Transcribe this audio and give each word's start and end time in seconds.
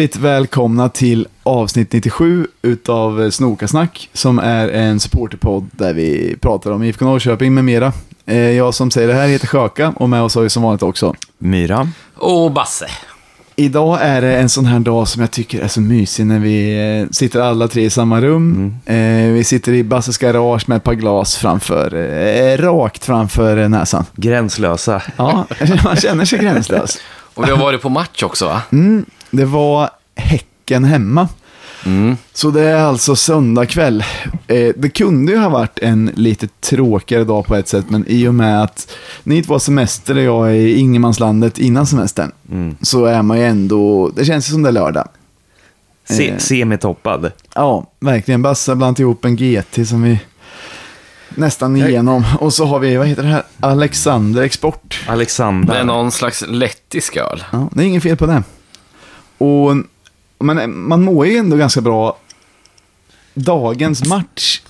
Hjärtligt 0.00 0.22
välkomna 0.22 0.88
till 0.88 1.26
avsnitt 1.42 1.92
97 1.92 2.46
utav 2.62 3.30
Snokasnack 3.30 4.08
som 4.12 4.38
är 4.38 4.68
en 4.68 5.00
supporterpodd 5.00 5.68
där 5.72 5.94
vi 5.94 6.36
pratar 6.40 6.70
om 6.70 6.82
IFK 6.82 7.04
Norrköping 7.04 7.54
med 7.54 7.64
mera. 7.64 7.92
Eh, 8.26 8.36
Jag 8.50 8.74
som 8.74 8.90
säger 8.90 9.08
det 9.08 9.14
här 9.14 9.28
heter 9.28 9.46
Sjöka 9.46 9.92
och 9.96 10.08
med 10.08 10.22
oss 10.22 10.34
har 10.34 10.42
vi 10.42 10.50
som 10.50 10.62
vanligt 10.62 10.82
också. 10.82 11.14
Myra. 11.38 11.88
Och 12.16 12.52
Basse. 12.52 12.86
Idag 13.56 13.98
är 14.02 14.20
det 14.20 14.36
en 14.36 14.48
sån 14.48 14.64
här 14.66 14.78
dag 14.80 15.08
som 15.08 15.20
jag 15.20 15.30
tycker 15.30 15.60
är 15.60 15.68
så 15.68 15.80
mysig 15.80 16.26
när 16.26 16.38
vi 16.38 16.78
eh, 17.00 17.10
sitter 17.10 17.40
alla 17.40 17.68
tre 17.68 17.84
i 17.84 17.90
samma 17.90 18.20
rum. 18.20 18.74
Eh, 18.86 18.96
Vi 19.32 19.44
sitter 19.44 19.72
i 19.72 19.84
Basses 19.84 20.18
garage 20.18 20.68
med 20.68 20.76
ett 20.76 20.84
par 20.84 20.94
glas 20.94 21.36
framför, 21.36 21.90
rakt 22.56 23.04
framför 23.04 23.68
näsan. 23.68 24.04
Gränslösa. 24.16 25.02
Ja, 25.16 25.46
man 25.84 25.96
känner 25.96 26.24
sig 26.24 26.38
gränslös. 26.38 26.98
Och 27.34 27.46
vi 27.46 27.50
har 27.50 27.58
varit 27.58 27.82
på 27.82 27.88
match 27.88 28.22
också 28.22 28.44
va? 28.46 28.62
Mm, 28.72 29.04
det 29.30 29.44
var 29.44 29.90
Häcken 30.14 30.84
hemma. 30.84 31.28
Så 32.32 32.50
det 32.50 32.62
är 32.62 32.84
alltså 32.84 33.16
söndag 33.16 33.66
kväll. 33.66 34.04
Eh, 34.46 34.68
det 34.76 34.88
kunde 34.88 35.32
ju 35.32 35.38
ha 35.38 35.48
varit 35.48 35.78
en 35.78 36.10
lite 36.14 36.48
tråkigare 36.60 37.24
dag 37.24 37.46
på 37.46 37.54
ett 37.56 37.68
sätt, 37.68 37.84
men 37.88 38.04
i 38.08 38.28
och 38.28 38.34
med 38.34 38.62
att 38.62 38.92
ni 39.22 39.42
två 39.42 39.54
har 39.54 39.58
semester 39.58 40.16
och 40.16 40.22
jag 40.22 40.48
är 40.50 40.54
i 40.54 40.78
ingenmanslandet 40.78 41.58
innan 41.58 41.86
semestern, 41.86 42.32
så 42.82 43.04
är 43.04 43.22
man 43.22 43.38
ju 43.38 43.44
ändå, 43.44 44.08
det 44.16 44.24
känns 44.24 44.48
ju 44.48 44.52
som 44.52 44.62
det 44.62 44.68
är 44.68 44.72
lördag. 44.72 45.08
Se, 46.08 46.30
Eh. 46.30 46.38
Semitoppad. 46.38 47.32
Ja, 47.54 47.86
verkligen. 48.00 48.42
Bassa 48.42 48.72
har 48.72 48.76
blandat 48.76 48.98
ihop 49.00 49.24
en 49.24 49.36
GT 49.36 49.86
som 49.88 50.02
vi 50.02 50.20
nästan 51.34 51.76
igenom. 51.76 52.24
Och 52.40 52.52
så 52.54 52.64
har 52.64 52.78
vi, 52.78 52.96
vad 52.96 53.06
heter 53.06 53.22
det 53.22 53.28
här, 53.28 53.42
Alexander 53.60 54.42
Export. 54.42 55.00
Alexander. 55.08 55.74
Det 55.74 55.80
är 55.80 55.84
någon 55.84 56.12
slags 56.12 56.44
lettisk 56.48 57.16
öl. 57.16 57.44
Ja, 57.52 57.68
det 57.72 57.82
är 57.82 57.86
inget 57.86 58.02
fel 58.02 58.16
på 58.16 58.26
det. 58.26 58.42
Och, 59.40 59.76
men 60.38 60.80
man 60.88 61.02
mår 61.02 61.26
ju 61.26 61.36
ändå 61.36 61.56
ganska 61.56 61.80
bra 61.80 62.18
dagens 63.34 64.04
match. 64.04 64.60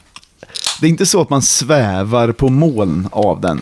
Det 0.80 0.86
är 0.86 0.90
inte 0.90 1.06
så 1.06 1.20
att 1.20 1.30
man 1.30 1.42
svävar 1.42 2.32
på 2.32 2.48
moln 2.48 3.08
av 3.12 3.40
den. 3.40 3.60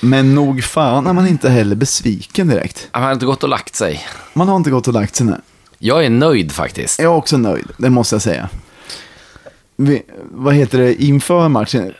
Men 0.00 0.34
nog 0.34 0.64
fan 0.64 1.06
är 1.06 1.12
man 1.12 1.26
inte 1.26 1.50
heller 1.50 1.76
besviken 1.76 2.48
direkt. 2.48 2.88
Han 2.90 3.02
har 3.02 3.12
inte 3.12 3.26
gått 3.26 3.42
och 3.42 3.48
lagt 3.48 3.74
sig. 3.74 4.06
Man 4.32 4.48
har 4.48 4.56
inte 4.56 4.70
gått 4.70 4.88
och 4.88 4.94
lagt 4.94 5.16
sig 5.16 5.26
nu. 5.26 5.40
Jag 5.78 6.04
är 6.04 6.10
nöjd 6.10 6.52
faktiskt. 6.52 6.98
Jag 6.98 7.12
är 7.12 7.16
också 7.16 7.36
nöjd, 7.36 7.66
det 7.76 7.90
måste 7.90 8.14
jag 8.14 8.22
säga. 8.22 8.48
Vi, 9.76 10.02
vad 10.30 10.54
heter 10.54 10.78
det, 10.78 11.02
inför 11.02 11.48
matchen? 11.48 11.92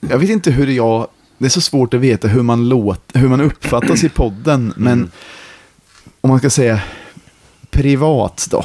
Jag 0.00 0.18
vet 0.18 0.30
inte 0.30 0.50
hur 0.50 0.66
jag... 0.66 1.06
Det 1.38 1.44
är 1.44 1.50
så 1.50 1.60
svårt 1.60 1.94
att 1.94 2.00
veta 2.00 2.28
hur 2.28 2.42
man, 2.42 2.68
låt, 2.68 3.00
hur 3.14 3.28
man 3.28 3.40
uppfattas 3.40 4.04
i 4.04 4.08
podden, 4.08 4.72
men 4.76 5.10
om 6.20 6.30
man 6.30 6.38
ska 6.38 6.50
säga 6.50 6.80
privat 7.76 8.46
då, 8.50 8.64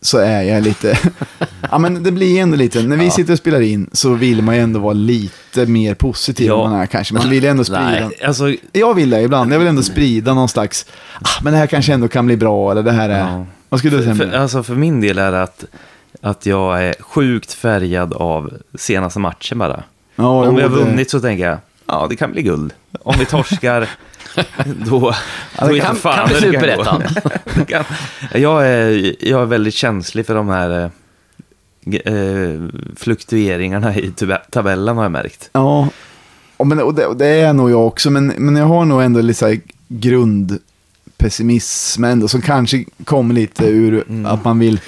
så 0.00 0.18
är 0.18 0.42
jag 0.42 0.62
lite... 0.62 0.98
ja, 1.70 1.78
men 1.78 2.02
det 2.02 2.12
blir 2.12 2.40
ändå 2.40 2.56
lite... 2.56 2.82
När 2.82 2.96
vi 2.96 3.10
sitter 3.10 3.32
och 3.32 3.38
spelar 3.38 3.60
in 3.60 3.90
så 3.92 4.14
vill 4.14 4.42
man 4.42 4.54
ju 4.56 4.60
ändå 4.60 4.80
vara 4.80 4.92
lite 4.92 5.66
mer 5.66 5.94
positiv 5.94 6.46
Ja. 6.46 6.64
än 6.64 6.70
man 6.70 6.80
är 6.80 6.86
kanske. 6.86 7.14
Man 7.14 7.30
vill 7.30 7.42
ju 7.42 7.48
ändå 7.48 7.64
sprida... 7.64 7.82
Nej. 7.82 8.24
Alltså, 8.26 8.54
Jag 8.72 8.94
vill 8.94 9.10
det 9.10 9.20
ibland. 9.22 9.52
Jag 9.52 9.58
vill 9.58 9.68
ändå 9.68 9.82
sprida 9.82 10.34
någon 10.34 10.48
slags... 10.48 10.86
Ah, 11.22 11.28
men 11.42 11.52
det 11.52 11.58
här 11.58 11.66
kanske 11.66 11.92
ändå 11.92 12.08
kan 12.08 12.26
bli 12.26 12.36
bra, 12.36 12.70
eller 12.70 12.82
det 12.82 12.92
här 12.92 13.08
är... 13.08 13.18
Ja. 13.18 13.46
Vad 13.68 13.80
skulle 13.80 13.96
du 13.96 14.02
säga? 14.02 14.14
för, 14.14 14.26
Mia? 14.26 14.40
alltså 14.40 14.62
för 14.62 14.74
min 14.74 15.00
del 15.00 15.18
är 15.18 15.32
det 15.32 15.42
att, 15.42 15.64
att 16.20 16.46
jag 16.46 16.84
är 16.84 16.94
sjukt 17.00 17.52
färgad 17.52 18.12
av 18.12 18.52
senaste 18.74 19.18
matchen 19.20 19.58
bara. 19.58 19.82
Ja, 20.16 20.48
Om 20.48 20.56
vi 20.56 20.62
har 20.62 20.68
vunnit 20.68 21.10
så 21.10 21.20
tänker 21.20 21.46
jag, 21.48 21.58
ja 21.86 22.06
det 22.10 22.16
kan 22.16 22.32
bli 22.32 22.42
guld. 22.42 22.72
Om 23.02 23.14
vi 23.18 23.24
torskar, 23.24 23.88
då... 24.66 25.14
då 25.58 25.76
är 25.76 25.80
kan- 25.80 25.96
fan 25.96 26.28
kan 26.28 26.28
gå. 26.28 26.34
superettan. 26.40 27.02
Jag, 28.34 28.66
är, 28.68 29.14
jag 29.28 29.42
är 29.42 29.46
väldigt 29.46 29.74
känslig 29.74 30.26
för 30.26 30.34
de 30.34 30.48
här 30.48 30.90
eh, 31.90 32.14
eh, 32.14 32.60
fluktueringarna 32.96 33.96
i 33.96 34.12
tabellen 34.50 34.96
har 34.96 35.04
jag 35.04 35.12
märkt. 35.12 35.50
Ja, 35.52 35.88
och 36.56 36.66
men, 36.66 36.80
och 36.80 36.94
det, 36.94 37.06
och 37.06 37.16
det 37.16 37.26
är 37.26 37.52
nog 37.52 37.70
jag 37.70 37.86
också, 37.86 38.10
men, 38.10 38.26
men 38.26 38.56
jag 38.56 38.66
har 38.66 38.84
nog 38.84 39.02
ändå 39.02 39.20
lite 39.20 39.38
så 39.38 39.46
här 39.48 39.60
grundpessimism 39.88 42.04
ändå, 42.04 42.28
som 42.28 42.40
kanske 42.42 42.84
kommer 43.04 43.34
lite 43.34 43.66
ur 43.66 44.04
att 44.26 44.44
man 44.44 44.58
vill 44.58 44.80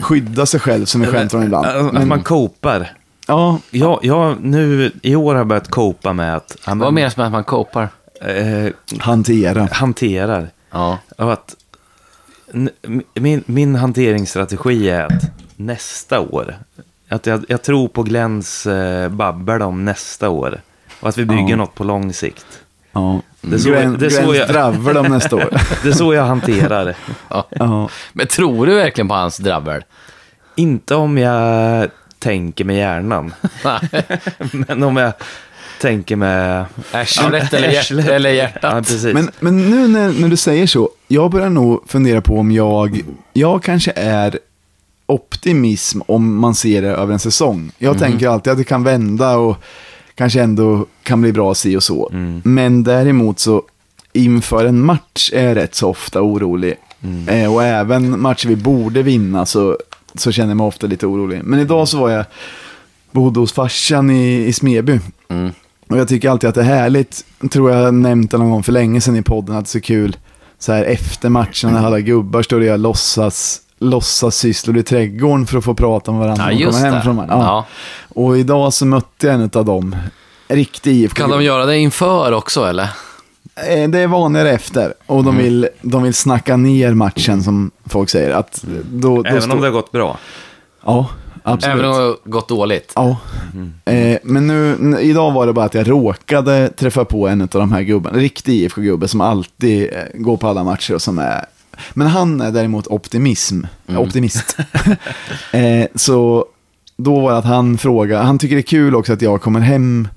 skydda 0.00 0.46
sig 0.46 0.60
själv, 0.60 0.84
som 0.84 1.00
vi 1.00 1.06
skämtar 1.06 1.38
om 1.38 1.44
ibland. 1.44 1.66
Att 1.66 1.92
Men, 1.92 2.08
man 2.08 2.22
kopar. 2.22 2.92
ja, 3.26 3.58
Ja, 3.70 4.00
jag, 4.02 4.36
nu, 4.40 4.92
I 5.02 5.14
år 5.16 5.32
har 5.32 5.38
jag 5.40 5.46
börjat 5.46 5.70
copa 5.70 6.12
med 6.12 6.36
att 6.36 6.56
ja, 6.66 6.74
men, 6.74 6.78
Vad 6.78 6.94
menas 6.94 7.16
med 7.16 7.26
att 7.26 7.32
man 7.32 7.44
kopar? 7.44 7.88
Eh, 8.20 8.72
hantera. 8.98 9.68
hanterar. 9.72 10.48
Ja. 10.70 10.98
Att, 11.16 11.56
min, 13.14 13.42
min 13.46 13.74
hanteringsstrategi 13.76 14.90
är 14.90 15.04
att 15.06 15.22
nästa 15.56 16.20
år, 16.20 16.54
att 17.08 17.26
jag, 17.26 17.44
jag 17.48 17.62
tror 17.62 17.88
på 17.88 18.02
Glens 18.02 18.66
eh, 18.66 19.08
babbel 19.08 19.62
om 19.62 19.84
nästa 19.84 20.28
år. 20.28 20.60
Och 21.00 21.08
att 21.08 21.18
vi 21.18 21.24
bygger 21.24 21.48
Ja. 21.50 21.56
något 21.56 21.74
på 21.74 21.84
lång 21.84 22.12
sikt. 22.12 22.46
Ja. 22.92 23.20
Det 23.40 23.54
är 23.54 23.58
så- 23.58 23.70
Gren, 23.70 23.96
det 23.98 24.10
så 24.10 24.34
jag- 24.34 24.48
dravel 24.48 24.96
om 24.96 25.06
nästa 25.06 25.36
år. 25.36 25.48
Det 25.82 25.88
är 25.88 25.92
så 25.92 26.14
jag 26.14 26.24
hanterar. 26.24 26.94
Ja. 27.28 27.88
Men 28.12 28.26
tror 28.26 28.66
du 28.66 28.74
verkligen 28.74 29.08
på 29.08 29.14
hans 29.14 29.36
drabbel? 29.36 29.84
Inte 30.54 30.94
om 30.94 31.18
jag 31.18 31.88
tänker 32.18 32.64
med 32.64 32.76
hjärnan, 32.76 33.34
men 34.52 34.82
om 34.82 34.96
jag 34.96 35.12
tänker 35.80 36.16
med... 36.16 36.64
Arslet 36.92 37.52
eller, 37.54 37.68
hjärt, 37.70 37.90
eller 37.90 38.30
Ja, 38.30 38.36
hjärtat? 38.36 38.86
precis. 38.86 39.14
Men, 39.14 39.30
men 39.40 39.70
nu 39.70 39.88
när, 39.88 40.12
när 40.20 40.28
du 40.28 40.36
säger 40.36 40.66
så, 40.66 40.90
jag 41.08 41.30
börjar 41.30 41.48
nog 41.50 41.82
fundera 41.86 42.20
på 42.20 42.38
om 42.38 42.50
jag, 42.52 43.00
jag 43.32 43.62
kanske 43.62 43.92
är 43.96 44.38
optimism 45.06 46.00
om 46.06 46.36
man 46.36 46.54
ser 46.54 46.82
det 46.82 46.88
över 46.88 47.12
en 47.12 47.18
säsong. 47.18 47.72
Jag 47.78 47.98
tänker 47.98 48.28
alltid 48.28 48.50
att 48.52 48.58
det 48.58 48.64
kan 48.64 48.84
vända 48.84 49.36
och 49.36 49.56
kanske 50.14 50.42
ändå 50.42 50.86
kan 51.02 51.20
bli 51.20 51.32
bra 51.32 51.54
si 51.54 51.76
och 51.76 51.82
så. 51.82 52.10
Men 52.44 52.82
däremot 52.84 53.38
så 53.38 53.62
inför 54.12 54.64
en 54.64 54.80
match 54.84 55.30
är 55.34 55.44
jag 55.48 55.56
rätt 55.56 55.74
så 55.74 55.88
ofta 55.88 56.22
orolig. 56.22 56.74
Eh, 57.28 57.54
och 57.54 57.64
även 57.64 58.20
matcher 58.20 58.48
vi 58.48 58.56
borde 58.56 59.02
vinna 59.02 59.46
så, 59.46 59.78
så 60.14 60.32
känner 60.32 60.48
jag 60.50 60.56
mig 60.56 60.66
ofta 60.66 60.86
lite 60.86 61.06
orolig. 61.06 61.40
Men 61.44 61.60
idag 61.60 61.88
så 61.88 61.98
var 61.98 62.10
jag, 62.10 62.24
bodde 63.10 63.40
hos 63.40 63.52
farsan 63.52 64.10
i, 64.10 64.46
i 64.46 64.52
Smeby. 64.52 65.00
Mm. 65.90 65.96
Och 65.96 66.00
jag 66.00 66.08
tycker 66.08 66.30
alltid 66.30 66.48
att 66.48 66.54
det 66.54 66.60
är 66.60 66.64
härligt, 66.64 67.24
tror 67.50 67.70
jag 67.70 67.94
nämnt 67.94 68.30
det 68.30 68.38
någon 68.38 68.50
gång 68.50 68.62
för 68.62 68.72
länge 68.72 69.00
sedan 69.00 69.16
i 69.16 69.22
podden, 69.22 69.56
att 69.56 69.64
det 69.64 69.68
är 69.68 69.70
så 69.70 69.80
kul 69.80 70.16
så 70.58 70.72
här 70.72 70.84
efter 70.84 71.28
matchen 71.28 71.72
när 71.72 71.86
alla 71.86 72.00
gubbar 72.00 72.42
står 72.42 72.56
och 72.60 72.64
gör 72.66 72.78
låtsas, 72.78 73.60
låtsas 73.78 74.36
sysslor 74.36 74.76
i 74.78 74.82
trädgården 74.82 75.46
för 75.46 75.58
att 75.58 75.64
få 75.64 75.74
prata 75.74 76.12
med 76.12 76.20
varandra 76.20 76.52
Ja, 76.52 76.70
kommer 76.70 76.84
hem 76.84 76.94
det. 76.94 77.02
från 77.02 77.16
matchen. 77.16 77.30
Ja. 77.30 77.44
Ja. 77.44 77.66
Och 78.22 78.38
idag 78.38 78.72
så 78.72 78.86
mötte 78.86 79.26
jag 79.26 79.34
en 79.34 79.50
av 79.54 79.64
dem, 79.64 79.96
riktig 80.48 80.92
IFK. 80.92 81.16
Kan 81.22 81.30
de 81.30 81.42
göra 81.44 81.66
det 81.66 81.78
inför 81.78 82.32
också 82.32 82.64
eller? 82.64 82.88
Eh, 83.68 83.88
Det 83.90 83.98
är 83.98 84.06
vanligare 84.06 84.50
efter 84.50 84.94
och 85.06 85.24
de 85.24 85.36
vill, 85.36 85.68
de 85.82 86.02
vill 86.02 86.14
snacka 86.14 86.56
ner 86.56 86.94
matchen 86.94 87.42
som 87.42 87.70
folk 87.86 88.10
säger. 88.10 88.30
Att 88.30 88.64
då, 88.92 89.22
då 89.22 89.28
Även 89.28 89.50
om 89.50 89.60
det 89.60 89.66
har 89.66 89.72
gått 89.72 89.92
bra. 89.92 90.18
Ja, 90.84 91.06
absolut. 91.42 91.74
Även 91.74 91.84
om 91.90 91.92
det 91.96 92.02
har 92.02 92.16
gått 92.24 92.48
dåligt? 92.48 92.92
Ja. 92.96 93.16
Eh, 93.84 94.18
men 94.24 94.46
nu, 94.46 94.72
n- 94.72 94.98
idag 95.00 95.32
var 95.32 95.46
det 95.46 95.52
bara 95.52 95.64
att 95.64 95.74
jag 95.74 95.90
råkade 95.90 96.68
träffa 96.76 97.04
på 97.04 97.28
en 97.28 97.40
av 97.42 97.48
de 97.48 97.72
här 97.72 97.82
gubbarna, 97.82 98.14
en 98.16 98.22
riktig 98.22 98.54
IFK-gubbe 98.54 99.08
som 99.08 99.20
alltid 99.20 99.82
eh, 99.92 99.98
går 100.14 100.36
på 100.36 100.48
alla 100.48 100.64
matcher 100.64 100.94
och 100.94 101.02
som 101.02 101.18
är... 101.18 101.44
Men 101.92 102.06
han 102.06 102.40
är 102.40 102.50
däremot 102.50 102.86
optimism, 102.86 103.62
optimist. 103.88 104.56
eh, 105.52 105.86
så 105.94 106.46
då 106.96 107.20
var 107.20 107.30
det 107.32 107.38
att 107.38 107.44
han 107.44 107.78
frågade, 107.78 108.22
han 108.24 108.38
tycker 108.38 108.56
det 108.56 108.60
är 108.60 108.62
kul 108.62 108.94
också 108.96 109.12
att 109.12 109.22
jag 109.22 109.42
kommer 109.42 109.60
hem. 109.60 110.08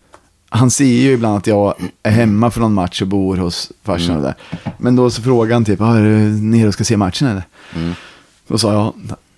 Han 0.50 0.72
ser 0.72 0.86
ju 0.86 1.12
ibland 1.12 1.38
att 1.38 1.48
jag 1.48 1.74
är 2.04 2.12
hemma 2.12 2.52
för 2.52 2.60
någon 2.62 2.74
match 2.74 3.02
och 3.02 3.08
bor 3.08 3.38
hos 3.38 3.72
farsan 3.84 4.16
och 4.16 4.22
där. 4.22 4.36
Men 4.78 4.96
då 4.96 5.10
så 5.10 5.22
frågade 5.22 5.54
han 5.54 5.66
typ, 5.66 5.82
"Ah, 5.82 5.98
är 5.98 6.02
du 6.04 6.18
nere 6.42 6.68
och 6.68 6.74
ska 6.74 6.84
se 6.84 6.98
matchen 6.98 7.28
eller? 7.28 7.44
Då 8.48 8.58
sa 8.58 8.74
jag, 8.74 8.94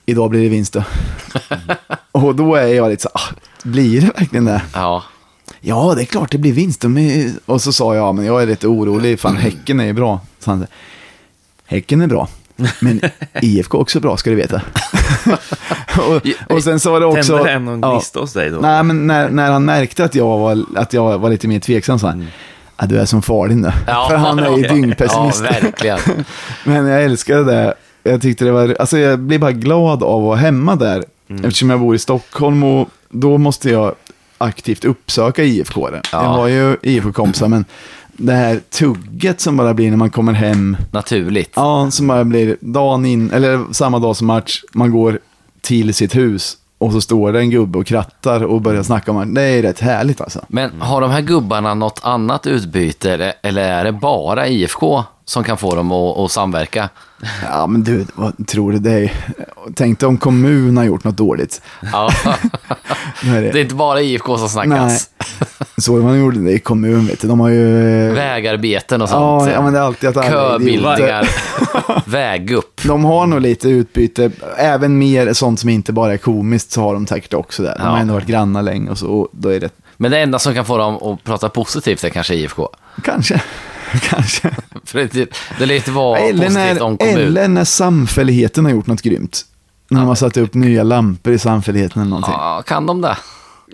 idag 0.06 0.30
blir 0.30 0.42
det 0.42 0.50
vinst 0.50 0.74
då. 0.74 0.84
och 2.12 2.36
då 2.36 2.56
är 2.56 2.68
jag 2.68 2.90
lite 2.90 3.04
så, 3.04 3.10
ah, 3.13 3.30
blir 3.63 4.02
det 4.02 4.19
verkligen 4.19 4.46
det? 4.46 4.62
Ja. 4.74 5.04
Ja, 5.62 5.94
det 5.96 6.02
är 6.02 6.06
klart 6.06 6.31
det 6.31 6.38
blir 6.38 6.54
vinst. 6.54 6.84
Är... 6.84 7.31
Och 7.46 7.62
så 7.62 7.74
sa 7.74 7.96
jag, 7.96 8.16
men 8.16 8.25
jag 8.25 8.42
är 8.42 8.48
lite 8.48 8.68
orolig, 8.68 9.19
fan 9.19 9.38
Häcken 9.38 9.80
är 9.80 9.86
ju 9.86 9.94
bra. 9.94 10.19
Så 10.40 10.52
han 10.52 10.68
Häcken 11.66 12.02
är 12.02 12.07
bra, 12.07 12.28
men 12.80 13.02
IFK 13.42 13.78
är 13.78 13.81
också 13.81 14.00
bra 14.00 14.18
ska 14.18 14.30
du 14.30 14.36
veta. 14.36 14.62
och, 15.98 16.56
och 16.56 16.63
sen 16.63 16.80
så 16.80 16.92
var 16.92 17.00
det 17.00 17.06
också... 17.06 17.44
Tände 17.44 17.72
någon 17.72 17.80
ja. 17.80 17.92
gnista 17.92 18.19
hos 18.19 18.34
dig 18.34 18.50
då? 18.50 18.60
Nej, 18.60 18.84
men 18.84 19.08
när, 19.08 19.30
när 19.30 19.51
han 19.51 19.66
märkte 19.66 20.04
att 20.04 20.16
jag 20.16 20.38
var, 20.38 20.66
att 20.75 20.94
jag 20.94 21.19
var 21.19 21.30
lite 21.30 21.48
mer 21.48 21.60
tveksam 21.60 22.00
sa 22.00 22.08
han, 22.08 22.28
ja, 22.78 22.86
du 22.86 23.00
är 23.00 23.06
som 23.06 23.22
far 23.22 23.48
din 23.48 23.62
då. 23.62 23.72
Ja, 23.88 24.08
För 24.10 24.18
han 24.18 24.40
är 24.40 24.50
ju 24.50 24.66
okej. 24.66 24.69
dyngpessimist. 24.69 25.44
Ja, 25.44 25.51
verkligen. 25.51 26.00
Men 26.63 26.88
jag 26.88 27.04
älskade 27.04 27.44
det. 27.44 27.74
Jag 28.06 28.22
tyckte 28.22 28.46
det 28.46 28.52
var, 28.52 28.75
alltså 28.80 28.98
jag 28.98 29.19
blir 29.19 29.40
bara 29.40 29.52
glad 29.52 30.04
av 30.04 30.18
att 30.18 30.24
vara 30.24 30.36
hemma 30.36 30.75
där. 30.75 31.04
Eftersom 31.44 31.69
jag 31.69 31.80
bor 31.80 31.96
i 31.96 32.00
Stockholm 32.00 32.63
och 32.63 32.90
då 33.10 33.38
måste 33.38 33.69
jag 33.69 33.96
aktivt 34.38 34.86
uppsöka 34.86 35.44
IFK. 35.44 35.90
Ja. 35.92 36.02
Jag 36.12 36.19
har 36.19 36.48
ju 36.48 36.78
IFK-kompisar 36.81 37.48
men 37.48 37.66
det 38.18 38.34
här 38.34 38.62
tugget 38.69 39.42
som 39.42 39.57
bara 39.57 39.74
blir 39.74 39.90
när 39.90 39.98
man 39.98 40.10
kommer 40.10 40.34
hem. 40.34 40.78
Naturligt. 40.92 41.52
Ja, 41.56 41.92
som 41.92 42.07
bara 42.07 42.24
blir 42.24 42.57
dagen 42.60 43.06
in, 43.06 43.31
eller 43.31 43.74
samma 43.74 44.00
dag 44.00 44.16
som 44.16 44.28
match, 44.28 44.62
man 44.74 44.92
går 44.92 45.19
till 45.62 45.94
sitt 45.94 46.16
hus 46.16 46.58
och 46.78 46.92
så 46.92 47.01
står 47.01 47.31
det 47.31 47.40
en 47.40 47.50
gubbe 47.50 47.80
och 47.80 47.86
krattar 47.86 48.44
och 48.44 48.62
börjar 48.62 48.84
snacka 48.84 49.12
om 49.12 49.34
det. 49.34 49.42
Det 49.42 49.48
är 49.48 49.62
rätt 49.62 49.80
härligt 49.80 50.22
alltså. 50.22 50.46
Men 50.48 50.81
har 50.81 51.01
de 51.01 51.12
här 51.12 51.22
gubbarna 51.22 51.74
något 51.74 52.00
annat 52.04 52.48
utbyte 52.48 53.13
eller, 53.13 53.34
eller 53.42 53.62
är 53.62 53.84
det 53.84 53.92
bara 53.92 54.48
IFK 54.48 55.04
som 55.25 55.44
kan 55.44 55.58
få 55.58 55.75
dem 55.75 55.92
att, 55.92 56.18
att 56.18 56.31
samverka? 56.31 56.90
Ja, 57.51 57.68
men 57.68 57.83
du, 57.83 58.06
vad 58.16 58.48
tror 58.48 58.72
du 58.72 58.80
det 58.80 58.92
är? 58.92 59.12
Tänk 59.75 60.00
dig 60.00 60.07
om 60.10 60.18
kommun 60.18 60.77
har 60.77 60.83
gjort 60.83 61.04
något 61.04 61.18
dåligt. 61.18 61.62
Ja. 61.92 62.10
Det- 63.22 63.42
Det 63.51 63.60
är 63.60 63.62
inte 63.62 63.75
bara 63.75 64.01
IFK 64.01 64.38
som 64.38 64.44
Nej, 64.44 64.50
snackas. 64.80 65.10
så 65.77 65.92
man 65.92 66.19
gjorde 66.19 66.39
det 66.39 66.51
i 66.51 66.60
kommun, 66.60 67.07
vet 67.07 67.22
du. 67.22 67.27
De 67.27 67.39
har 67.39 67.50
ju... 67.50 67.63
Vägarbeten 68.13 69.01
och 69.01 69.10
sånt. 69.10 69.51
ja, 69.54 69.62
men 69.62 69.74
det 69.74 69.80
är 69.80 69.83
alltid 69.83 70.10
att 70.10 70.18
alla. 70.18 70.30
Köbildningar. 70.30 71.30
Vägupp. 72.10 72.81
De 72.83 73.06
har 73.06 73.27
nog 73.27 73.42
lite 73.42 73.69
utbyte, 73.69 74.31
även 74.57 74.98
mer 74.98 75.33
sånt 75.33 75.60
som 75.60 75.69
inte 75.69 75.94
bara 75.94 76.13
är 76.13 76.18
komiskt 76.18 76.72
så 76.72 76.81
har 76.81 76.94
de 76.94 77.07
säkert 77.07 77.33
också 77.33 77.63
där. 77.63 77.75
De 77.77 77.81
har 77.83 77.95
Ja. 77.95 78.01
ändå 78.01 78.13
varit 78.13 78.27
grannar 78.27 78.62
länge 78.62 78.89
och 78.89 78.98
så, 78.98 79.07
och 79.07 79.27
då 79.31 79.50
är 79.50 79.60
det 79.60 79.69
Men 79.98 80.12
det 80.12 80.19
enda 80.19 80.39
som 80.39 80.54
kan 80.54 80.66
få 80.66 80.77
dem 80.77 80.95
att 80.95 81.24
prata 81.24 81.50
positivt 81.50 82.04
är 82.04 82.10
kanske 82.10 82.36
IFK. 82.36 82.69
kanske, 83.04 83.42
kanske. 84.02 84.56
För 84.86 85.10
det, 85.14 85.30
det 85.60 85.66
lite 85.66 85.92
vara 85.92 86.20
Eller 86.20 86.48
om 86.48 86.54
när, 86.54 86.76
kommun. 86.76 87.00
eller 87.18 87.48
när 87.48 87.64
samfälligheten 87.64 88.66
har 88.66 88.72
gjort 88.72 88.88
något 88.88 89.02
grymt. 89.02 89.46
När 89.90 90.00
de 90.00 90.08
har 90.08 90.16
satt 90.16 90.38
upp 90.38 90.54
nya 90.54 90.84
lampor 90.84 91.34
i 91.34 91.40
samfälligheten 91.40 92.02
eller 92.02 92.10
någonting. 92.10 92.34
Ja, 92.38 92.64
kan 92.68 92.86
de 92.86 93.02
det? 93.02 93.18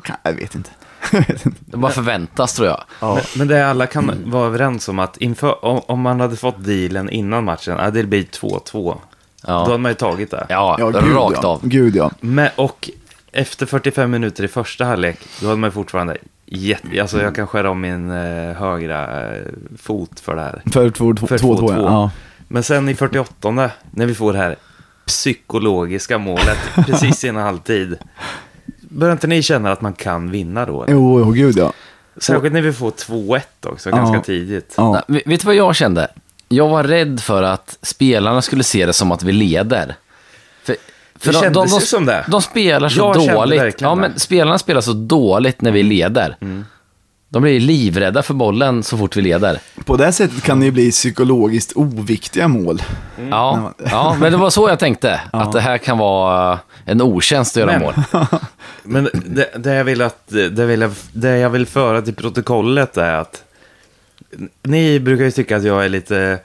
Kan- 0.04 0.16
Jag 0.24 0.34
vet 0.34 0.56
inte. 0.56 0.70
Det 1.60 1.78
bara 1.78 1.92
förväntas 1.92 2.54
tror 2.54 2.68
jag. 2.68 2.84
Ja. 3.00 3.14
Men, 3.16 3.24
men 3.36 3.48
det 3.48 3.68
alla 3.70 3.88
kan 3.88 4.12
vara 4.26 4.46
överens 4.48 4.90
om 4.90 5.00
att 5.00 5.18
inför, 5.18 5.66
om, 5.66 5.82
om 5.86 6.02
man 6.02 6.20
hade 6.20 6.36
fått 6.36 6.64
dealen 6.66 7.10
innan 7.10 7.44
matchen, 7.44 7.78
ja, 7.80 7.92
det 7.92 8.04
blir 8.04 8.24
2-2. 8.24 8.62
Då 8.72 9.02
Ja, 9.48 9.64
hade 9.64 9.78
man 9.78 9.92
ju 9.92 9.96
tagit 9.96 10.32
det. 10.32 10.46
ja, 10.50 10.76
Ja, 10.80 10.90
gud, 10.90 11.16
rakt 11.16 11.40
ja. 11.42 11.48
av. 11.50 11.60
Gud 11.64 11.96
ja. 11.96 12.12
Men, 12.20 12.50
och 12.56 12.90
efter 13.32 13.66
45 13.66 14.12
minuter 14.12 14.44
i 14.44 14.48
första 14.48 14.86
halvlek, 14.86 15.20
då 15.42 15.48
hade 15.48 15.60
man 15.60 15.68
ju 15.68 15.72
fortfarande 15.72 16.18
jätte... 16.52 17.02
Alltså 17.02 17.22
jag 17.22 17.36
kan 17.36 17.48
skära 17.48 17.70
om 17.70 17.82
min 17.82 18.12
eh, 18.12 18.54
högra 18.56 19.32
eh, 19.36 19.42
fot 19.78 20.20
för 20.20 20.36
det 20.36 20.42
här. 20.42 20.62
För 20.72 20.90
2-2. 20.90 21.28
För 21.28 21.38
2-2, 21.38 21.60
2-2. 21.60 21.84
ja. 21.84 22.12
Men 22.48 22.64
sen 22.64 22.90
i 22.90 22.96
48 22.96 23.70
när 23.92 24.06
vi 24.06 24.16
får 24.16 24.34
det 24.34 24.40
här 24.40 24.56
psykologiska 25.06 26.18
målet 26.18 26.58
precis 26.86 27.24
innan 27.24 27.44
halvtid. 27.44 27.98
Börjar 28.82 29.12
inte 29.14 29.28
ni 29.28 29.42
känna 29.44 29.72
att 29.72 29.82
man 29.82 29.94
kan 29.94 30.32
vinna 30.32 30.66
då? 30.66 30.84
eller? 30.84 30.94
Jo, 30.94 31.20
jo, 31.20 31.32
gud 31.32 31.58
ja. 31.58 31.74
Särskilt 32.18 32.54
när 32.54 32.62
vi 32.62 32.74
får 32.74 32.92
2-1 32.92 33.42
också, 33.64 33.90
Ja. 33.90 33.96
ganska 33.98 34.20
tidigt. 34.22 34.74
ja. 34.78 35.04
Nej, 35.08 35.24
vet 35.26 35.42
du 35.42 35.46
vad 35.46 35.56
jag 35.56 35.76
kände? 35.76 36.08
Jag 36.50 36.68
var 36.70 36.84
rädd 36.84 37.20
för 37.20 37.44
att 37.44 37.78
spelarna 37.82 38.42
skulle 38.42 38.64
se 38.64 38.86
det 38.86 38.94
som 38.94 39.12
att 39.12 39.24
vi 39.24 39.32
leder. 39.32 39.96
För, 40.64 40.76
Det 41.24 41.34
kändes 41.34 41.82
ju 41.82 41.86
som 41.86 42.06
det. 42.06 42.26
De 42.28 42.42
spelar 42.42 42.90
så 42.90 43.00
Jag 43.00 43.36
dåligt. 43.36 43.82
Ja, 43.82 43.96
men 43.96 44.20
spelarna 44.20 44.58
spelar 44.58 44.82
så 44.82 44.94
dåligt 44.94 45.62
när 45.62 45.72
vi 45.72 45.84
leder. 45.84 46.38
De 47.30 47.42
blir 47.42 47.60
livrädda 47.60 48.24
för 48.24 48.34
bollen 48.34 48.84
så 48.84 48.98
fort 48.98 49.18
vi 49.18 49.22
leder. 49.22 49.60
På 49.86 49.98
det 49.98 50.12
sättet 50.12 50.44
kan 50.44 50.60
det 50.60 50.66
ju 50.66 50.72
bli 50.72 50.92
psykologiskt 50.92 51.72
oviktiga 51.76 52.48
mål. 52.48 52.82
Ja, 53.30 53.74
ja, 53.92 54.18
men 54.20 54.32
det 54.32 54.38
var 54.38 54.50
så 54.50 54.70
jag 54.70 54.80
tänkte. 54.80 55.22
Att 55.32 55.52
det 55.52 55.62
här 55.62 55.78
kan 55.78 55.98
vara 55.98 56.60
en 56.86 57.02
otjänst 57.02 57.58
att 57.58 57.62
göra 57.62 57.72
Men- 57.72 57.82
mål. 57.82 57.94
Men 58.84 59.10
det, 59.26 59.50
det, 59.58 59.74
jag 59.76 59.84
vill 59.84 60.02
att, 60.02 60.28
det, 60.28 60.66
vill 60.66 60.82
jag, 60.82 60.92
det 61.14 61.38
jag 61.38 61.50
vill 61.50 61.66
föra 61.66 62.02
till 62.02 62.16
protokollet 62.16 62.98
är 62.98 63.14
att 63.14 63.44
ni 64.64 65.00
brukar 65.00 65.24
ju 65.26 65.32
tycka 65.32 65.58
att 65.58 65.64
jag 65.64 65.86
är 65.86 65.90
lite 65.90 66.40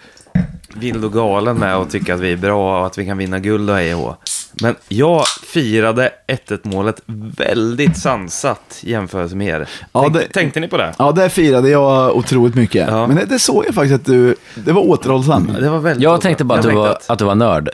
vild 0.75 1.05
och 1.05 1.12
galen 1.12 1.56
med 1.56 1.76
och 1.76 1.90
tycka 1.90 2.14
att 2.14 2.20
vi 2.20 2.32
är 2.32 2.37
bra 2.37 2.81
och 2.81 2.87
att 2.87 2.99
vi 2.99 3.06
kan 3.06 3.19
vinna 3.19 3.38
guld 3.38 3.70
och 3.70 3.76
hej 3.76 3.94
och. 3.94 4.17
Men 4.62 4.74
jag 4.88 5.26
firade 5.26 6.12
1-1 6.26 6.58
målet 6.62 7.00
väldigt 7.36 7.96
sansat 7.98 8.78
jämfört 8.80 9.32
med 9.32 9.48
er. 9.48 9.68
Ja, 9.92 10.02
Tänkte, 10.02 10.18
det- 10.20 10.28
tänkte 10.32 10.60
ni 10.60 10.68
på 10.68 10.76
det? 10.76 10.94
Ja, 10.98 11.12
det 11.12 11.30
firade 11.30 11.68
jag 11.68 12.16
otroligt 12.16 12.54
mycket. 12.54 12.88
Ja. 12.88 13.06
Men 13.06 13.16
det, 13.16 13.24
det 13.24 13.38
såg 13.38 13.64
jag 13.66 13.74
faktiskt 13.74 13.94
att 13.94 14.04
du, 14.04 14.34
det 14.54 14.72
var 14.72 14.82
återhållsam. 14.82 15.56
Det 15.60 15.70
var 15.70 15.78
väldigt 15.78 16.02
Jag 16.04 16.20
tänkte 16.20 16.44
bara 16.44 16.58
att 16.58 16.64
du, 16.64 16.74
var, 16.74 16.98
att 17.08 17.18
du 17.18 17.24
var 17.24 17.34
nörd. 17.34 17.70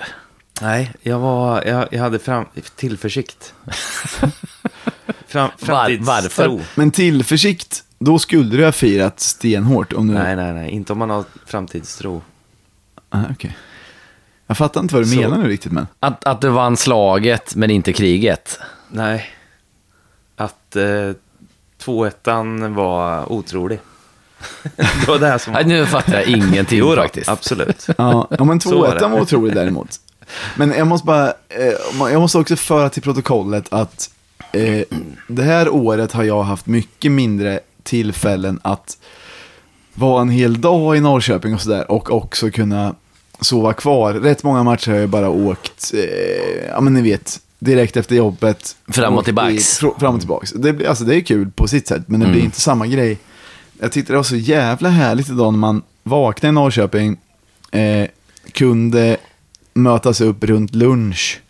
Nej, 0.62 0.93
jag, 1.02 1.19
var, 1.19 1.62
jag, 1.64 1.88
jag 1.90 2.00
hade 2.02 2.19
fram, 2.19 2.44
tillförsikt. 2.76 3.55
fram, 5.26 5.50
framtidstro. 5.58 6.05
varför? 6.06 6.61
Men 6.75 6.90
tillförsikt, 6.90 7.84
då 7.99 8.19
skulle 8.19 8.56
du 8.56 8.64
ha 8.64 8.73
firat 8.73 9.20
stenhårt 9.20 9.93
om 9.93 10.06
du... 10.08 10.14
Nej, 10.14 10.37
nej, 10.37 10.52
nej. 10.52 10.70
Inte 10.70 10.93
om 10.93 10.99
man 10.99 11.11
har 11.11 11.25
framtidstro. 11.46 12.23
Ah, 13.11 13.19
okej. 13.31 13.56
Jag 14.53 14.57
fattar 14.57 14.81
inte 14.81 14.95
vad 14.95 15.05
du 15.05 15.09
Så- 15.09 15.21
menar 15.21 15.39
nu 15.39 15.49
riktigt, 15.49 15.73
men. 15.73 15.87
Att, 16.01 16.25
att 16.25 16.41
du 16.41 16.49
vann 16.49 16.77
slaget 16.77 17.55
men 17.55 17.71
inte 17.71 17.93
kriget. 17.93 18.59
Nej. 18.91 19.27
Att 20.37 20.77
eh, 20.77 20.83
2-1 21.85 22.75
var 22.75 23.33
otrolig. 23.33 23.79
det 24.77 25.09
var 25.09 25.19
det 25.19 25.27
här 25.27 25.39
som 25.39 25.53
var... 25.53 25.61
Nej, 25.65 25.69
nu 25.69 25.87
fattar 25.87 26.13
jag 26.15 26.25
ingenting 26.27 26.79
Jo 26.79 26.91
då, 26.91 26.97
faktiskt. 26.97 27.29
absolut. 27.29 27.87
Ja, 27.99 28.29
ja 28.39 28.45
men 28.45 28.61
Så 28.61 28.79
var 28.81 28.89
2-1 28.97 28.99
det. 28.99 29.07
var 29.07 29.21
otrolig 29.21 29.55
däremot. 29.55 29.97
Men 30.57 30.71
jag 30.73 30.87
måste 30.87 31.07
bara, 31.07 31.29
eh, 31.49 32.11
jag 32.13 32.21
måste 32.21 32.39
också 32.39 32.57
föra 32.57 32.89
till 32.89 33.03
protokollet 33.03 33.67
att 33.73 34.11
eh, 34.53 34.83
det 35.29 35.43
här 35.43 35.69
året 35.69 36.13
har 36.13 36.25
jag 36.25 36.43
haft 36.43 36.67
mycket 36.67 37.13
mindre 37.13 37.61
tillfällen 37.83 38.61
att 38.63 38.99
vara 39.95 40.23
en 40.23 40.29
hel 40.31 40.61
dag 40.61 40.97
i 40.97 41.01
Norrköping 41.01 41.55
och 41.55 41.61
sådär 41.61 41.91
och 41.91 42.11
också 42.13 42.51
kunna 42.51 42.95
sova 43.43 43.73
kvar. 43.73 44.15
Rätt 44.15 44.43
många 44.43 44.62
matcher 44.62 44.91
har 44.91 44.99
jag 44.99 45.09
bara 45.09 45.29
åkt, 45.31 45.93
eh, 45.94 46.67
ja 46.71 46.81
men 46.81 46.94
ni 46.94 47.03
vet, 47.03 47.41
direkt 47.59 47.97
efter 47.97 48.17
jobbet. 48.17 48.77
Fram 48.89 49.15
och 49.15 49.25
tillbaks. 49.25 49.53
i- 49.53 49.85
fr- 49.85 49.99
Fram 50.00 50.15
och 50.15 50.21
tillbaks. 50.21 50.53
Det, 50.53 50.73
blir- 50.73 50.89
alltså 50.89 51.05
det 51.05 51.17
är 51.17 51.20
kul 51.20 51.51
på 51.51 51.69
sitt 51.69 51.89
sätt, 51.89 52.03
men 52.06 52.20
det 52.20 52.27
blir 52.27 52.43
inte 52.44 52.61
samma 52.61 52.87
grej. 52.87 53.19
Jag 53.81 53.93
tyckte 53.93 54.13
det 54.13 54.17
var 54.17 54.22
så 54.22 54.37
jävla 54.37 54.89
härligt 54.89 55.29
idag 55.29 55.53
när 55.53 55.58
man 55.58 55.82
vaknade 56.03 56.49
i 56.49 56.53
Norrköping, 56.53 57.17
eh, 57.70 58.06
kunde 58.53 59.17
mötas 59.75 60.20
upp 60.20 60.44
runt 60.44 60.75
lunch 60.75 61.41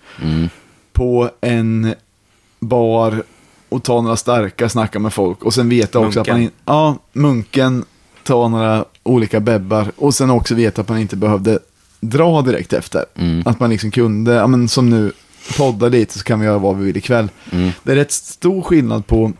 på 0.93 1.31
en 1.41 1.95
bar 2.61 3.23
och 3.69 3.83
ta 3.83 4.01
några 4.01 4.17
starka, 4.17 4.69
snacka 4.69 4.99
med 4.99 5.13
folk 5.13 5.43
och 5.45 5.55
sen 5.55 5.69
veta 5.69 5.99
också 5.99 6.21
att 6.21 6.27
man, 6.29 6.37
Munken. 6.37 6.43
in, 6.43 6.51
ja, 6.65 6.97
munken, 7.13 7.85
ta 8.25 8.49
några 8.49 8.85
olika 9.03 9.41
bebbar 9.41 9.93
och 9.97 10.15
sen 10.15 10.31
också 10.31 10.55
veta 10.55 10.81
att 10.81 10.89
man 10.89 10.99
inte 10.99 11.17
behövde 11.17 11.59
dra 12.03 12.43
direkt 12.43 12.73
efter. 12.73 13.05
Att 13.45 13.61
man 13.61 13.71
liksom 13.71 13.91
kunde, 13.91 14.33
ja 14.35 14.47
men 14.47 14.69
som 14.69 14.91
nu, 14.91 15.13
podda 15.57 15.89
lite 15.89 16.19
så 16.19 16.25
kan 16.25 16.41
vi 16.41 16.47
göra 16.47 16.59
vad 16.59 16.77
vi 16.77 16.85
vill 16.85 16.97
ikväll. 16.97 17.29
Det 17.83 17.93
är 17.93 17.97
rätt 17.97 18.13
stor 18.13 18.63
skillnad 18.63 19.07
på 19.07 19.33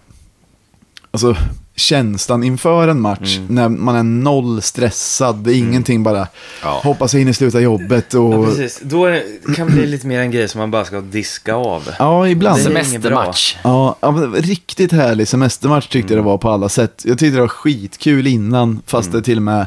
alltså, 1.11 1.37
känslan 1.77 2.43
inför 2.43 2.89
en 2.89 3.01
match 3.01 3.39
när 3.49 3.69
man 3.69 3.97
är 3.97 4.03
noll 4.03 4.63
stressad. 4.63 5.37
Det 5.37 5.55
är 5.55 5.59
ingenting 5.59 6.03
bara 6.03 6.27
Ja. 6.63 6.81
hoppas 6.85 7.13
jag 7.15 7.19
hinner 7.19 7.33
sluta 7.33 7.61
jobbet 7.61 8.15
och... 8.15 8.35
Ja, 8.35 8.45
precis. 8.47 8.81
Då 8.83 9.07
det, 9.07 9.25
kan 9.57 9.67
det 9.67 9.73
bli 9.73 9.87
lite 9.87 10.07
mer 10.07 10.21
en 10.21 10.31
grej 10.31 10.49
som 10.49 10.59
man 10.59 10.71
bara 10.71 10.85
ska 10.85 11.01
diska 11.01 11.55
av. 11.55 11.89
Ja, 11.99 12.29
ibland. 12.29 12.61
Semestermatch. 12.61 13.57
Ja, 13.65 13.97
riktigt 14.35 14.93
härlig 14.93 15.29
semestermatch 15.29 15.87
tyckte 15.87 16.15
jag 16.15 16.19
det 16.23 16.27
var 16.27 16.39
på 16.39 16.51
alla 16.51 16.69
sätt. 16.69 17.03
Jag 17.05 17.19
tyckte 17.19 17.37
det 17.37 17.41
var 17.41 17.49
skitkul 17.49 18.27
innan, 18.27 18.83
fast 18.87 19.13
det 19.13 19.23
till 19.23 19.37
och 19.37 19.43
med 19.43 19.67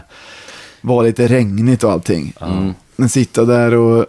var 0.82 1.04
lite 1.04 1.28
regnigt 1.28 1.84
och 1.84 1.92
allting. 1.92 2.34
Men 2.96 3.10
sitta 3.10 3.46
där 3.46 3.74
och, 3.74 4.06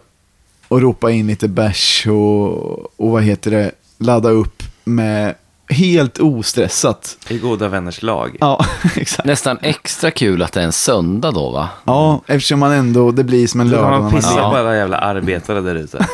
och 0.69 0.81
ropa 0.81 1.11
in 1.11 1.27
lite 1.27 1.49
bärs 1.49 2.07
och, 2.07 3.01
och 3.01 3.11
vad 3.11 3.23
heter 3.23 3.51
det, 3.51 3.71
ladda 3.99 4.29
upp 4.31 4.63
med 4.85 5.35
helt 5.69 6.19
ostressat. 6.19 7.19
I 7.29 7.39
goda 7.39 7.69
vänners 7.69 8.03
lag. 8.03 8.37
Ja, 8.41 8.65
exakt. 8.97 9.27
Nästan 9.27 9.59
extra 9.63 10.11
kul 10.11 10.43
att 10.43 10.53
det 10.53 10.61
är 10.61 10.65
en 10.65 10.73
söndag 10.73 11.31
då 11.31 11.51
va? 11.51 11.69
Ja, 11.85 12.21
eftersom 12.27 12.61
man 12.61 12.73
ändå, 12.73 13.11
det 13.11 13.25
blir 13.25 13.47
som 13.47 13.61
en 13.61 13.69
lördag. 13.71 14.03
man 14.03 14.13
pissat 14.13 14.35
Ja. 14.37 14.51
på 14.51 14.57
alla 14.57 14.77
jävla 14.77 14.99
arbetare 14.99 15.61
där 15.61 15.75
ute. 15.75 15.99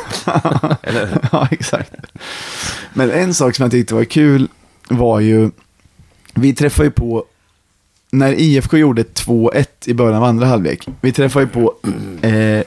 Eller 0.81 1.05
hur? 1.07 1.17
Ja, 1.31 1.47
exakt. 1.51 1.91
Men 2.93 3.11
en 3.11 3.33
sak 3.33 3.55
som 3.55 3.63
jag 3.63 3.71
tyckte 3.71 3.95
var 3.95 4.03
kul 4.03 4.47
var 4.89 5.19
ju, 5.19 5.51
vi 6.33 6.53
träffade 6.55 6.87
ju 6.87 6.91
på, 6.91 7.25
när 8.13 8.33
IFK 8.33 8.77
gjorde 8.77 9.03
2-1 9.03 9.65
i 9.85 9.93
början 9.93 10.15
av 10.17 10.23
andra 10.23 10.45
halvlek, 10.47 10.87
vi 11.01 11.11
träffade 11.11 11.45
ju 11.45 11.49
på 11.51 11.73
eh, 12.27 12.63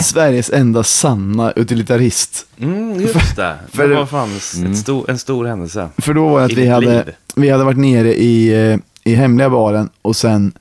Sveriges 0.00 0.50
enda 0.50 0.82
sanna 0.82 1.52
utilitarist. 1.52 2.46
Mm, 2.58 3.00
just 3.00 3.36
det. 3.36 3.54
För- 3.72 3.88
det 3.88 3.94
var 3.94 4.06
fan 4.06 4.36
ett 4.36 4.76
stor, 4.78 5.10
en 5.10 5.18
stor 5.18 5.44
händelse. 5.46 5.88
För 5.98 6.14
då 6.14 6.28
var 6.28 6.38
det 6.38 6.44
att 6.44 6.52
I 6.52 6.54
vi 6.54 6.66
hade, 6.68 7.04
liv. 7.04 7.14
vi 7.36 7.50
hade 7.50 7.64
varit 7.64 7.78
nere 7.78 8.14
i, 8.14 8.68
eh, 8.72 8.78
i 9.04 9.14
hemliga 9.14 9.50
baren 9.50 9.88
och 10.02 10.16
sen, 10.16 10.52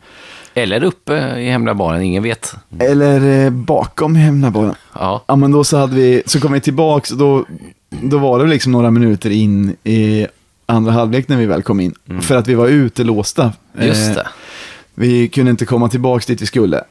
Eller 0.53 0.83
uppe 0.83 1.13
i 1.39 1.49
hemliga 1.49 1.73
baren, 1.75 2.01
ingen 2.01 2.23
vet. 2.23 2.55
eller 2.79 3.45
eh, 3.45 3.49
bakom 3.49 4.15
hemliga 4.15 4.51
baren. 4.51 4.75
Ja. 4.93 5.23
Ja 5.27 5.35
men 5.35 5.51
då 5.51 5.63
så 5.63 5.77
hade 5.77 5.95
vi, 5.95 6.23
så 6.25 6.39
kom 6.39 6.51
vi 6.53 6.59
tillbaks 6.61 7.11
och 7.11 7.17
då, 7.17 7.45
då 7.89 8.17
var 8.17 8.39
det 8.39 8.45
liksom 8.49 8.71
några 8.71 8.91
minuter 8.91 9.29
in 9.29 9.75
i 9.83 10.27
andra 10.65 10.91
halvlek 10.91 11.27
när 11.27 11.37
vi 11.37 11.45
väl 11.45 11.63
kom 11.63 11.79
in. 11.79 11.95
För 12.21 12.35
att 12.35 12.47
vi 12.47 12.53
var 12.53 12.67
utelåsta. 12.67 13.51
Just 13.81 14.09
Eh, 14.09 14.15
det. 14.15 14.27
Vi 14.95 15.27
kunde 15.27 15.51
inte 15.51 15.65
komma 15.65 15.89
tillbaka 15.89 16.23
dit 16.27 16.41
vi 16.41 16.45
skulle. 16.45 16.83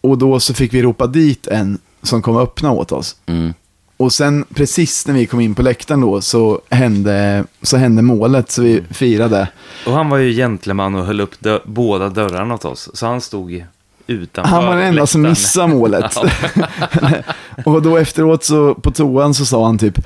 Och 0.00 0.18
då 0.18 0.40
så 0.40 0.54
fick 0.54 0.74
vi 0.74 0.82
ropa 0.82 1.06
dit 1.06 1.46
en 1.46 1.78
som 2.02 2.22
kom 2.22 2.36
öppna 2.36 2.70
åt 2.70 2.92
oss. 2.92 3.16
Mm. 3.26 3.54
Och 3.96 4.12
sen 4.12 4.44
precis 4.54 5.06
när 5.06 5.14
vi 5.14 5.26
kom 5.26 5.40
in 5.40 5.54
på 5.54 5.62
läktaren 5.62 6.00
då 6.00 6.20
så 6.20 6.60
hände, 6.70 7.44
så 7.62 7.76
hände 7.76 8.02
målet 8.02 8.50
så 8.50 8.62
vi 8.62 8.82
firade. 8.90 9.48
Och 9.86 9.92
han 9.92 10.08
var 10.08 10.18
ju 10.18 10.32
gentleman 10.34 10.94
och 10.94 11.06
höll 11.06 11.20
upp 11.20 11.40
dö- 11.40 11.60
båda 11.64 12.08
dörrarna 12.08 12.54
åt 12.54 12.64
oss. 12.64 12.88
Så 12.94 13.06
han 13.06 13.20
stod 13.20 13.64
utanför 14.06 14.50
Han 14.50 14.66
var 14.66 14.76
den 14.76 14.86
enda 14.86 15.06
som 15.06 15.22
missade 15.22 15.68
målet. 15.68 16.16
och 17.64 17.82
då 17.82 17.96
efteråt 17.96 18.44
så 18.44 18.74
på 18.74 18.90
toan 18.90 19.34
så 19.34 19.46
sa 19.46 19.66
han 19.66 19.78
typ, 19.78 19.98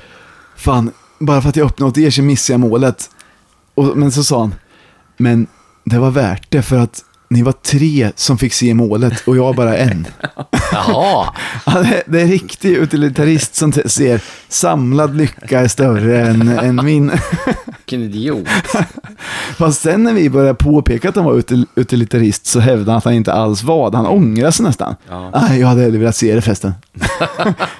fan, 0.55 0.91
bara 1.19 1.41
för 1.41 1.49
att 1.49 1.55
jag 1.55 1.81
åt 1.81 1.97
er 1.97 2.09
så 2.09 2.21
missade 2.21 2.53
jag 2.53 2.59
målet. 2.59 3.09
Och, 3.75 3.97
men 3.97 4.11
så 4.11 4.23
sa 4.23 4.39
han, 4.39 4.55
men 5.17 5.47
det 5.85 5.99
var 5.99 6.11
värt 6.11 6.51
det 6.51 6.61
för 6.61 6.77
att 6.77 7.03
ni 7.29 7.41
var 7.41 7.51
tre 7.51 8.11
som 8.15 8.37
fick 8.37 8.53
se 8.53 8.73
målet 8.73 9.27
och 9.27 9.37
jag 9.37 9.55
bara 9.55 9.77
en. 9.77 10.07
Jaha, 10.71 11.33
Ja, 11.65 11.81
det, 11.81 12.03
det 12.05 12.19
är 12.19 12.23
en 12.23 12.31
riktig 12.31 12.69
utilitarist 12.69 13.55
som 13.55 13.71
ser 13.71 14.21
samlad 14.47 15.15
lycka 15.15 15.59
är 15.59 15.67
större 15.67 16.27
än, 16.27 16.47
än 16.47 16.85
min. 16.85 17.11
vilken 17.65 18.01
idiot. 18.01 18.47
Fast 19.57 19.81
sen 19.81 20.03
när 20.03 20.13
vi 20.13 20.29
började 20.29 20.53
påpeka 20.53 21.09
att 21.09 21.15
han 21.15 21.25
var 21.25 21.33
util, 21.33 21.65
utilitarist 21.75 22.45
så 22.45 22.59
hävdade 22.59 22.91
han 22.91 22.97
att 22.97 23.03
han 23.03 23.13
inte 23.13 23.33
alls 23.33 23.63
var 23.63 23.91
det. 23.91 23.97
Han 23.97 24.05
ångrade 24.07 24.51
sig 24.51 24.65
nästan. 24.65 24.95
Ja. 25.09 25.53
Jag 25.55 25.67
hade 25.67 25.81
hellre 25.81 25.97
velat 25.97 26.15
se 26.15 26.35
det 26.35 26.41
förresten. 26.41 26.73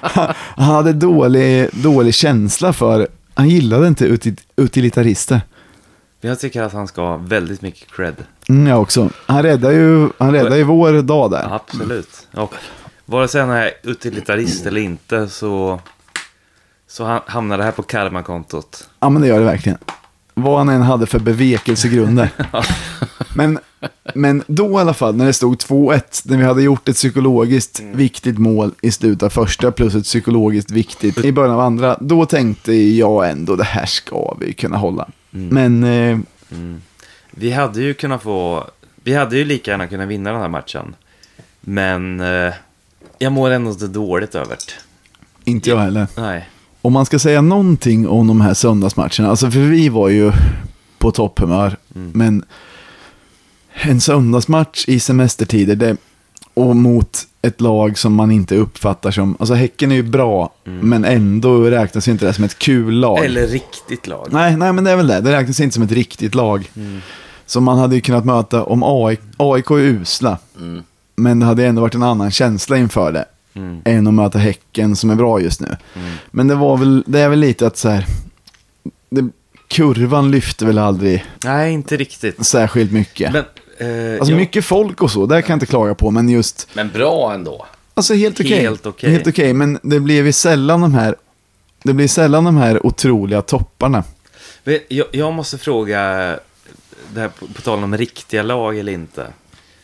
han 0.00 0.74
hade 0.74 0.92
dålig, 0.92 1.68
dålig 1.72 2.14
känsla 2.14 2.72
för, 2.72 3.08
han 3.38 3.48
gillade 3.48 3.88
inte 3.88 4.04
uti, 4.04 4.36
utilitarister. 4.56 5.40
Jag 6.20 6.40
tycker 6.40 6.62
att 6.62 6.72
han 6.72 6.88
ska 6.88 7.00
ha 7.02 7.16
väldigt 7.16 7.62
mycket 7.62 7.92
cred. 7.92 8.14
Mm, 8.48 8.66
jag 8.66 8.80
också. 8.82 9.10
Han 9.26 9.42
räddade 9.42 9.74
ju, 9.74 10.08
han 10.18 10.32
räddade 10.32 10.56
ju 10.56 10.62
vår 10.64 11.02
dag 11.02 11.30
där. 11.30 11.54
Absolut. 11.54 12.26
Och 12.34 12.54
vare 13.04 13.28
sig 13.28 13.40
han 13.40 13.50
är 13.50 13.70
utilitarist 13.82 14.66
eller 14.66 14.80
inte 14.80 15.28
så, 15.28 15.80
så 16.88 17.04
ha- 17.04 17.24
hamnar 17.26 17.58
det 17.58 17.64
här 17.64 17.72
på 17.72 17.82
karmakontot. 17.82 18.88
Ja, 19.00 19.08
men 19.08 19.22
det 19.22 19.28
gör 19.28 19.38
det 19.38 19.44
verkligen. 19.44 19.78
Vad 20.34 20.58
han 20.58 20.68
än 20.68 20.82
hade 20.82 21.06
för 21.06 21.18
bevekelsegrunder. 21.18 22.30
men, 23.38 23.58
men 24.14 24.42
då 24.46 24.70
i 24.70 24.80
alla 24.80 24.94
fall, 24.94 25.16
när 25.16 25.26
det 25.26 25.32
stod 25.32 25.56
2-1, 25.56 26.00
när 26.24 26.36
vi 26.36 26.44
hade 26.44 26.62
gjort 26.62 26.88
ett 26.88 26.96
psykologiskt 26.96 27.80
viktigt 27.80 28.38
mål 28.38 28.70
i 28.82 28.90
slutet 28.90 29.22
av 29.22 29.28
första 29.30 29.72
plus 29.72 29.94
ett 29.94 30.04
psykologiskt 30.04 30.70
viktigt 30.70 31.24
i 31.24 31.32
början 31.32 31.54
av 31.54 31.60
andra, 31.60 31.96
då 32.00 32.26
tänkte 32.26 32.72
jag 32.72 33.30
ändå 33.30 33.56
det 33.56 33.64
här 33.64 33.86
ska 33.86 34.36
vi 34.40 34.52
kunna 34.52 34.76
hålla. 34.76 35.08
Men 35.30 35.84
eh, 35.84 36.18
Vi 37.30 37.50
hade 37.50 37.82
ju 37.82 37.94
kunnat 37.94 38.22
få, 38.22 38.66
vi 39.04 39.14
hade 39.14 39.36
ju 39.38 39.44
lika 39.44 39.70
gärna 39.70 39.86
kunnat 39.86 40.08
vinna 40.08 40.32
den 40.32 40.40
här 40.40 40.48
matchen. 40.48 40.94
Men 41.60 42.20
eh, 42.20 42.52
jag 43.18 43.32
mår 43.32 43.50
ändå 43.50 43.70
inte 43.70 43.86
dåligt 43.86 44.34
över 44.34 44.56
det. 44.56 45.50
inte 45.50 45.70
jag 45.70 45.78
heller. 45.78 46.06
Nej. 46.16 46.48
Om 46.82 46.92
man 46.92 47.06
ska 47.06 47.18
säga 47.18 47.40
någonting 47.40 48.08
om 48.08 48.26
de 48.28 48.40
här 48.40 48.54
söndagsmatcherna, 48.54 49.28
alltså 49.30 49.50
för 49.50 49.60
vi 49.60 49.88
var 49.88 50.08
ju 50.08 50.32
på 50.98 51.10
topphumör, 51.10 51.76
men 51.88 52.44
en 53.80 54.00
söndagsmatch 54.00 54.84
i 54.88 55.00
semestertider 55.00 55.76
det, 55.76 55.96
och 56.54 56.76
mot 56.76 57.18
ett 57.42 57.60
lag 57.60 57.98
som 57.98 58.14
man 58.14 58.30
inte 58.30 58.56
uppfattar 58.56 59.10
som, 59.10 59.36
alltså 59.38 59.54
Häcken 59.54 59.92
är 59.92 59.96
ju 59.96 60.02
bra, 60.02 60.50
men 60.64 61.04
ändå 61.04 61.60
räknas 61.62 62.08
ju 62.08 62.12
inte 62.12 62.26
det 62.26 62.32
som 62.32 62.44
ett 62.44 62.58
kul 62.58 62.94
lag. 62.94 63.24
Eller 63.24 63.46
riktigt 63.46 64.06
lag. 64.06 64.28
Nej, 64.30 64.56
nej, 64.56 64.72
men 64.72 64.84
det 64.84 64.90
är 64.90 64.96
väl 64.96 65.06
det, 65.06 65.20
det 65.20 65.32
räknas 65.32 65.60
inte 65.60 65.74
som 65.74 65.82
ett 65.82 65.92
riktigt 65.92 66.34
lag. 66.34 66.70
Som 67.46 67.64
man 67.64 67.78
hade 67.78 67.94
ju 67.94 68.00
kunnat 68.00 68.24
möta 68.24 68.64
om 68.64 68.82
AIK, 68.82 69.20
AIK 69.36 69.70
är 69.70 69.74
usla, 69.78 70.38
men 71.16 71.40
det 71.40 71.46
hade 71.46 71.66
ändå 71.66 71.82
varit 71.82 71.94
en 71.94 72.02
annan 72.02 72.30
känsla 72.30 72.76
inför 72.76 73.12
det 73.12 73.24
Mm. 73.54 73.80
än 73.84 74.06
att 74.06 74.14
möta 74.14 74.38
Häcken 74.38 74.96
som 74.96 75.10
är 75.10 75.14
bra 75.14 75.40
just 75.40 75.60
nu. 75.60 75.76
Men 76.30 76.48
det, 76.48 76.54
var 76.54 76.76
väl, 76.76 77.04
det 77.06 77.20
är 77.20 77.28
väl 77.28 77.38
lite 77.38 77.66
att 77.66 77.76
så 77.76 77.88
här, 77.88 78.06
det, 79.10 79.28
kurvan 79.68 80.30
lyfte 80.30 80.64
väl 80.66 80.78
aldrig 80.78 81.24
Nej, 81.44 81.72
inte 81.72 81.96
riktigt. 81.96 82.46
särskilt 82.46 82.92
mycket. 82.92 83.32
Men, 83.32 83.44
eh, 83.78 84.12
alltså 84.18 84.32
ja, 84.32 84.36
mycket 84.38 84.64
folk 84.64 85.02
och 85.02 85.10
så, 85.10 85.26
där 85.26 85.40
kan 85.40 85.48
jag 85.52 85.56
inte 85.56 85.66
klaga 85.66 85.94
på, 85.94 86.10
men 86.10 86.28
just, 86.28 86.68
Men 86.74 86.88
bra 86.90 87.32
ändå. 87.34 87.66
alltså 87.94 88.14
helt 88.14 88.40
okej. 88.40 88.60
Helt 88.60 88.86
okej. 88.86 89.10
Helt 89.10 89.26
okej, 89.26 89.52
men 89.52 89.78
det 89.82 90.00
blir 90.00 90.24
ju 90.24 90.32
sällan 90.32 90.80
de 90.80 90.94
här, 90.94 91.16
det 91.82 91.92
blir 91.92 92.08
sällan 92.08 92.44
de 92.44 92.56
här 92.56 92.86
otroliga 92.86 93.42
topparna. 93.42 94.04
jag, 94.88 95.06
jag 95.12 95.32
måste 95.32 95.58
fråga, 95.58 96.00
det 97.14 97.20
här 97.20 97.28
på, 97.28 97.46
på 97.46 97.62
tal 97.62 97.84
om 97.84 97.96
riktiga 97.96 98.42
lag 98.42 98.78
eller 98.78 98.92
inte. 98.92 99.26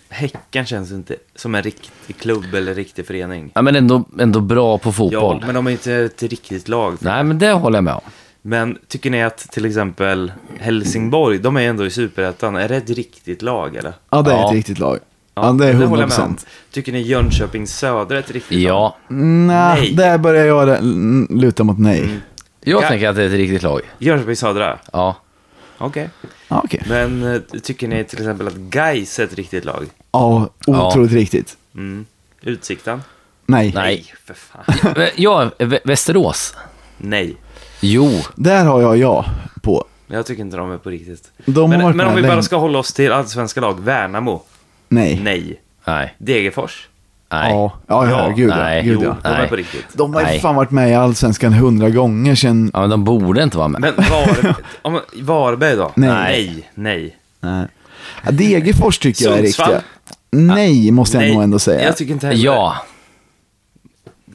Häcken 0.08 0.66
känns 0.66 0.90
inte 0.92 1.16
som 1.36 1.54
en 1.54 1.62
riktig 1.62 2.16
klubb 2.18 2.54
eller 2.54 2.74
riktig 2.74 3.06
förening. 3.06 3.50
Ja, 3.54 3.62
men 3.62 3.76
ändå, 3.76 4.04
ändå 4.20 4.40
bra 4.40 4.78
på 4.78 4.88
Ja, 4.88 4.92
fotboll. 4.92 5.42
men 5.46 5.54
de 5.54 5.66
är 5.66 5.70
inte 5.70 5.92
ett 5.94 6.22
riktigt 6.22 6.68
lag. 6.68 6.96
Nej, 7.00 7.24
men 7.24 7.38
det 7.38 7.52
håller 7.52 7.76
jag 7.76 7.84
med 7.84 7.94
om. 7.94 8.00
Men 8.46 8.78
tycker 8.88 9.10
ni 9.10 9.22
att 9.22 9.38
till 9.38 9.64
exempel 9.64 10.32
Helsingborg, 10.58 11.38
de 11.38 11.56
är 11.56 11.60
ändå 11.60 11.86
i 11.86 11.90
superettan, 11.90 12.56
är 12.56 12.68
det 12.68 12.76
ett 12.76 12.90
riktigt 12.90 13.42
lag 13.42 13.76
eller? 13.76 13.92
Ja, 14.10 14.22
det 14.22 14.30
är 14.32 14.36
Ja. 14.36 14.48
ett 14.48 14.54
riktigt 14.54 14.78
lag. 14.78 14.98
Ja, 15.34 15.42
det 15.42 15.46
är 15.68 15.72
håller 15.72 15.72
100 15.72 15.82
jag 15.82 15.88
med 15.90 16.02
om. 16.04 16.08
procent. 16.08 16.46
Tycker 16.70 16.92
ni 16.92 17.00
Jönköping 17.00 17.66
Södra 17.66 18.16
är 18.16 18.20
ett 18.20 18.30
riktigt 18.30 18.58
lag? 18.58 18.70
Ja, 18.70 18.96
Nej, 19.08 19.92
där 19.94 20.18
börjar 20.18 20.44
jag 20.46 20.78
luta 21.30 21.64
mot 21.64 21.78
nej. 21.78 21.98
Mm. 22.00 22.20
jag 22.60 22.82
Ja. 22.82 22.88
tänker 22.88 23.08
att 23.08 23.16
det 23.16 23.22
är 23.22 23.26
ett 23.26 23.32
riktigt 23.32 23.62
lag. 23.62 23.80
Jönköping 23.98 24.36
Södra? 24.36 24.78
Ja. 24.92 25.16
Okej. 25.78 26.08
Ja, 26.48 26.60
okej. 26.64 26.82
Men 26.88 27.22
eh, 27.34 27.40
tycker 27.62 27.88
ni 27.88 28.04
till 28.04 28.18
exempel 28.18 28.46
att 28.46 28.54
Gais 28.56 29.18
är 29.18 29.24
ett 29.24 29.34
riktigt 29.34 29.64
lag? 29.64 29.84
Ja, 30.12 30.48
otroligt 30.66 31.12
riktigt. 31.12 31.56
Mm. 31.74 32.06
Utsikten? 32.42 33.02
Nej. 33.46 33.72
Nej. 33.74 34.14
för 34.24 34.34
fan. 34.34 34.64
Ja, 35.16 35.50
Vä- 35.58 35.78
Västerås. 35.84 36.54
Nej. 36.98 37.36
Jo. 37.86 38.10
Där 38.34 38.64
har 38.64 38.82
jag 38.82 38.96
ja 38.96 39.24
på. 39.62 39.84
Jag 40.06 40.26
tycker 40.26 40.42
inte 40.42 40.56
de 40.56 40.70
är 40.70 40.78
på 40.78 40.90
riktigt. 40.90 41.30
De 41.46 41.60
har 41.60 41.68
men 41.68 41.82
varit 41.82 41.96
men 41.96 42.06
om 42.06 42.14
vi 42.16 42.22
bara 42.22 42.42
ska 42.42 42.56
hålla 42.56 42.78
oss 42.78 42.92
till 42.92 43.12
allsvenska 43.12 43.60
lag. 43.60 43.80
Värnamo? 43.80 44.42
Nej. 44.88 45.20
Nej. 45.22 45.60
Nej. 45.86 46.14
Degerfors? 46.18 46.88
Nej. 47.32 47.52
Ja, 47.52 47.72
ja, 47.86 48.10
ja, 48.10 48.32
gud 48.36 48.50
ja. 48.50 48.56
nej. 48.56 48.82
Gud, 48.84 48.98
Jo, 49.02 49.14
ja. 49.22 49.30
de 49.30 49.36
är 49.36 49.46
på 49.46 49.56
riktigt. 49.56 49.84
De 49.92 50.14
har 50.14 50.20
ju 50.20 50.26
Nej. 50.26 50.40
fan 50.40 50.54
varit 50.54 50.70
med 50.70 50.90
i 50.90 50.94
Allsvenskan 50.94 51.52
hundra 51.52 51.90
gånger 51.90 52.34
sedan... 52.34 52.70
Ja, 52.74 52.80
men 52.80 52.90
de 52.90 53.04
borde 53.04 53.42
inte 53.42 53.58
vara 53.58 53.68
med. 53.68 53.80
Men 53.80 53.94
var, 53.96 54.54
om, 54.82 55.00
Varberg 55.14 55.76
då? 55.76 55.92
Nej. 55.96 56.10
Nej. 56.10 56.70
Nej. 56.74 57.16
Nej. 57.40 57.66
Ja, 58.24 58.30
Degerfors 58.30 58.98
tycker 58.98 59.24
jag 59.24 59.34
är 59.34 59.42
Sundsvall? 59.42 59.68
riktiga. 59.70 59.82
Nej, 60.30 60.90
måste 60.90 61.16
jag 61.16 61.22
Nej. 61.22 61.34
nog 61.34 61.42
ändå 61.42 61.58
säga. 61.58 61.84
Jag 61.84 61.96
tycker 61.96 62.12
inte 62.12 62.26
heller 62.26 62.44
Ja. 62.44 62.76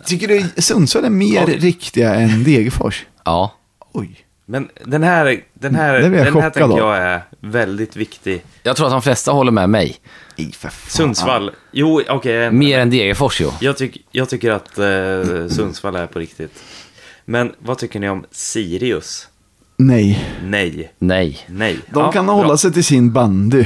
Tycker 0.05 0.27
du 0.27 0.61
Sundsvall 0.61 1.05
är 1.05 1.09
mer 1.09 1.35
Ja. 1.47 1.55
riktiga 1.57 2.15
än 2.15 2.43
Degerfors? 2.43 3.05
Ja. 3.29 3.51
Oj. 3.93 4.25
Men 4.45 4.69
den 4.85 5.03
här, 5.03 5.43
den 5.53 5.75
här, 5.75 5.99
den 5.99 6.13
här 6.13 6.31
chockad 6.31 6.53
tänker 6.53 6.71
av. 6.71 6.77
jag 6.77 6.97
är 6.97 7.21
väldigt 7.39 7.95
viktig. 7.95 8.43
Jag 8.63 8.75
tror 8.75 8.87
att 8.87 8.93
de 8.93 9.01
flesta 9.01 9.31
håller 9.31 9.51
med 9.51 9.69
mig. 9.69 9.95
Nej, 10.37 10.51
för 10.51 10.69
fan. 10.69 10.89
Sundsvall. 10.89 11.51
Jo, 11.71 12.01
okej. 12.09 12.51
Mer 12.51 12.79
än 12.79 12.89
Degerfors, 12.89 13.41
jo. 13.41 13.51
Jag, 13.61 13.77
tyck, 13.77 14.05
jag 14.11 14.29
tycker 14.29 14.51
att 14.51 14.77
eh, 14.77 15.47
Sundsvall 15.55 15.95
är 15.95 16.07
på 16.07 16.19
riktigt. 16.19 16.63
Men 17.25 17.51
vad 17.59 17.77
tycker 17.77 17.99
ni 17.99 18.09
om 18.09 18.25
Sirius? 18.31 19.27
Nej. 19.77 20.25
Nej. 20.45 20.91
Nej. 20.99 21.39
Nej. 21.47 21.79
De 21.93 21.99
Ja, 21.99 22.11
kan 22.11 22.25
bra. 22.25 22.35
hålla 22.35 22.57
sig 22.57 22.73
till 22.73 22.83
sin 22.85 23.11
bandy. 23.13 23.65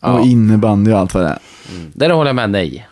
Ja. 0.00 0.12
Och 0.18 0.26
innebandy 0.26 0.92
och 0.92 0.98
allt 0.98 1.14
vad 1.14 1.22
det 1.24 1.28
är. 1.28 1.38
Där 1.94 2.10
håller 2.10 2.28
jag 2.28 2.36
med 2.36 2.50
nej. 2.50 2.88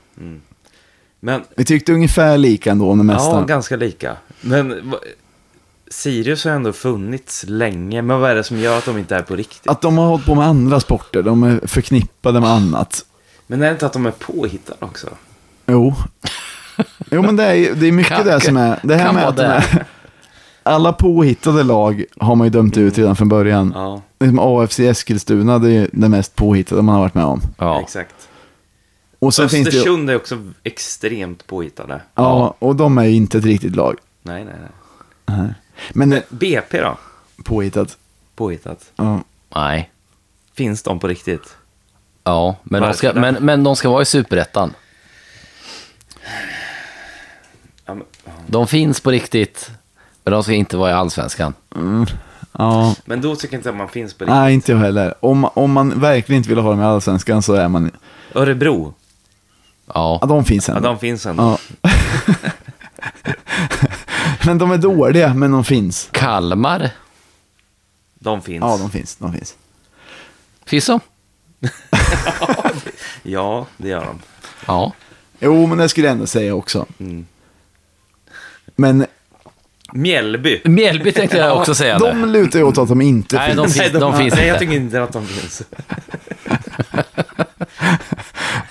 Men, 1.20 1.40
Vi 1.56 1.64
tyckte 1.64 1.92
ungefär 1.92 2.38
lika 2.38 2.70
ändå 2.70 2.94
mesta. 2.94 3.22
ja, 3.30 3.44
ganska 3.44 3.76
lika. 3.76 4.16
Men 4.40 4.90
va- 4.90 4.98
Sirius 5.90 6.44
har 6.44 6.52
ändå 6.52 6.72
funnits 6.72 7.44
länge. 7.48 8.02
Men 8.02 8.20
vad 8.20 8.30
är 8.30 8.34
det 8.34 8.44
som 8.44 8.58
gör 8.58 8.78
att 8.78 8.84
de 8.84 8.98
inte 8.98 9.16
är 9.16 9.22
på 9.22 9.36
riktigt? 9.36 9.68
Att 9.68 9.80
de 9.80 9.98
har 9.98 10.06
hållit 10.06 10.26
på 10.26 10.34
med 10.34 10.44
andra 10.46 10.80
sporter. 10.80 11.22
De 11.22 11.42
är 11.42 11.66
förknippade 11.66 12.40
med 12.40 12.50
annat. 12.50 13.04
Men 13.46 13.62
är 13.62 13.66
det 13.66 13.72
inte 13.72 13.86
att 13.86 13.92
de 13.92 14.06
är 14.06 14.10
påhittade 14.10 14.78
också? 14.80 15.08
Jo. 15.66 15.94
Jo, 17.10 17.22
men 17.22 17.36
det 17.36 17.44
är, 17.44 17.74
det 17.74 17.86
är 17.86 17.92
mycket 17.92 18.16
Kan- 18.16 18.26
det 18.26 18.40
som 18.40 18.56
är... 18.56 18.80
Det 18.82 18.96
här 18.96 19.12
med 19.12 19.28
att 19.28 19.36
de 19.36 19.42
är, 19.42 19.84
Alla 20.62 20.92
påhittade 20.92 21.62
lag 21.62 22.04
har 22.20 22.34
man 22.34 22.46
ju 22.46 22.50
dömt 22.50 22.76
ut 22.76 22.98
redan 22.98 23.16
från 23.16 23.28
början. 23.28 23.72
Ja, 23.74 24.02
Liksom 24.20 24.38
AFC 24.38 24.80
Eskilstuna, 24.80 25.58
det 25.58 25.72
är 25.72 25.88
det 25.92 26.08
mest 26.08 26.34
påhittade 26.36 26.82
man 26.82 26.94
har 26.94 27.02
varit 27.02 27.14
med 27.14 27.24
om. 27.24 27.40
Ja. 27.58 27.80
exakt. 27.80 28.14
Och 29.18 29.34
sen 29.34 29.48
finns 29.48 29.68
det 29.68 29.76
Östersund 29.76 30.10
är 30.10 30.16
också 30.16 30.38
extremt 30.62 31.46
påhittade. 31.46 32.00
Ja, 32.14 32.54
och 32.58 32.76
de 32.76 32.98
är 32.98 33.04
ju 33.04 33.14
inte 33.16 33.38
ett 33.38 33.44
riktigt 33.44 33.76
lag. 33.76 33.96
Nej, 34.22 34.44
nej, 34.44 34.54
nej. 34.60 35.38
Nej. 35.38 35.54
Men 35.92 36.10
det, 36.10 36.24
BP 36.28 36.80
då? 36.80 36.98
påhittat. 37.44 37.96
Påhittat. 38.36 38.90
Ja. 38.96 39.20
Nej. 39.54 39.90
Finns 40.54 40.82
de 40.82 40.98
på 40.98 41.08
riktigt? 41.08 41.56
Ja, 42.24 42.56
men 42.62 42.82
de, 42.82 42.94
ska, 42.94 43.12
men, 43.14 43.34
men 43.34 43.64
de 43.64 43.76
ska 43.76 43.90
vara 43.90 44.02
i 44.02 44.04
superettan. 44.04 44.74
Ja, 47.84 47.94
men, 47.94 48.04
ja. 48.24 48.32
De 48.46 48.66
finns 48.66 49.00
på 49.00 49.10
riktigt, 49.10 49.70
men 50.24 50.32
de 50.32 50.42
ska 50.42 50.52
inte 50.52 50.76
vara 50.76 50.90
i 50.90 50.92
allsvenskan. 50.92 51.54
Ja, 51.74 52.06
Ja, 52.52 52.94
Men 53.04 53.20
då 53.20 53.36
tycker 53.36 53.54
jag 53.54 53.58
inte 53.58 53.70
att 53.70 53.76
man 53.76 53.88
finns 53.88 54.14
på 54.14 54.24
riktigt. 54.24 54.34
nej 54.34 54.54
inte 54.54 54.72
jag 54.72 54.78
heller. 54.78 55.14
Om, 55.20 55.44
om 55.44 55.72
man 55.72 56.00
verkligen 56.00 56.36
inte 56.36 56.48
vill 56.48 56.58
ha 56.58 56.70
dem 56.70 56.80
i 56.80 56.84
Allsvenskan 56.84 57.42
så 57.42 57.54
är 57.54 57.68
man... 57.68 57.90
Örebro, 58.34 58.94
Ja. 59.94 60.18
Ja, 60.20 60.26
de 60.26 60.44
finns 60.44 60.68
ja 60.68 60.76
ändå. 60.76 60.88
de 60.88 60.98
finns 60.98 61.26
ändå. 61.26 61.58
Men 64.46 64.58
de 64.58 64.70
är 64.70 64.78
dåliga, 64.78 65.34
men 65.34 65.50
de 65.52 65.64
finns. 65.64 66.08
Kalmar. 66.12 66.90
De 68.14 68.42
finns. 68.42 68.60
Ja, 68.60 68.76
de 68.76 68.90
finns. 68.90 69.16
De 69.16 69.32
finns. 69.32 69.56
Finns 70.66 70.86
de? 70.86 71.00
Ja, 73.22 73.66
det 73.76 73.88
gör 73.88 74.04
de. 74.04 74.18
Ja. 74.66 74.92
Jo, 75.40 75.66
men 75.66 75.78
det 75.78 75.88
skulle 75.88 76.06
jag 76.06 76.12
ändå 76.12 76.26
säga 76.26 76.54
också. 76.54 76.86
Mm. 76.98 77.26
Men 78.76 79.06
Mjällby. 79.92 80.60
Mjällby 80.64 81.12
tänkte 81.12 81.36
jag 81.36 81.56
också 81.58 81.74
säga. 81.74 81.98
de 81.98 82.24
lutar 82.24 82.58
ju 82.58 82.64
åt 82.64 82.78
att 82.78 82.88
de 82.88 83.00
inte 83.00 83.36
Nej, 83.36 83.46
finns. 83.54 83.74
de 83.74 83.80
finns, 83.82 83.92
de 84.00 84.16
finns 84.18 84.34
Nej, 84.34 84.46
jag 84.46 84.58
tycker 84.58 84.72
inte 84.74 85.02
att 85.02 85.12
de 85.12 85.26
finns. 85.26 85.62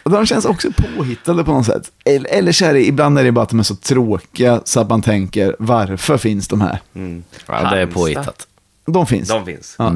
Och 0.07 0.13
De 0.13 0.25
känns 0.25 0.45
också 0.45 0.69
påhittade 0.71 1.43
på 1.43 1.51
något 1.51 1.65
sätt. 1.65 1.91
Eller, 2.05 2.29
eller 2.29 2.51
så 2.51 2.65
är 2.65 2.73
det, 2.73 2.87
ibland 2.87 3.19
är 3.19 3.23
det 3.23 3.31
bara 3.31 3.43
att 3.43 3.49
de 3.49 3.59
är 3.59 3.63
så 3.63 3.75
tråkiga 3.75 4.61
så 4.65 4.79
att 4.79 4.89
man 4.89 5.01
tänker, 5.01 5.55
varför 5.59 6.17
finns 6.17 6.47
de 6.47 6.61
här? 6.61 6.79
Mm. 6.95 7.23
Ja, 7.47 7.69
det 7.69 7.81
är 7.81 7.85
påhittat. 7.85 8.47
De 8.85 9.07
finns. 9.07 9.29
De 9.29 9.45
finns. 9.45 9.75
Ja. 9.77 9.89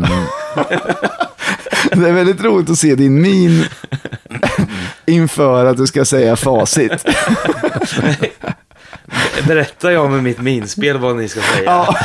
det 1.91 2.09
är 2.09 2.13
väldigt 2.13 2.43
roligt 2.43 2.69
att 2.69 2.77
se 2.77 2.95
din 2.95 3.21
min 3.21 3.65
inför 5.05 5.65
att 5.65 5.77
du 5.77 5.87
ska 5.87 6.05
säga 6.05 6.35
facit. 6.35 6.91
Berättar 9.47 9.91
jag 9.91 10.11
med 10.11 10.23
mitt 10.23 10.41
minspel 10.41 10.97
vad 10.97 11.15
ni 11.15 11.29
ska 11.29 11.41
säga? 11.41 11.63
Ja. 11.65 11.95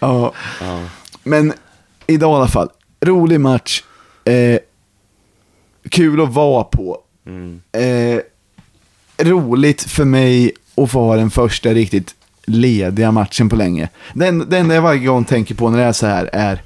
ja. 0.00 0.32
Ja. 0.60 0.80
Men 1.22 1.52
idag 2.06 2.32
i 2.32 2.36
alla 2.36 2.48
fall, 2.48 2.68
rolig 3.00 3.40
match. 3.40 3.82
Eh, 4.30 4.58
kul 5.88 6.20
att 6.20 6.34
vara 6.34 6.64
på. 6.64 6.98
Mm. 7.26 7.60
Eh, 7.72 8.20
roligt 9.26 9.82
för 9.82 10.04
mig 10.04 10.52
att 10.76 10.90
få 10.90 11.00
ha 11.00 11.16
den 11.16 11.30
första 11.30 11.70
riktigt 11.70 12.14
lediga 12.46 13.12
matchen 13.12 13.48
på 13.48 13.56
länge. 13.56 13.88
Den, 14.14 14.50
det 14.50 14.58
enda 14.58 14.74
jag 14.74 14.82
varje 14.82 15.06
gång 15.06 15.24
tänker 15.24 15.54
på 15.54 15.70
när 15.70 15.78
det 15.78 15.84
är 15.84 15.92
så 15.92 16.06
här 16.06 16.30
är 16.32 16.62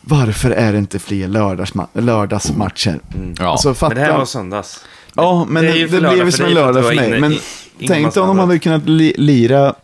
varför 0.00 0.50
är 0.50 0.72
det 0.72 0.78
inte 0.78 0.98
fler 0.98 1.28
lördagsma- 1.28 1.88
lördagsmatcher? 1.92 3.00
Ja. 3.38 3.50
Alltså, 3.50 3.74
fatta, 3.74 3.94
Men 3.94 4.04
det 4.04 4.10
här 4.12 4.18
var 4.18 4.24
söndags. 4.24 4.84
ja, 5.14 5.46
men 5.48 5.64
det 5.64 5.72
det, 5.72 6.00
det, 6.00 6.08
blev 6.12 6.30
som 6.30 6.46
en 6.46 6.54
lördag 6.54 6.84
för 6.84 6.94
mig. 6.94 7.08
inne 7.08 7.20
Men 7.20 7.38
tänk 7.88 8.14
dig 8.14 8.22
om 8.22 8.28
de 8.28 8.38
hade 8.38 8.58
kunnat 8.58 8.88
li, 8.88 9.14
lira 9.18 9.74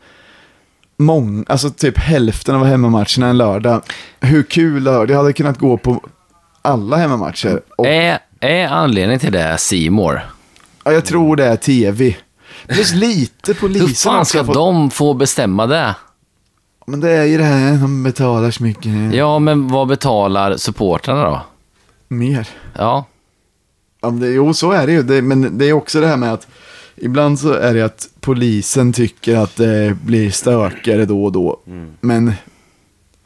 mång, 0.96 1.44
alltså 1.48 1.70
typ 1.70 1.98
hälften 1.98 2.54
av 2.54 2.64
hemmamatcherna 2.64 3.26
en 3.28 3.38
lördag. 3.38 3.82
Hur 4.20 4.42
kul 4.42 4.82
lördag 4.82 5.16
hade 5.16 5.32
kunnat 5.32 5.58
gå 5.58 5.76
på 5.76 6.02
alla 6.66 6.96
hemmamatcher. 6.96 7.60
Och, 7.78 7.86
Är, 7.86 8.18
är 8.40 8.66
anledningen 8.68 9.20
till 9.20 9.32
det 9.32 9.58
Seymour? 9.58 10.20
ja, 10.84 10.92
jag 10.92 11.04
tror 11.04 11.36
det 11.36 11.44
är 11.44 11.56
tv. 11.56 12.16
Plus 12.68 12.94
lite 12.94 13.52
Hur 13.52 13.54
polisen 13.54 13.88
fan 14.12 14.20
också 14.20 14.28
ska 14.38 14.44
fått- 14.44 14.54
de 14.54 14.90
få 14.90 15.14
bestämma 15.14 15.66
det? 15.66 15.94
Men 16.86 17.00
det 17.00 17.10
är 17.10 17.24
ju 17.24 17.38
det 17.38 17.44
här, 17.44 17.72
de 17.76 18.02
betalar 18.02 18.50
så 18.50 18.62
mycket 18.62 19.14
Ja, 19.14 19.38
men 19.38 19.68
vad 19.68 19.88
betalar 19.88 20.56
supportrarna 20.56 21.24
då? 21.24 21.40
mer. 22.08 22.48
Ja, 22.78 23.04
Ja, 24.00 24.10
det, 24.10 24.28
jo, 24.28 24.54
så 24.54 24.72
är 24.72 24.86
det 24.86 24.92
ju. 24.92 25.02
Det, 25.02 25.22
men 25.22 25.58
det 25.58 25.64
är 25.68 25.72
också 25.72 26.00
det 26.00 26.06
här 26.06 26.16
med 26.16 26.32
att 26.32 26.46
ibland 26.96 27.38
så 27.40 27.52
är 27.52 27.74
det 27.74 27.82
att 27.82 28.08
polisen 28.20 28.92
tycker 28.92 29.36
att 29.36 29.56
det 29.56 29.96
blir 30.02 30.30
stökigare 30.30 31.04
då 31.04 31.24
och 31.24 31.32
då. 31.32 31.60
Mm. 31.66 31.92
Men 32.00 32.32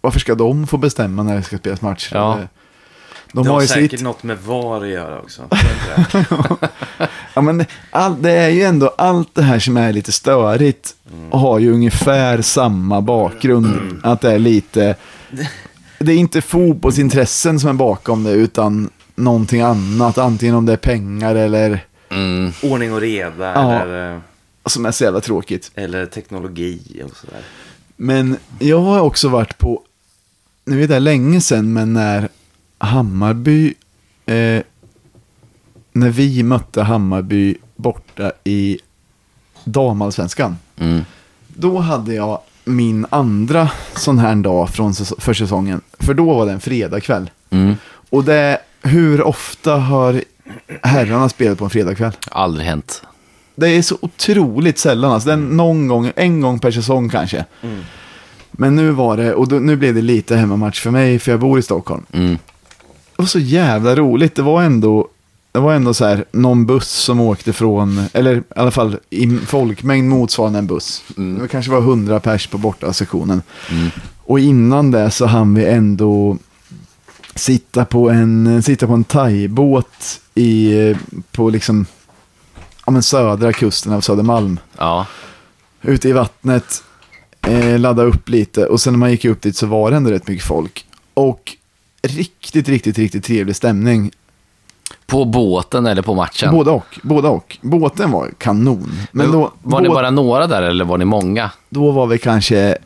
varför 0.01 0.21
ska 0.21 0.35
de 0.35 0.67
få 0.67 0.77
bestämma 0.77 1.23
när 1.23 1.37
det 1.37 1.43
ska 1.43 1.59
spelas 1.59 1.81
matcher? 1.83 2.17
Ja. 2.17 2.38
De 3.33 3.45
det 3.45 3.51
har 3.51 3.61
har 3.61 3.66
säkert 3.66 3.90
sitt... 3.90 4.01
något 4.01 4.23
med 4.23 4.38
VAR 4.38 4.83
att 4.83 4.88
göra 4.88 5.19
också. 5.19 5.43
Ja, 7.35 7.40
men 7.40 7.64
all, 7.90 8.23
det 8.23 8.31
är 8.33 8.49
ju 8.49 8.62
ändå 8.62 8.88
allt 8.99 9.35
det 9.35 9.43
här 9.43 9.59
som 9.59 9.77
är 9.77 9.93
lite 9.93 10.12
störigt 10.12 10.95
Mm. 11.14 11.33
har 11.33 11.59
ju 11.59 11.73
ungefär 11.73 12.43
samma 12.43 13.01
bakgrund. 13.01 14.01
Att 14.03 14.21
det 14.21 14.33
är 14.33 14.38
lite... 14.38 14.97
Det 15.99 16.12
är 16.12 16.16
inte 16.16 16.40
fotbollsintressen 16.43 17.61
som 17.61 17.71
är 17.71 17.75
bakom 17.75 18.25
det 18.25 18.31
utan 18.31 18.90
någonting 19.14 19.61
annat. 19.61 20.19
Antingen 20.19 20.55
om 20.55 20.66
det 20.66 20.73
är 20.73 20.77
pengar 20.77 21.35
eller 21.35 21.85
mm, 22.11 22.53
Ordning 22.62 22.93
och 22.93 23.01
reda 23.01 23.53
Ja. 23.55 23.73
eller, 23.83 24.21
som 24.66 24.87
är 24.87 24.90
så 24.90 25.05
jävla 25.05 25.21
tråkigt. 25.21 25.71
eller 25.75 26.07
teknologi 26.07 27.03
och 27.05 27.16
sådär. 27.16 27.40
Men 27.97 28.37
jag 28.59 28.81
har 28.81 29.01
också 29.01 29.29
varit 29.29 29.59
på, 29.59 29.83
nu 30.64 30.83
är 30.83 30.88
det 30.88 30.99
länge 30.99 31.40
sedan, 31.40 31.73
men 31.73 31.93
när 31.93 32.29
Hammarby, 32.81 33.75
eh, 34.27 34.62
när 35.93 36.11
vi 36.11 36.43
mötte 36.43 36.83
Hammarby 36.83 37.57
borta 37.77 38.33
i 38.45 38.79
damallsvenskan. 39.64 40.57
mm. 40.79 41.05
Då 41.49 41.79
hade 41.79 42.14
jag 42.14 42.38
min 42.64 43.07
andra 43.11 43.71
sån 43.97 44.19
här 44.19 44.35
dag 44.35 44.71
från 44.71 44.95
för 44.95 45.35
säsongen. 45.35 45.81
För 45.99 46.14
då 46.14 46.35
var 46.35 46.47
det 46.47 46.53
en 46.53 46.61
fredagkväll. 46.61 47.31
Mm. 47.51 47.75
Och 48.11 48.25
det, 48.25 48.59
hur 48.83 49.23
ofta 49.23 49.77
har 49.77 50.25
herrarna 50.83 51.29
spelat 51.29 51.59
på 51.59 51.64
en 51.64 51.71
fredagkväll? 51.71 52.12
Aldrig 52.31 52.66
hänt. 52.66 53.03
Det 53.55 53.69
är 53.69 53.83
så 53.83 53.99
otroligt 54.01 54.79
sällan. 54.79 55.12
Alltså, 55.12 55.27
det 55.27 55.33
är 55.33 55.37
någon 55.37 55.88
gång, 55.88 56.12
en 56.16 56.40
gång 56.40 56.59
per 56.59 56.71
säsong 56.71 57.09
kanske. 57.09 57.45
Mm. 57.62 57.81
Men 58.53 58.77
nu 58.77 58.90
var 58.90 59.16
det, 59.16 59.35
och 59.35 59.49
då, 59.49 59.57
nu 59.57 59.77
blev 59.77 59.95
det 59.95 60.03
lite 60.03 60.37
hemmamatch 60.37 60.81
för 60.81 60.90
mig, 60.90 61.19
för 61.19 61.31
jag 61.31 61.40
bor 61.40 61.59
i 61.59 61.62
Stockholm. 61.62 62.07
Mm. 62.12 62.38
Det 63.21 63.23
var 63.23 63.29
så 63.29 63.39
jävla 63.39 63.97
roligt. 63.97 64.35
Det 64.35 64.43
var 64.43 64.63
ändå, 64.63 65.09
det 65.53 65.59
var 65.59 65.75
ändå 65.75 65.95
så 65.95 66.05
här, 66.05 66.25
någon 66.33 66.67
buss 66.67 66.91
som 66.91 67.21
åkte 67.21 67.53
från, 67.53 68.05
eller 68.13 68.37
i 68.37 68.43
alla 68.57 68.71
fall 68.71 68.97
i 69.11 69.39
folkmängd 69.47 70.09
motsvarande 70.09 70.59
en 70.59 70.67
buss. 70.67 71.03
Det 71.41 71.49
kanske 71.49 71.73
var 71.73 71.79
100 71.79 72.21
pers 72.21 72.47
på 72.47 72.59
borta 72.59 72.93
sektionen. 72.93 73.43
Och 74.25 74.41
innan 74.41 74.91
det 74.91 75.11
så 75.11 75.27
hann 75.27 75.55
vi 75.55 75.65
ändå 75.65 76.39
sitta 77.35 77.85
på 77.85 78.11
en, 78.11 78.63
sitta 78.63 78.87
på 78.87 78.93
en 78.93 79.05
thaibåt 79.05 80.21
i, 80.35 80.75
på 81.33 81.51
liksom, 81.51 81.87
ja 82.87 82.93
men 82.93 83.03
södra 83.03 83.53
kusten 83.53 83.93
av 83.93 84.01
Södermalm. 84.01 84.59
Ja. 84.79 85.07
Ute 85.83 86.09
i 86.09 86.13
vattnet, 86.13 86.83
eh, 87.47 87.79
ladda 87.79 88.03
upp 88.03 88.29
lite 88.29 88.67
och 88.67 88.81
sen 88.81 88.93
när 88.93 88.99
man 88.99 89.11
gick 89.11 89.25
upp 89.25 89.43
dit 89.43 89.57
så 89.57 89.67
var 89.67 89.91
det 89.91 89.97
ändå 89.97 90.11
rätt 90.11 90.29
mycket 90.29 90.47
folk. 90.47 90.87
Och 91.15 91.57
riktigt, 92.03 92.69
riktigt, 92.69 92.99
riktigt 92.99 93.25
trevlig 93.25 93.57
stämning. 93.57 94.11
På 95.07 95.25
båten 95.25 95.87
eller 95.87 96.03
på 96.03 96.15
matchen? 96.15 96.51
Både 96.53 96.71
och, 96.71 97.01
båda 97.03 97.29
och. 97.29 97.59
Båten 97.63 98.11
var 98.11 98.31
kanon. 98.39 98.93
Men 99.13 99.33
då, 99.33 99.53
var 99.63 99.81
ni 99.81 99.89
bara 99.89 100.11
några 100.11 100.47
där 100.47 100.63
eller 100.63 100.85
var 100.85 100.99
ni 100.99 101.05
många? 101.05 101.51
då 101.69 101.91
var 101.91 102.07
vi 102.07 102.19
kanske 102.19 102.79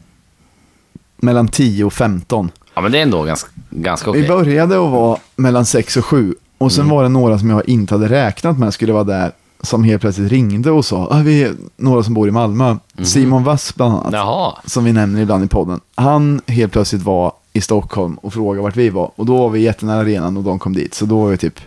mellan 1.16 1.48
10 1.48 1.84
och 1.84 1.92
15. 1.92 2.50
Ja, 2.74 2.80
men 2.80 2.92
det 2.92 2.98
är 2.98 3.02
ändå 3.02 3.22
ganska, 3.22 3.50
ganska 3.70 4.10
okej. 4.10 4.22
Vi 4.22 4.28
började 4.28 4.74
att 4.74 4.90
vara 4.90 5.18
mellan 5.36 5.64
6 5.64 5.96
och 5.96 6.04
7. 6.04 6.34
Och 6.58 6.72
sen 6.72 6.88
var 6.88 7.02
det 7.02 7.08
några 7.08 7.38
som 7.38 7.50
jag 7.50 7.68
inte 7.68 7.94
hade 7.94 8.08
räknat 8.08 8.58
med 8.58 8.74
skulle 8.74 8.92
vara 8.92 9.04
där. 9.04 9.32
Som 9.62 9.84
helt 9.84 10.00
plötsligt 10.00 10.32
ringde 10.32 10.70
och 10.70 10.84
sa, 10.84 11.08
ah, 11.10 11.18
vi 11.18 11.42
är 11.42 11.54
några 11.76 12.02
som 12.02 12.14
bor 12.14 12.28
i 12.28 12.30
Malmö. 12.30 12.76
Simon 13.02 13.44
Wass 13.44 13.74
bland 13.74 13.94
annat. 13.94 14.12
Jaha. 14.12 14.52
som 14.66 14.84
vi 14.84 14.92
nämner 14.92 15.22
ibland 15.22 15.44
i 15.44 15.48
podden. 15.48 15.80
Han 15.94 16.40
helt 16.46 16.72
plötsligt 16.72 17.02
var 17.02 17.32
i 17.56 17.60
Stockholm 17.60 18.14
och 18.14 18.32
frågade 18.32 18.62
vart 18.62 18.76
vi 18.76 18.90
var. 18.90 19.10
Och 19.16 19.26
då 19.26 19.36
var 19.36 19.50
vi 19.50 19.60
jättenära 19.60 20.00
arenan 20.00 20.36
och 20.36 20.42
de 20.42 20.58
kom 20.58 20.72
dit. 20.72 20.94
Så 20.94 21.04
då 21.04 21.20
var 21.20 21.30
vi 21.30 21.36
typ 21.36 21.60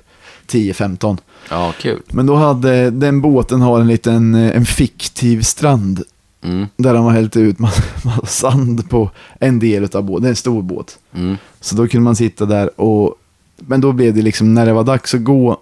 10-15. 0.48 1.18
Ja, 1.50 1.74
kul. 1.80 2.02
Men 2.08 2.26
då 2.26 2.36
hade 2.36 2.90
den 2.90 3.22
båten 3.22 3.62
har 3.62 3.80
en 3.80 3.88
liten 3.88 4.36
eh, 4.36 4.58
en 4.58 4.66
fiktiv 4.66 5.42
strand. 5.42 6.04
Mm. 6.42 6.68
Där 6.78 6.94
de 6.94 7.04
har 7.04 7.12
hällt 7.12 7.38
ut 7.38 7.60
massa, 7.60 7.84
massa 8.04 8.26
sand 8.26 8.90
på 8.90 9.10
en 9.40 9.60
del 9.60 9.84
av 9.96 10.04
båten. 10.04 10.22
Det 10.22 10.28
är 10.28 10.30
en 10.30 10.36
stor 10.36 10.62
båt. 10.62 11.00
Mm. 11.16 11.38
Så 11.60 11.76
då 11.76 11.88
kunde 11.88 12.04
man 12.04 12.16
sitta 12.16 12.46
där 12.46 12.82
och... 12.82 13.16
Men 13.58 13.82
då 13.82 13.92
blev 13.92 14.14
det 14.14 14.22
liksom, 14.22 14.54
när 14.54 14.66
det 14.66 14.74
var 14.74 14.84
dags 14.84 15.14
att 15.14 15.24
gå. 15.24 15.58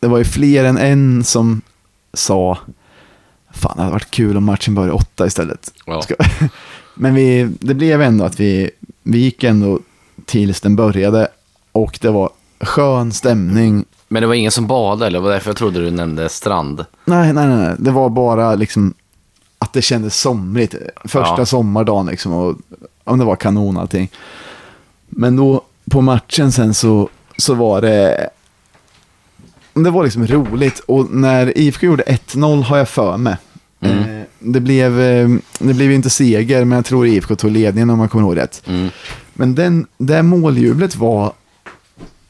Det 0.00 0.08
var 0.08 0.18
ju 0.18 0.24
fler 0.24 0.64
än 0.64 0.78
en 0.78 1.24
som 1.24 1.60
sa. 2.12 2.58
Fan, 3.50 3.72
det 3.76 3.82
hade 3.82 3.92
varit 3.92 4.10
kul 4.10 4.36
om 4.36 4.44
matchen 4.44 4.74
började 4.74 4.92
åtta 4.92 5.26
istället. 5.26 5.72
Ja. 5.86 6.02
Men 6.94 7.14
vi, 7.14 7.50
det 7.60 7.74
blev 7.74 8.02
ändå 8.02 8.24
att 8.24 8.40
vi, 8.40 8.70
vi 9.02 9.18
gick 9.18 9.44
ändå 9.44 9.78
tills 10.24 10.60
den 10.60 10.76
började. 10.76 11.28
Och 11.72 11.98
det 12.02 12.10
var 12.10 12.30
skön 12.60 13.12
stämning. 13.12 13.84
Men 14.08 14.20
det 14.22 14.26
var 14.26 14.34
ingen 14.34 14.50
som 14.52 14.66
badade 14.66 15.06
eller? 15.06 15.18
Det 15.18 15.22
var 15.24 15.30
därför 15.30 15.48
jag 15.50 15.56
trodde 15.56 15.80
du 15.80 15.90
nämnde 15.90 16.28
strand. 16.28 16.84
Nej, 17.04 17.32
nej, 17.32 17.46
nej. 17.46 17.74
Det 17.78 17.90
var 17.90 18.08
bara 18.08 18.54
liksom 18.54 18.94
att 19.58 19.72
det 19.72 19.82
kändes 19.82 20.20
somrigt. 20.20 20.74
Första 21.04 21.34
Ja. 21.38 21.46
sommardagen 21.46 22.06
liksom. 22.06 22.32
Och 22.32 22.56
om 23.04 23.18
det 23.18 23.24
var 23.24 23.36
kanon 23.36 23.76
allting. 23.76 24.10
Men 25.08 25.36
då 25.36 25.62
på 25.90 26.00
matchen 26.00 26.52
sen 26.52 26.74
så, 26.74 27.08
så 27.36 27.54
var 27.54 27.80
det... 27.80 28.30
Det 29.74 29.90
var 29.90 30.04
liksom 30.04 30.26
roligt. 30.26 30.78
Och 30.78 31.10
när 31.14 31.58
IFK 31.58 31.86
gjorde 31.86 32.02
1-0 32.02 32.62
har 32.62 32.78
jag 32.78 32.88
för 32.88 33.16
mig. 33.16 33.36
Mm. 33.80 33.98
Eh, 34.19 34.19
det 34.40 34.60
blev, 34.60 35.00
eh, 35.00 35.28
det 35.58 35.74
blev 35.74 35.88
ju 35.90 35.94
inte 35.94 36.10
seger, 36.10 36.64
men 36.64 36.76
jag 36.76 36.84
tror 36.84 37.06
IFK 37.06 37.36
tog 37.36 37.50
ledningen 37.50 37.90
om 37.90 37.98
man 37.98 38.08
kommer 38.08 38.24
ihåg 38.24 38.36
rätt. 38.36 38.62
Mm. 38.66 38.88
Men 39.34 39.54
den, 39.54 39.86
det 39.98 40.22
måljublet 40.22 40.96
var 40.96 41.32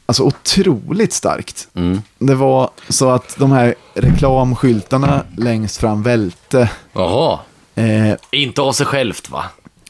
alltså 0.05 0.23
otroligt 0.23 1.13
starkt. 1.13 1.67
Mm. 1.73 2.01
Det 2.19 2.35
var 2.35 2.69
så 2.89 3.09
att 3.09 3.35
de 3.39 3.51
här 3.51 3.75
reklamskyltarna 3.93 5.23
längst 5.37 5.77
fram 5.77 6.03
välte. 6.03 6.69
Jaha. 6.93 7.39
Eh, 7.75 8.13
Inte 8.31 8.61
av 8.61 8.71
sig 8.73 8.85
självt 8.85 9.29
va? 9.29 9.43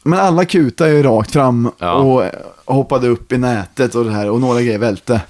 men 0.03 0.19
alla 0.19 0.45
kutade 0.45 0.91
ju 0.91 1.03
rakt 1.03 1.31
fram 1.31 1.71
Ja. 1.77 1.93
och 1.93 2.23
hoppade 2.75 3.07
upp 3.07 3.31
i 3.31 3.37
nätet 3.37 3.95
och 3.95 4.05
det 4.05 4.11
här 4.11 4.29
och 4.29 4.41
några 4.41 4.61
grejer 4.61 4.77
välte. 4.79 5.21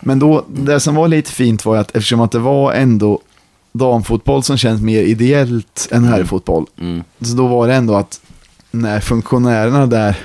Men 0.00 0.18
då, 0.18 0.44
det 0.48 0.80
som 0.80 0.94
var 0.94 1.08
lite 1.08 1.30
fint 1.32 1.64
var 1.64 1.76
att 1.76 1.96
eftersom 1.96 2.20
att 2.20 2.32
det 2.32 2.38
var 2.38 2.72
ändå 2.72 3.20
damfotboll 3.78 4.42
som 4.42 4.56
känns 4.56 4.80
mer 4.82 5.02
ideellt 5.02 5.88
än 5.90 6.04
herrfotboll. 6.04 6.66
Mm. 6.80 7.02
Så 7.20 7.34
då 7.36 7.46
var 7.46 7.68
det 7.68 7.74
ändå 7.74 7.94
att 7.96 8.20
när 8.70 9.00
funktionärerna 9.00 9.86
där 9.86 10.16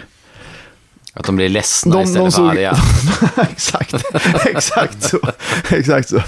Att 1.14 1.26
de 1.26 1.36
blir 1.36 1.50
ledsna 1.50 1.96
De- 1.96 1.98
de 2.04 2.10
istället 2.10 2.34
såg- 2.34 2.46
för 2.46 2.58
arga. 2.58 2.76
exakt, 3.52 3.94
exakt 4.46 5.04
så. 5.04 5.20
Exakt 5.70 6.10
så. 6.10 6.20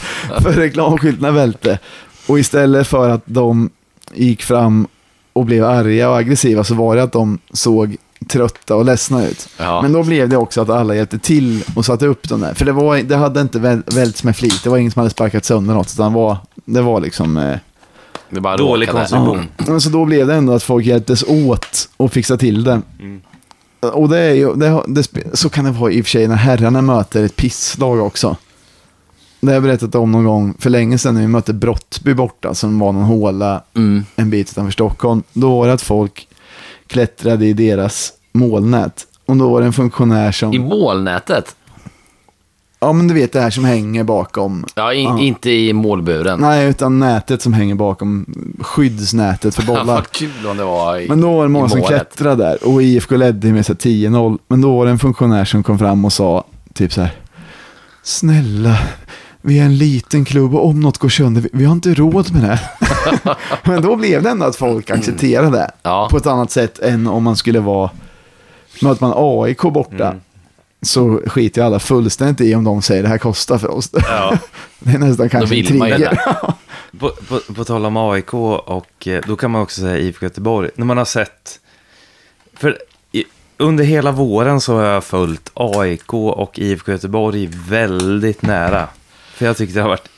För 0.42 0.52
reklamskyltarna 0.54 1.32
välte. 1.32 1.80
Och 2.28 2.40
istället 2.40 2.88
för 2.88 3.10
att 3.10 3.22
de 3.26 3.70
gick 4.14 4.44
fram 4.44 4.88
och 5.34 5.46
blev 5.46 5.66
arga 5.66 6.10
och 6.10 6.18
aggressiva 6.18 6.64
så 6.64 6.74
var 6.76 6.96
det 6.96 7.04
att 7.04 7.12
de 7.12 7.40
såg 7.54 7.96
trötta 8.28 8.76
och 8.76 8.86
ledsna 8.86 9.28
ut. 9.28 9.50
Ja. 9.58 9.82
Men 9.82 9.94
då 9.94 10.04
blev 10.04 10.30
det 10.30 10.38
också 10.38 10.62
att 10.62 10.70
alla 10.70 10.96
hjälpte 10.96 11.20
till 11.20 11.64
och 11.76 11.86
satte 11.86 12.06
upp 12.08 12.30
dem 12.30 12.40
där. 12.42 12.54
För 12.54 12.66
det, 12.66 12.72
var, 12.72 12.98
det 12.98 13.16
hade 13.16 13.42
inte 13.42 13.60
väl, 13.60 13.82
välts 13.86 14.24
med 14.24 14.36
flit. 14.36 14.64
Det 14.64 14.70
var 14.70 14.78
ingen 14.78 14.92
som 14.92 15.00
hade 15.00 15.10
sparkat 15.10 15.46
sönder 15.46 15.74
något. 15.74 15.92
Utan 15.94 16.12
det 16.12 16.18
var, 16.20 16.38
det 16.66 16.82
var 16.82 17.00
liksom... 17.02 17.38
Eh, 17.38 17.58
Det 18.30 18.42
bara 18.42 18.58
Dålig 18.58 18.90
konstruktion. 18.90 19.48
men 19.58 19.82
så 19.82 19.90
då 19.90 20.06
blev 20.06 20.28
det 20.28 20.34
ändå 20.36 20.54
att 20.54 20.64
folk 20.64 20.86
hjälptes 20.86 21.24
åt 21.28 21.90
och 21.98 22.14
fixa 22.14 22.38
till 22.38 22.64
det. 22.64 22.82
Mm. 23.00 23.22
Och 23.94 24.10
det 24.10 24.20
är 24.20 24.34
ju, 24.34 24.54
det, 24.54 24.82
det, 24.88 25.08
så 25.34 25.50
kan 25.50 25.66
det 25.66 25.72
vara 25.72 25.92
i 25.92 26.02
och 26.02 26.06
för 26.06 26.10
sig 26.12 26.28
när 26.28 26.36
herrarna 26.36 26.82
möter 26.82 27.24
ett 27.24 27.36
pisslag 27.36 28.00
också. 28.00 28.36
Det 29.42 29.48
har 29.48 29.54
jag 29.54 29.64
berättat 29.64 29.96
om 29.96 30.12
någon 30.12 30.26
gång 30.26 30.54
för 30.60 30.70
länge 30.70 30.98
sedan 30.98 31.14
när 31.14 31.22
vi 31.22 31.28
mötte 31.28 31.54
Brottby 31.54 32.14
borta 32.14 32.54
som 32.54 32.80
var 32.80 32.92
någon 32.92 33.04
håla 33.04 33.62
Mm. 33.76 34.06
en 34.16 34.30
bit 34.30 34.52
utanför 34.52 34.72
Stockholm. 34.72 35.24
Då 35.34 35.60
var 35.60 35.68
det 35.68 35.74
att 35.74 35.82
folk 35.82 36.28
klättrade 36.88 37.46
i 37.46 37.54
deras 37.54 38.14
målnät. 38.34 39.08
Och 39.26 39.38
då 39.38 39.50
var 39.50 39.60
det 39.62 39.66
en 39.68 39.74
funktionär 39.74 40.32
som... 40.32 40.54
I 40.54 40.60
målnätet? 40.60 41.56
Ja 42.80 42.94
men 42.94 43.08
du 43.08 43.14
vet 43.14 43.32
det 43.34 43.40
här 43.42 43.50
som 43.50 43.66
hänger 43.66 44.04
bakom. 44.04 44.66
Ja, 44.76 44.94
in, 44.94 45.04
Ja. 45.04 45.20
inte 45.20 45.52
i 45.52 45.74
målburen. 45.74 46.40
Nej, 46.40 46.70
utan 46.70 47.00
nätet 47.00 47.42
som 47.42 47.54
hänger 47.54 47.76
bakom 47.76 48.26
skyddsnätet 48.60 49.56
för 49.56 49.64
bollar. 49.68 49.84
Vad 49.86 50.12
kul 50.12 50.48
om 50.48 50.58
det 50.58 50.64
var 50.64 50.98
i, 50.98 51.10
Men 51.10 51.22
då 51.22 51.36
var 51.36 51.44
det 51.44 51.50
många 51.50 51.70
som 51.70 51.82
klättrade 51.82 52.44
där 52.44 52.68
och 52.68 52.84
IFK 52.84 53.16
ledde 53.16 53.48
med 53.48 53.66
så 53.66 53.74
här 53.74 53.78
10-0. 53.78 54.38
Men 54.48 54.62
då 54.62 54.78
var 54.78 54.86
det 54.86 54.92
en 54.92 55.00
funktionär 55.00 55.46
som 55.46 55.64
kom 55.64 55.80
fram 55.80 56.06
och 56.06 56.14
sa 56.14 56.44
typ 56.74 56.94
så 56.94 57.02
här. 57.02 57.14
Snälla, 58.04 58.78
vi 59.46 59.60
är 59.60 59.66
en 59.66 59.78
liten 59.78 60.26
klubb 60.26 60.56
och 60.56 60.66
om 60.66 60.80
något 60.80 60.98
går 60.98 61.10
sönder, 61.10 61.42
vi, 61.42 61.50
vi 61.54 61.66
har 61.66 61.74
inte 61.74 61.94
råd 61.94 62.34
med 62.34 62.44
det. 62.44 62.60
Men 63.64 63.82
då 63.82 63.96
blev 63.96 64.24
det 64.24 64.30
ändå 64.30 64.46
att 64.46 64.56
folk 64.56 64.90
accepterade 64.90 65.58
det. 65.58 65.72
Ja. 65.84 66.08
På 66.12 66.18
ett 66.18 66.26
annat 66.26 66.52
sätt 66.52 66.80
än 66.80 67.08
om 67.08 67.24
man 67.24 67.36
skulle 67.36 67.60
vara, 67.60 67.90
möter 68.82 69.06
man 69.06 69.14
AIK 69.16 69.62
borta. 69.62 70.08
Mm. 70.08 70.22
Så 70.82 71.22
skiter 71.28 71.62
ju 71.62 71.68
alla 71.68 71.80
fullständigt 71.80 72.42
i 72.42 72.56
om 72.56 72.64
de 72.64 72.82
säger 72.82 73.04
det 73.04 73.10
här 73.10 73.18
kostar 73.18 73.58
för 73.58 73.72
oss. 73.72 73.90
Ja. 73.94 74.38
det 74.80 74.92
är 74.92 74.98
nästan 74.98 75.30
kanske 75.30 75.56
en 75.60 75.66
trigger. 75.66 76.20
På, 77.00 77.10
på, 77.10 77.54
på 77.54 77.66
tal 77.66 77.86
om 77.86 77.98
AIK 77.98 78.34
och 78.34 79.08
eh, 79.08 79.22
då 79.28 79.36
kan 79.36 79.52
man 79.52 79.62
också 79.62 79.82
säga 79.82 79.98
IFK 79.98 80.26
Göteborg. 80.26 80.70
När 80.76 80.86
man 80.86 80.98
har 80.98 81.06
sett, 81.06 81.60
för 82.54 82.78
under 83.58 83.84
hela 83.84 84.12
våren 84.12 84.62
så 84.62 84.76
har 84.76 84.84
jag 84.84 85.04
följt 85.04 85.52
AIK 85.54 86.14
och 86.14 86.60
IFK 86.60 86.92
Göteborg 86.92 87.50
väldigt 87.68 88.42
nära. 88.42 88.88
För 89.36 89.46
jag 89.46 89.58
tyckte 89.58 89.76
det 89.80 89.82
har 89.82 89.90
varit, 89.90 90.10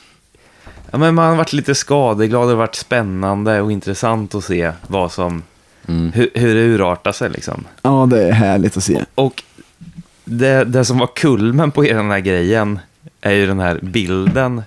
ja 0.91 0.97
men 0.97 1.15
man 1.15 1.29
har 1.29 1.35
varit 1.35 1.53
lite 1.53 1.75
skadeglad, 1.75 2.41
det 2.41 2.51
har 2.51 2.55
varit 2.55 2.75
spännande 2.75 3.61
och 3.61 3.71
intressant 3.71 4.35
att 4.35 4.43
se 4.43 4.71
vad 4.87 5.11
som, 5.11 5.43
Mm. 5.89 6.11
hur, 6.11 6.29
hur 6.33 6.55
det 6.55 6.61
urartar 6.61 7.11
sig 7.11 7.29
liksom. 7.29 7.63
ja, 7.81 8.07
det 8.09 8.23
är 8.23 8.31
härligt 8.31 8.77
att 8.77 8.83
se. 8.83 9.05
Och 9.15 9.43
det, 10.25 10.63
det 10.63 10.85
som 10.85 10.97
var 10.99 11.07
kulmen 11.15 11.71
på 11.71 11.83
hela 11.83 11.97
den 12.01 12.11
här 12.11 12.19
grejen 12.19 12.79
är 13.21 13.31
ju 13.31 13.47
den 13.47 13.59
här 13.59 13.79
bilden 13.81 14.63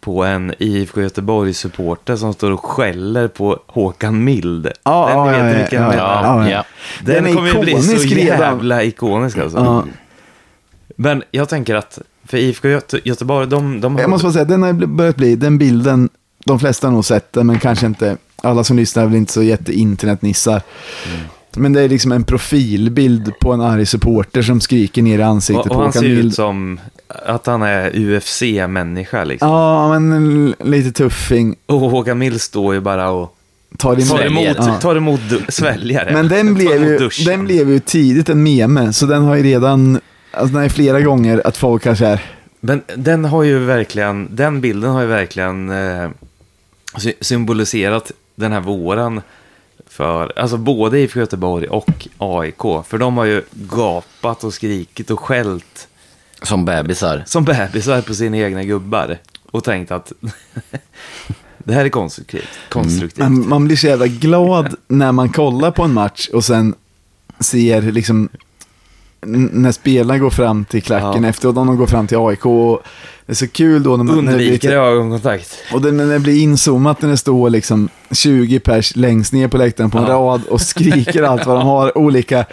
på 0.00 0.24
en 0.24 0.54
IFK 0.58 1.00
Göteborg-supporter 1.00 2.16
som 2.16 2.32
står 2.34 2.50
och 2.50 2.64
skäller 2.64 3.28
på 3.28 3.60
Håkan 3.66 4.24
Mild. 4.24 4.70
Ja, 4.84 5.24
den, 5.32 5.46
ni 5.46 5.52
vet 5.52 5.52
ja, 5.52 5.58
vilken 5.58 5.82
ja, 5.82 5.94
jag 5.94 6.48
ja. 6.48 6.50
Ja. 6.50 6.64
Den, 7.02 7.14
Den 7.14 7.26
är 7.26 7.34
kommer 7.34 7.48
ju 7.54 7.60
bli 7.60 7.82
så 7.82 8.06
jävla 8.06 8.82
ikonisk 8.82 9.38
alltså. 9.38 9.58
Ja. 9.58 9.84
Men 10.96 11.22
jag 11.30 11.48
tänker 11.48 11.74
att 11.74 11.98
för 12.32 12.38
IFK 12.38 12.68
Göte 12.68 13.00
Göteborg, 13.04 13.46
de, 13.48 13.80
de 13.80 13.98
Jag 13.98 14.10
måste 14.10 14.24
bara 14.24 14.32
säga, 14.32 14.44
den 14.44 14.62
har 14.62 14.72
börjat 14.72 15.16
bli, 15.16 15.36
den 15.36 15.58
bilden, 15.58 16.08
de 16.44 16.60
flesta 16.60 16.86
har 16.86 16.92
nog 16.92 17.04
sett 17.04 17.32
den, 17.32 17.46
men 17.46 17.58
kanske 17.58 17.86
inte, 17.86 18.16
alla 18.42 18.64
som 18.64 18.76
lyssnar 18.76 19.02
är 19.02 19.06
väl 19.06 19.16
inte 19.16 19.32
så 19.32 19.42
jätte-internetnissar. 19.42 20.62
Mm. 21.14 21.26
Men 21.56 21.72
det 21.72 21.80
är 21.80 21.88
liksom 21.88 22.12
en 22.12 22.24
profilbild 22.24 23.32
på 23.40 23.52
en 23.52 23.60
arg 23.60 23.86
supporter 23.86 24.42
som 24.42 24.60
skriker 24.60 25.02
ner 25.02 25.18
i 25.18 25.22
ansiktet 25.22 25.66
och, 25.66 25.70
och 25.70 25.76
på 25.76 25.82
han 25.82 25.92
ser 25.92 26.04
ut 26.04 26.34
som 26.34 26.80
att 27.26 27.46
han 27.46 27.62
är 27.62 27.90
UFC-människa 27.96 29.24
liksom. 29.24 29.48
Ja, 29.48 29.98
men 29.98 30.12
en 30.12 30.54
lite 30.70 30.92
tuffing. 30.92 31.56
Och 31.66 31.80
Håkan 31.80 32.18
Mild 32.18 32.40
står 32.40 32.74
ju 32.74 32.80
bara 32.80 33.10
och 33.10 33.36
Tar 33.78 33.92
emot. 33.92 34.08
tar 34.08 34.16
Sväljer. 34.16 34.44
emot, 34.44 34.56
Ja. 34.58 34.74
tar 34.80 34.96
emot 34.96 35.20
sväljare. 35.48 36.12
Men 36.12 36.28
den 36.28 36.54
blev, 36.54 36.84
ju, 36.84 37.08
den 37.26 37.44
blev 37.44 37.70
ju 37.70 37.78
tidigt 37.78 38.28
en 38.28 38.42
meme, 38.42 38.92
så 38.92 39.06
den 39.06 39.22
har 39.22 39.36
ju 39.36 39.42
redan, 39.42 40.00
alltså 40.32 40.58
är 40.58 40.68
flera 40.68 41.00
gånger 41.00 41.46
att 41.46 41.56
folk 41.56 41.82
kanske 41.82 42.06
är, 42.06 42.22
Men 42.60 42.82
den 42.96 43.24
har 43.24 43.42
ju 43.42 43.58
verkligen, 43.58 44.28
den 44.36 44.60
bilden 44.60 44.90
har 44.90 45.00
ju 45.00 45.06
verkligen 45.06 45.70
eh, 45.70 46.10
sy- 46.98 47.14
symboliserat 47.20 48.12
den 48.34 48.52
här 48.52 48.60
våren 48.60 49.20
för, 49.86 50.32
alltså 50.38 50.56
både 50.56 50.98
IFK 51.00 51.20
Göteborg 51.20 51.66
och 51.66 52.08
AIK. 52.18 52.86
För 52.86 52.98
de 52.98 53.16
har 53.16 53.24
ju 53.24 53.42
gapat 53.52 54.44
och 54.44 54.54
skrikit 54.54 55.10
och 55.10 55.20
skällt 55.20 55.88
Som 56.42 56.64
bebisar. 56.64 57.22
som 57.26 57.44
bebisar 57.44 58.00
på 58.02 58.14
sina 58.14 58.36
egna 58.36 58.64
gubbar. 58.64 59.18
Och 59.50 59.64
tänkt 59.64 59.90
att 59.90 60.12
det 61.58 61.72
här 61.74 61.84
är 61.84 61.88
konstruktivt. 61.88 62.48
konstruktivt. 62.68 63.18
man, 63.18 63.48
man 63.48 63.64
blir 63.64 63.76
så 63.76 63.86
jävla 63.86 64.06
glad 64.06 64.74
när 64.88 65.12
man 65.12 65.28
kollar 65.28 65.70
på 65.70 65.82
en 65.82 65.92
match 65.92 66.28
och 66.28 66.44
sen 66.44 66.74
ser 67.40 67.82
liksom 67.82 68.28
när 69.26 69.72
spelarna 69.72 70.18
går 70.18 70.30
fram 70.30 70.64
till 70.64 70.82
klacken 70.82 71.22
Ja. 71.22 71.28
efteråt, 71.28 71.56
om 71.56 71.66
de 71.66 71.76
går 71.76 71.86
fram 71.86 72.06
till 72.06 72.18
AIK. 72.18 72.46
Och 72.46 72.82
det 73.26 73.32
är 73.32 73.36
så 73.36 73.48
kul 73.48 73.82
då 73.82 73.96
när, 73.96 74.04
man, 74.04 74.24
när, 74.24 74.32
Undviker 74.32 74.68
blir, 74.68 74.78
ögonkontakt. 74.78 75.58
och 75.72 75.82
det, 75.82 75.92
när 75.92 76.06
det 76.06 76.18
blir 76.18 76.42
inzoomat 76.42 77.02
när 77.02 77.08
det 77.08 77.16
står 77.16 77.50
liksom 77.50 77.88
20 78.10 78.60
pers 78.60 78.96
längst 78.96 79.32
ner 79.32 79.48
på 79.48 79.56
läktaren 79.58 79.90
på 79.90 79.98
en 79.98 80.04
Ja. 80.04 80.10
rad 80.12 80.42
och 80.50 80.60
skriker 80.60 81.22
allt 81.22 81.46
vad 81.46 81.56
de 81.56 81.66
har, 81.66 81.98
olika 82.02 82.44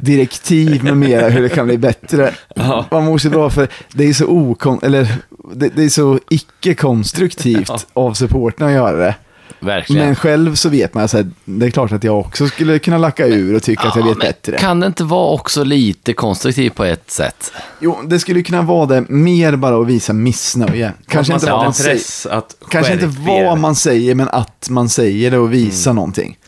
direktiv 0.00 0.84
med 0.84 0.96
mera, 0.96 1.28
hur 1.28 1.42
det 1.42 1.48
kan 1.48 1.66
bli 1.66 1.78
bättre. 1.78 2.30
Ja. 2.56 2.84
Man 2.90 3.04
mår 3.04 3.18
så 3.18 3.30
bra 3.30 3.50
för 3.50 3.68
det 3.92 4.04
är 4.08 4.12
så 4.12 4.26
okon, 4.26 4.78
eller 4.82 5.08
det, 5.54 5.68
det 5.76 5.84
är 5.84 5.88
så 5.88 6.18
icke-konstruktivt 6.30 7.68
Ja. 7.68 7.78
av 7.92 8.12
supporterna 8.14 8.66
att 8.66 8.74
göra 8.74 8.96
det. 8.96 9.14
Verkligen. 9.60 10.06
Men 10.06 10.16
själv 10.16 10.54
så 10.54 10.68
vet 10.68 10.94
man, 10.94 11.08
så 11.08 11.16
här, 11.16 11.30
det 11.44 11.66
är 11.66 11.70
klart 11.70 11.92
att 11.92 12.04
jag 12.04 12.18
också 12.20 12.46
skulle 12.48 12.78
kunna 12.78 12.98
lacka 12.98 13.26
ur 13.26 13.54
och 13.56 13.62
tycka 13.62 13.88
att 13.88 13.96
jag 13.96 14.04
Ja, 14.04 14.08
vet 14.08 14.18
bättre. 14.20 14.58
Kan 14.58 14.80
det 14.80 14.86
inte 14.86 15.04
vara 15.04 15.32
också 15.32 15.64
lite 15.64 16.12
konstruktivt 16.12 16.74
på 16.74 16.84
ett 16.84 17.10
sätt? 17.10 17.52
Jo, 17.80 17.98
det 18.06 18.18
skulle 18.18 18.42
kunna 18.42 18.62
vara 18.62 18.86
det 18.86 19.04
mer 19.08 19.56
bara 19.56 19.80
att 19.80 19.86
visa 19.86 20.12
missnöje. 20.12 20.92
Kanske 21.08 21.34
inte, 21.34 21.50
vad 21.50 21.64
man 21.64 21.74
säger, 21.74 22.32
att 22.38 22.56
kanske 22.70 22.92
inte 22.92 23.06
vad 23.06 23.58
man 23.58 23.74
säger, 23.74 24.14
men 24.14 24.28
att 24.28 24.66
man 24.70 24.88
säger 24.88 25.30
det 25.30 25.38
och 25.38 25.52
visa 25.52 25.90
Mm. 25.90 25.96
någonting. 25.96 26.38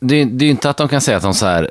Det, 0.00 0.24
det 0.24 0.42
är 0.44 0.46
ju 0.46 0.50
inte 0.50 0.70
att 0.70 0.76
de 0.76 0.88
kan 0.88 1.00
säga 1.00 1.16
att 1.16 1.22
de 1.22 1.34
så 1.34 1.46
här 1.46 1.70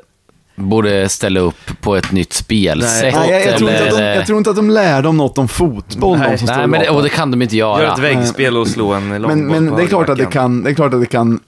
borde 0.56 1.08
ställa 1.08 1.40
upp 1.40 1.80
på 1.80 1.96
ett 1.96 2.12
nytt 2.12 2.32
spelsätt. 2.32 3.14
Nej, 3.14 3.30
jag, 3.30 3.46
jag, 3.46 3.58
tror 3.58 3.70
inte 3.70 3.84
att 3.84 3.90
de, 3.90 3.96
eller- 3.96 4.14
jag 4.14 4.26
tror 4.26 4.38
inte 4.38 4.50
att 4.50 4.56
de 4.56 4.70
lär 4.70 5.02
dem 5.02 5.16
något 5.16 5.38
om 5.38 5.48
fotboll, 5.48 6.18
Nej. 6.18 6.30
de 6.30 6.38
som 6.38 6.46
står 6.46 6.56
Nej, 6.56 6.64
och 6.64 6.70
men 6.70 6.80
det, 6.80 6.88
och 6.90 7.02
det 7.02 7.08
kan 7.08 7.30
de 7.30 7.42
inte 7.42 7.56
Gör 7.56 7.80
göra. 7.82 7.92
ett 7.92 7.98
väggspel 7.98 8.56
och 8.56 8.68
slå 8.68 8.92
en 8.92 9.08
långboll 9.08 9.36
Men, 9.36 9.46
men 9.66 9.76
det, 9.76 9.82
är 9.82 9.86
klart 9.86 10.08
att 10.08 10.18
det, 10.18 10.26
kan, 10.26 10.62
det 10.62 10.70
är 10.70 10.74
klart 10.74 10.94
att 10.94 11.00
det 11.00 11.06
kan 11.06 11.40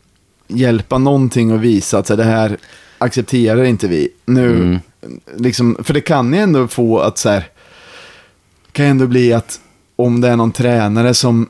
hjälpa 0.49 0.99
någonting 0.99 1.51
att 1.53 1.61
visa 1.61 1.99
att 1.99 2.07
så 2.07 2.13
här, 2.13 2.19
det 2.19 2.31
här 2.31 2.57
accepterar 2.99 3.65
inte 3.65 3.89
vi. 3.89 4.09
Nu, 4.27 4.47
Mm. 4.57 4.79
liksom, 5.37 5.77
för 5.85 5.95
det 5.95 6.01
kan 6.01 6.33
ju 6.35 6.41
ändå 6.41 6.69
få 6.69 6.99
att 6.99 7.19
så 7.19 7.29
här, 7.29 7.45
kan 8.73 8.85
ju 8.85 8.91
ändå 8.91 9.07
bli 9.07 9.33
att 9.33 9.61
om 9.97 10.21
det 10.21 10.29
är 10.29 10.37
någon 10.37 10.53
tränare 10.53 11.15
som 11.15 11.49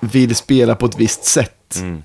vill 0.00 0.34
spela 0.34 0.74
på 0.74 0.86
ett 0.86 0.98
visst 1.00 1.24
sätt 1.24 1.76
Mm. 1.80 2.02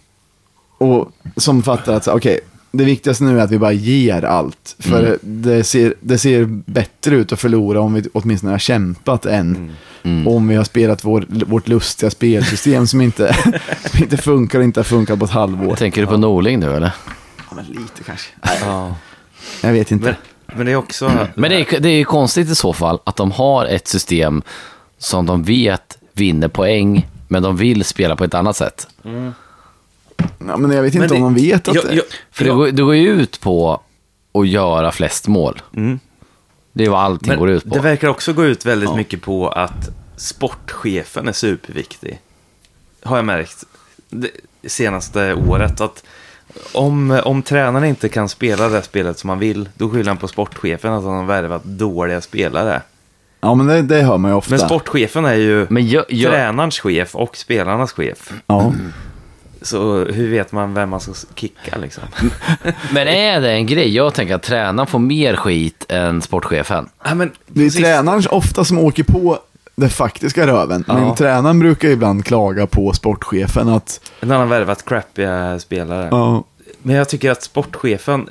och 0.77 1.11
som 1.37 1.63
fattar 1.63 1.93
att 1.93 2.07
okej, 2.07 2.39
det 2.77 2.83
viktigaste 2.85 3.23
nu 3.23 3.39
är 3.39 3.43
att 3.43 3.51
vi 3.51 3.59
bara 3.59 3.71
ger 3.71 4.25
allt. 4.25 4.75
För 4.79 5.03
Mm. 5.05 5.17
det, 5.21 5.63
ser, 5.63 5.93
det 5.99 6.17
ser 6.17 6.45
bättre 6.71 7.15
ut 7.15 7.31
att 7.31 7.39
förlora 7.39 7.79
om 7.81 7.93
vi 7.93 8.03
åtminstone 8.13 8.51
har 8.53 8.59
kämpat 8.59 9.25
än 9.25 9.75
Mm. 10.03 10.27
om 10.27 10.47
vi 10.47 10.55
har 10.55 10.63
spelat 10.63 11.03
vår, 11.03 11.25
vårt 11.29 11.67
lustiga 11.67 12.09
spelsystem 12.09 12.87
som 12.87 13.01
inte, 13.01 13.35
som 13.91 14.03
inte 14.03 14.17
funkar 14.17 14.59
och 14.59 14.65
inte 14.65 14.79
har 14.79 14.83
funkat 14.85 15.19
på 15.19 15.25
ett 15.25 15.31
halvår. 15.31 15.75
Tänker 15.75 16.01
du 16.01 16.07
på 16.07 16.17
Norling 16.17 16.59
nu 16.59 16.73
eller? 16.75 16.91
Ja, 17.37 17.55
men 17.55 17.65
lite 17.65 18.03
kanske. 18.05 18.29
Ja. 18.61 18.95
Jag 19.61 19.71
vet 19.73 19.91
inte. 19.91 20.05
Men, 20.05 20.57
men 20.57 20.65
det 20.65 20.71
är 20.71 20.75
också... 20.75 21.11
Men 21.35 21.49
det 21.51 21.73
är, 21.75 21.79
det 21.79 21.89
är 21.89 21.97
ju 21.97 22.05
konstigt 22.05 22.49
i 22.49 22.55
så 22.55 22.73
fall 22.73 22.99
att 23.03 23.15
de 23.15 23.31
har 23.31 23.65
ett 23.65 23.87
system 23.87 24.41
som 24.97 25.25
de 25.25 25.43
vet 25.43 25.97
vinner 26.13 26.47
poäng, 26.47 27.07
men 27.27 27.43
de 27.43 27.57
vill 27.57 27.83
spela 27.83 28.15
på 28.15 28.23
ett 28.23 28.33
annat 28.33 28.55
sätt. 28.55 28.87
Ja, 30.47 30.57
men 30.57 30.71
jag 30.71 30.83
vet 30.83 30.95
inte 30.95 31.13
Men 31.13 31.23
om 31.23 31.33
det- 31.33 31.41
de 31.41 31.47
vet 31.47 31.67
att... 31.67 31.75
jag, 31.75 31.93
jag, 31.93 32.03
För 32.31 32.45
det, 32.45 32.51
går, 32.51 32.67
det 32.67 32.83
går 32.83 32.95
ju 32.95 33.09
ut 33.09 33.39
på 33.41 33.81
att 34.33 34.47
göra 34.47 34.91
flest 34.91 35.27
mål. 35.27 35.61
Mm. 35.75 35.99
Det 36.73 36.85
är 36.85 36.89
vad 36.89 36.99
allting 36.99 37.29
Men 37.29 37.39
går 37.39 37.49
ut 37.49 37.63
på. 37.63 37.75
det 37.75 37.81
verkar 37.81 38.07
också 38.07 38.33
gå 38.33 38.45
ut 38.45 38.65
väldigt 38.65 38.89
Ja. 38.89 38.95
mycket 38.95 39.21
på 39.21 39.49
att 39.49 39.89
sportchefen 40.17 41.27
är 41.27 41.31
superviktig. 41.31 42.19
Har 43.03 43.15
jag 43.15 43.25
märkt 43.25 43.63
det 44.09 44.29
senaste 44.67 45.33
året. 45.33 45.81
Att 45.81 46.03
om, 46.73 47.21
om 47.25 47.41
tränaren 47.41 47.85
inte 47.85 48.09
kan 48.09 48.29
spela 48.29 48.69
det 48.69 48.81
spelet 48.81 49.19
som 49.19 49.27
man 49.27 49.39
vill, 49.39 49.69
då 49.75 49.89
skyller 49.89 50.07
han 50.09 50.17
på 50.17 50.27
sportchefen 50.27 50.93
att 50.93 51.03
han 51.03 51.13
har 51.15 51.25
värvat 51.25 51.63
dåliga 51.63 52.21
spelare. 52.21 52.81
Ja, 53.41 53.55
men 53.55 53.67
det, 53.67 53.81
det 53.81 54.01
hör 54.01 54.17
man 54.17 54.31
ju 54.31 54.37
ofta. 54.37 54.49
Men 54.51 54.59
sportchefen 54.59 55.25
är 55.25 55.33
ju 55.35 55.67
gör, 55.69 56.05
gör, 56.09 56.31
tränarens 56.31 56.79
chef 56.79 57.15
och 57.15 57.37
spelarnas 57.37 57.91
chef. 57.91 58.33
Ja. 58.47 58.73
Så 59.65 60.05
hur 60.05 60.31
vet 60.31 60.51
man 60.51 60.73
vem 60.73 60.89
man 60.89 60.99
ska 60.99 61.13
kicka 61.35 61.77
liksom? 61.77 62.03
men 62.93 63.07
är 63.07 63.41
det 63.41 63.51
en 63.51 63.65
grej? 63.65 63.95
Jag 63.95 64.13
tänker 64.13 64.35
att 64.35 64.43
tränaren 64.43 64.87
får 64.87 64.99
mer 64.99 65.35
skit 65.35 65.85
än 65.89 66.21
sportchefen. 66.21 66.89
Ja, 67.03 67.15
men 67.15 67.31
Det 67.47 67.59
är 67.61 67.65
precis. 67.65 67.81
tränaren 67.81 68.23
ofta 68.29 68.65
som 68.65 68.79
åker 68.79 69.03
på 69.03 69.39
det 69.75 69.89
faktiska 69.89 70.47
röven. 70.47 70.83
Men 70.87 71.03
Ja. 71.03 71.15
tränaren 71.15 71.59
brukar 71.59 71.89
ibland 71.89 72.25
klaga 72.25 72.67
på 72.67 72.93
sportchefen 72.93 73.69
att... 73.69 74.11
En 74.19 74.31
annan 74.31 74.49
värvat 74.49 74.85
crappiga 74.85 75.59
spelare. 75.59 76.07
Ja, 76.11 76.43
Men 76.81 76.95
jag 76.95 77.09
tycker 77.09 77.31
att 77.31 77.43
sportchefen 77.43 78.29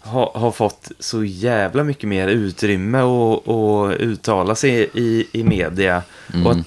har, 0.00 0.30
har 0.34 0.50
fått 0.50 0.90
så 0.98 1.24
jävla 1.24 1.84
mycket 1.84 2.08
mer 2.08 2.28
utrymme 2.28 2.98
att 2.98 3.48
att 3.48 3.92
uttala 4.00 4.54
sig 4.54 4.90
i, 4.94 5.26
i 5.32 5.44
media. 5.44 6.02
Och 6.44 6.50
att 6.50 6.58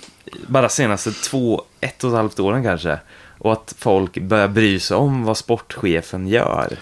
bara 0.48 0.70
senaste 0.70 1.12
två, 1.12 1.62
ett 1.82 2.04
och 2.04 2.10
ett 2.10 2.16
halvt 2.16 2.40
åren 2.40 2.64
kanske. 2.64 3.00
Och 3.44 3.52
att 3.54 3.76
folk 3.78 4.18
börjar 4.22 4.48
bry 4.48 4.80
sig 4.80 4.98
om 4.98 5.24
vad 5.24 5.38
sportchefen 5.38 6.28
gör. 6.28 6.78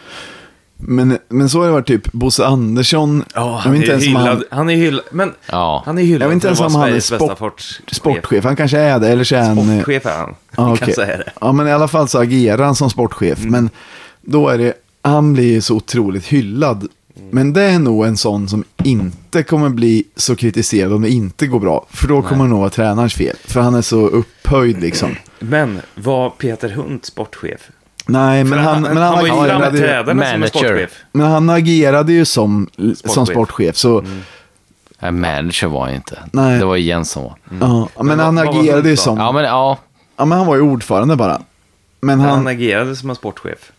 men, 0.77 1.17
men 1.29 1.49
så 1.49 1.59
har 1.59 1.65
det 1.65 1.71
varit 1.71 1.87
typ 1.87 2.11
Bosse 2.11 2.45
Andersson. 2.45 3.23
jag 3.33 3.63
vet 3.71 3.75
inte 3.75 3.87
ens 3.91 4.03
hyllad. 4.03 4.23
han, 4.25 4.43
Han 4.51 4.69
är 4.69 4.75
hyllad. 4.75 5.03
Men 5.11 5.33
Ja. 5.51 5.83
han 5.85 5.97
är 5.97 6.01
hyllad 6.03 6.21
Jag 6.21 6.27
vet 6.27 6.33
inte 6.33 6.47
ens 6.47 6.59
om 6.59 6.75
han 6.75 6.89
är 6.93 6.99
sport- 6.99 7.31
sportchef. 7.37 7.81
sportchef. 7.91 8.43
Han 8.43 8.55
kanske 8.55 8.77
är 8.79 8.99
det, 8.99 9.07
eller 9.07 9.23
så 9.23 9.35
är 9.35 9.41
han... 9.41 9.55
Sportchef 9.55 10.05
är 10.05 10.17
han. 10.17 10.29
Ja, 10.29 10.63
Jag 10.63 10.71
okej. 10.71 10.85
kan 10.85 10.95
säga 10.95 11.17
det. 11.17 11.31
Ja, 11.41 11.51
men 11.51 11.67
i 11.67 11.71
alla 11.71 11.87
fall 11.87 12.07
så 12.07 12.19
agerar 12.19 12.63
han 12.65 12.75
som 12.75 12.89
sportchef. 12.89 13.39
Mm. 13.39 13.51
Men 13.51 13.69
då 14.21 14.49
är 14.49 14.57
det, 14.57 14.73
han 15.01 15.33
blir 15.33 15.51
ju 15.51 15.61
så 15.61 15.75
otroligt 15.75 16.25
hyllad. 16.25 16.77
Mm. 17.17 17.29
Men 17.31 17.53
det 17.53 17.63
är 17.63 17.79
nog 17.79 18.05
en 18.05 18.17
sån 18.17 18.49
som 18.49 18.63
inte 18.83 19.43
kommer 19.43 19.69
bli 19.69 20.03
så 20.15 20.35
kritiserad 20.35 20.93
om 20.93 21.01
det 21.01 21.09
inte 21.09 21.47
går 21.47 21.59
bra. 21.59 21.85
För 21.89 22.07
då 22.07 22.21
kommer 22.21 22.43
det 22.43 22.49
nog 22.49 22.59
vara 22.59 22.69
tränarens 22.69 23.13
fel. 23.13 23.35
För 23.45 23.61
han 23.61 23.75
är 23.75 23.81
så 23.81 24.07
upphöjd 24.07 24.81
liksom. 24.81 25.15
Men 25.39 25.81
var 25.95 26.29
Peter 26.29 26.69
Hunt 26.69 27.05
sportchef? 27.05 27.69
Nej, 28.07 28.43
men 28.43 28.53
För 28.59 28.65
han, 28.65 28.81
men 28.81 28.97
han, 28.97 29.13
var 29.15 29.23
ju 29.23 29.49
framträdande 29.49 30.07
som 30.09 30.17
manager. 30.39 30.47
sportchef. 30.47 30.91
men 31.11 31.27
han 31.27 31.49
agerade 31.49 32.13
ju 32.13 32.25
som 32.25 32.69
sportchef. 32.75 33.11
Som 33.13 33.25
Sportchef. 33.25 33.75
så, 33.75 34.03
Nej, 34.99 35.11
manager 35.11 35.67
var 35.67 35.87
jag 35.87 35.95
inte. 35.95 36.19
Nej. 36.33 36.59
Det 36.59 36.65
var 36.65 36.75
Jens 36.75 37.11
som 37.11 37.23
var. 37.23 37.35
ja, 37.61 37.87
men, 37.97 38.05
Men 38.07 38.19
han 38.19 38.35
vad- 38.35 38.47
agerade 38.59 38.89
ju 38.89 38.97
som, 38.97 39.17
Ja, 39.17 39.31
men 39.31 39.43
ja. 39.43 39.77
ja 40.17 40.25
men 40.25 40.37
han 40.37 40.47
var 40.47 40.55
ju 40.55 40.61
ordförande 40.61 41.15
bara. 41.15 41.41
Men 42.01 42.19
Han, 42.19 42.29
han, 42.29 42.47
agerade 42.47 42.95
som 42.95 43.09
en 43.09 43.15
sportchef. 43.15 43.71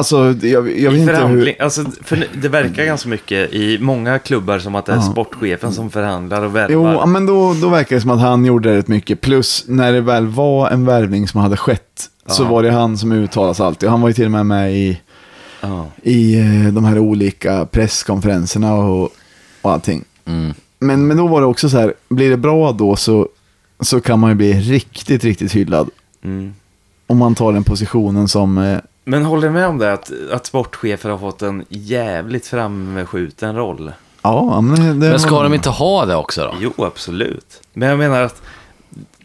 Alltså 0.00 0.46
jag, 0.46 0.78
jag 0.78 0.90
vet 0.90 1.00
inte 1.00 1.26
hur... 1.26 1.62
alltså, 1.62 1.84
för 2.02 2.26
det 2.42 2.48
verkar 2.48 2.84
ganska 2.84 3.08
mycket 3.08 3.52
i 3.52 3.78
många 3.80 4.18
klubbar 4.18 4.58
som 4.58 4.74
att 4.74 4.86
det 4.86 4.92
är 4.92 4.96
Ja. 4.96 5.02
sportchefen 5.02 5.72
som 5.72 5.90
förhandlar 5.90 6.38
och 6.42 6.46
Jo, 6.46 6.52
värvar. 6.52 6.92
ja, 6.92 7.06
men 7.06 7.26
då, 7.26 7.54
då 7.54 7.68
verkar 7.68 7.96
det 7.96 8.02
som 8.02 8.10
att 8.10 8.20
han 8.20 8.44
gjorde 8.44 8.76
rätt 8.76 8.88
mycket. 8.88 9.20
Plus 9.20 9.64
när 9.68 9.92
det 9.92 10.00
väl 10.00 10.26
var 10.26 10.70
en 10.70 10.84
värvning 10.84 11.28
som 11.28 11.40
hade 11.40 11.56
skett 11.56 12.10
så 12.26 12.42
Ja. 12.42 12.48
var 12.48 12.62
det 12.62 12.70
han 12.70 12.98
som 12.98 13.12
uttalas 13.12 13.60
alltid. 13.60 13.88
Han 13.88 14.00
var 14.00 14.08
ju 14.08 14.12
till 14.14 14.24
och 14.24 14.30
med 14.30 14.46
med 14.46 14.72
i, 14.74 15.00
Ja. 15.60 15.86
i 16.02 16.38
eh, 16.40 16.72
de 16.72 16.84
här 16.84 16.98
olika 16.98 17.66
presskonferenserna 17.66 18.74
och, 18.74 19.10
och 19.62 19.72
allting. 19.72 20.04
Mm. 20.26 20.54
Men, 20.78 21.06
men 21.06 21.16
då 21.16 21.26
var 21.26 21.40
det 21.40 21.46
också 21.46 21.68
så 21.68 21.78
här, 21.78 21.94
blir 22.08 22.30
det 22.30 22.36
bra 22.36 22.72
då 22.72 22.96
så, 22.96 23.28
så 23.80 24.00
kan 24.00 24.18
man 24.18 24.30
ju 24.30 24.34
bli 24.36 24.52
riktigt, 24.52 25.24
riktigt 25.24 25.52
hyllad. 25.52 25.90
Mm. 26.24 26.54
Om 27.06 27.18
man 27.18 27.34
tar 27.34 27.52
den 27.52 27.64
positionen 27.64 28.28
som... 28.28 28.78
Men 29.04 29.24
håller 29.24 29.48
du 29.48 29.54
med 29.54 29.66
om 29.66 29.78
det, 29.78 29.92
att, 29.92 30.12
att 30.32 30.46
sportchefer 30.46 31.10
har 31.10 31.18
fått 31.18 31.42
en 31.42 31.64
jävligt 31.68 32.46
framskjuten 32.46 33.56
roll? 33.56 33.92
ja, 34.22 34.60
men 34.60 35.00
det, 35.00 35.08
Men 35.10 35.20
ska 35.20 35.42
de 35.42 35.54
inte 35.54 35.70
ha 35.70 36.06
det 36.06 36.16
också 36.16 36.42
då? 36.42 36.54
Jo, 36.60 36.72
absolut. 36.76 37.62
Men 37.72 37.88
jag 37.88 37.98
menar 37.98 38.22
att 38.22 38.42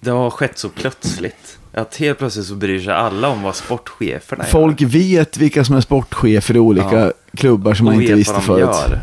det 0.01 0.11
har 0.11 0.29
skett 0.29 0.57
så 0.57 0.69
plötsligt. 0.69 1.57
Att 1.73 1.95
helt 1.95 2.17
plötsligt 2.17 2.45
så 2.45 2.55
bryr 2.55 2.79
sig 2.79 2.93
alla 2.93 3.29
om 3.29 3.43
vad 3.43 3.55
sportcheferna 3.55 4.43
gör. 4.43 4.51
Folk 4.51 4.81
vet 4.81 5.38
vilka 5.38 5.63
som 5.65 5.75
är 5.75 5.81
sportchefer 5.81 6.55
i 6.55 6.59
olika 6.59 6.99
Ja. 6.99 7.11
klubbar 7.38 7.73
som 7.73 7.88
och 7.88 7.93
man 7.93 8.01
inte 8.01 8.13
visste 8.15 8.41
förut. 8.41 8.59
gör. 8.59 9.01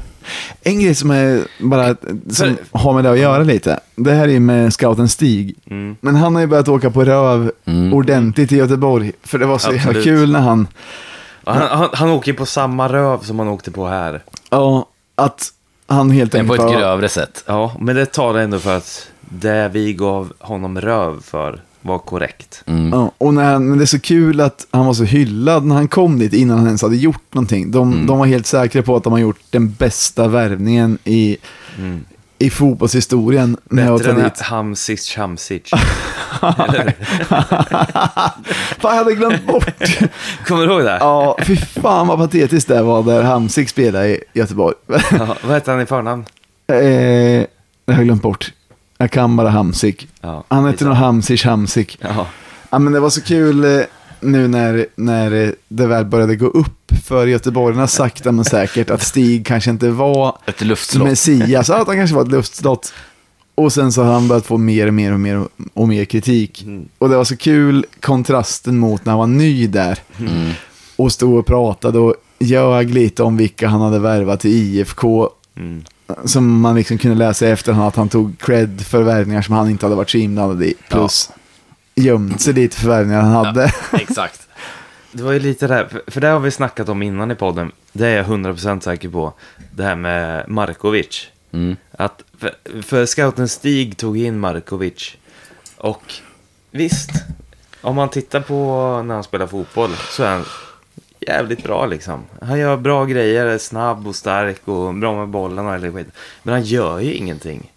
En 0.63 0.81
grej 0.81 0.95
som 0.95 1.11
är 1.11 1.45
bara 1.59 1.97
som 2.31 2.57
har 2.73 2.93
med 2.95 3.05
det 3.05 3.11
att 3.11 3.19
göra 3.19 3.43
lite. 3.43 3.81
Det 3.97 4.13
här 4.13 4.29
är 4.29 4.41
med 4.41 4.73
scouten 4.75 5.09
Stig. 5.09 5.55
Mm. 5.71 5.97
Men 6.01 6.17
han 6.17 6.35
har 6.35 6.41
ju 6.43 6.47
börjat 6.47 6.69
åka 6.69 6.91
på 6.91 7.05
röv 7.05 7.53
Mm. 7.65 7.95
ordentligt 7.95 8.53
i 8.53 8.57
Göteborg. 8.57 9.13
För 9.23 9.39
det 9.39 9.47
var 9.47 9.59
så 9.59 9.73
jävla 9.73 10.03
kul 10.03 10.33
när 10.33 10.41
han, 10.41 10.69
Han, 11.45 11.79
han, 11.79 11.89
han 11.93 12.11
åker 12.11 12.33
på 12.33 12.47
samma 12.47 12.89
röv 12.89 13.19
som 13.23 13.39
han 13.39 13.49
åkte 13.49 13.71
på 13.71 13.87
här. 13.87 14.23
ja, 14.51 14.87
att 15.15 15.49
han 15.87 16.11
helt 16.11 16.33
Men 16.33 16.47
på 16.47 16.53
enkelt 16.53 16.71
ett 16.73 16.79
grövre 16.79 17.09
sätt. 17.09 17.45
Ja, 17.47 17.77
men 17.81 17.97
det 17.97 18.07
talar 18.07 18.41
ändå 18.41 18.59
för 18.59 18.77
att 18.77 19.09
det 19.21 19.69
vi 19.73 19.93
gav 19.95 20.33
honom 20.39 20.81
röv 20.81 21.23
för 21.23 21.61
var 21.83 21.99
korrekt. 21.99 22.63
Mm. 22.67 22.89
Ja, 22.93 23.13
och 23.19 23.35
när 23.35 23.53
han, 23.53 23.69
men 23.69 23.79
det 23.79 23.85
är 23.85 23.87
så 23.87 24.01
kul 24.01 24.41
att 24.41 24.67
han 24.71 24.87
var 24.87 24.95
så 24.95 25.05
hyllad 25.05 25.65
när 25.65 25.75
han 25.75 25.89
kom 25.89 26.19
dit 26.19 26.33
innan 26.33 26.57
han 26.59 26.67
ens 26.67 26.83
hade 26.83 26.97
gjort 26.97 27.35
någonting. 27.35 27.71
De, 27.71 27.93
Mm. 27.93 28.07
de 28.07 28.19
var 28.19 28.27
helt 28.27 28.47
säkra 28.47 28.83
på 28.83 28.97
att 28.97 29.05
de 29.05 29.13
har 29.13 29.21
gjort 29.21 29.41
den 29.51 29.71
bästa 29.73 30.29
värvningen 30.29 30.99
i, 31.05 31.37
Mm. 31.79 32.05
i 32.39 32.51
fotbollshistorien. 32.51 33.57
Bättre 33.71 34.13
än. 34.13 34.31
Hamsic 34.41 35.09
Chamsic. 35.09 35.63
Fan, 36.41 36.97
jag 38.83 38.91
hade 38.91 39.15
glömt 39.15 39.47
bort. 39.47 39.99
Kommer 40.47 40.67
du 40.67 40.73
ihåg 40.73 40.85
det? 40.85 40.97
ja, 41.01 41.37
fy 41.43 41.57
fan 41.57 42.07
vad 42.07 42.19
patetiskt 42.19 42.69
det 42.69 42.83
var 42.83 43.03
där 43.03 43.23
Hamsik 43.23 43.69
spelade 43.69 44.09
i 44.09 44.21
Göteborg. 44.33 44.75
Ja, 44.87 45.37
vad 45.43 45.53
hette 45.53 45.71
han 45.71 45.81
i 45.81 45.87
förnamn? 45.87 46.25
Eh, 46.73 46.77
jag 47.87 47.95
har 47.95 48.03
glömt 48.05 48.23
bort. 48.23 48.53
Jag 49.03 49.11
kan 49.11 49.37
bara 49.37 49.49
Hamsik. 49.49 50.09
Ja, 50.21 50.45
Han 50.49 50.65
hette 50.65 50.73
skitsamma. 50.73 50.89
nog 50.95 50.99
Hamsic 50.99 51.45
Hamsik. 51.45 51.99
Ja, 52.01 52.27
Ja, 52.71 52.79
men 52.79 52.93
det 52.93 53.01
var 53.01 53.11
så 53.11 53.23
kul 53.23 53.65
eh, 53.65 53.81
nu 54.21 54.49
när, 54.49 54.87
när 54.95 55.45
eh, 55.45 55.51
det 55.69 55.87
väl 55.87 56.05
började 56.05 56.37
gå 56.37 56.47
upp 56.47 56.93
för 57.05 57.27
göteborgarna 57.27 57.87
sakta 57.87 58.33
men 58.33 58.45
säkert 58.45 58.91
att 58.91 59.03
Stig 59.03 59.47
kanske 59.47 59.71
inte 59.71 59.91
var 59.91 60.39
Ett 60.47 60.61
luftslott. 60.61 61.09
Messias, 61.09 61.71
att 61.71 61.87
han 61.87 61.97
kanske 61.97 62.17
var 62.17 62.23
ett 62.23 62.31
luftslott. 62.31 62.93
Och 63.55 63.73
sen 63.73 63.93
så 63.93 64.03
har 64.03 64.13
han 64.13 64.29
börjat 64.29 64.47
få 64.47 64.59
mer 64.59 64.87
och 64.87 64.95
mer 64.95 65.13
och 65.13 65.21
mer 65.21 65.45
och 65.75 65.89
mer 65.89 66.05
kritik. 66.05 66.63
Mm. 66.63 66.89
Och 66.99 67.09
det 67.09 67.17
var 67.17 67.25
så 67.25 67.37
kul 67.37 67.87
kontrasten 68.01 68.79
mot 68.79 69.05
när 69.05 69.13
han 69.13 69.19
var 69.19 69.27
ny 69.27 69.67
där. 69.67 69.99
Mm. 70.19 70.51
Och 70.97 71.13
stod 71.13 71.39
och 71.39 71.47
pratade 71.47 71.99
och 71.99 72.15
ljög 72.39 72.91
lite 72.91 73.23
om 73.23 73.37
vilka 73.37 73.69
han 73.69 73.81
hade 73.81 73.99
värvat 73.99 74.41
till 74.41 74.51
IFK. 74.51 75.29
mm. 75.57 75.85
Som 76.25 76.61
man 76.61 76.75
liksom 76.75 76.99
kunde 76.99 77.17
läsa 77.17 77.47
i 77.47 77.51
efterhand 77.51 77.89
att 77.89 77.97
han 77.97 78.09
tog 78.09 78.39
cred 78.39 78.81
för 78.87 79.03
värvningar 79.03 79.43
som 79.43 79.55
han 79.55 79.71
inte 79.71 79.87
hade 79.87 79.97
varit 79.97 80.11
så 80.11 80.19
inblandad 80.19 80.63
i. 80.63 80.75
Plus 80.89 81.31
gömt 81.95 82.41
sig 82.41 82.55
lite 82.55 82.77
för 82.77 82.89
värvningar 82.89 83.21
han 83.21 83.33
hade. 83.47 83.73
Exakt. 83.93 84.49
Det 85.13 85.23
var 85.23 85.33
ju 85.33 85.39
lite 85.41 85.67
det 85.67 85.75
här, 85.75 85.87
för- 85.91 86.03
för 86.11 86.21
det 86.21 86.29
har 86.29 86.41
vi 86.41 86.51
snackat 86.51 86.89
om 86.89 87.03
innan 87.03 87.31
i 87.31 87.35
podden. 87.35 87.73
Det 87.93 88.07
är 88.07 88.17
jag 88.17 88.27
100% 88.27 88.81
säker 88.81 89.09
på. 89.09 89.33
Det 89.75 89.83
här 89.83 89.97
med 89.97 90.49
Markovic. 90.49 91.27
Mm. 91.53 91.77
Att 91.99 92.23
för, 92.39 92.55
för 92.83 93.07
scouten 93.07 93.49
Stig 93.49 93.97
tog 93.97 94.19
in 94.19 94.39
Markovic. 94.41 95.17
Och 95.77 96.03
visst, 96.71 97.11
om 97.81 97.97
man 97.97 98.09
tittar 98.09 98.41
på 98.41 98.55
när 99.07 99.15
han 99.15 99.25
spelar 99.25 99.47
fotboll 99.47 99.91
så 100.11 100.23
är 100.23 100.31
han 100.31 100.45
jävligt 101.29 101.63
bra 101.63 101.87
liksom. 101.87 102.25
Han 102.41 102.59
gör 102.59 102.77
bra 102.77 103.05
grejer, 103.05 103.47
är 103.47 103.59
snabb 103.59 104.07
och 104.07 104.17
stark 104.17 104.69
och 104.69 104.95
bra 104.95 105.15
med 105.19 105.29
bollen 105.29 105.67
och 105.67 105.73
all 105.73 105.93
skit. 105.93 106.07
Men 106.43 106.55
han 106.55 106.63
gör 106.63 106.99
ju 106.99 107.15
ingenting. 107.15 107.73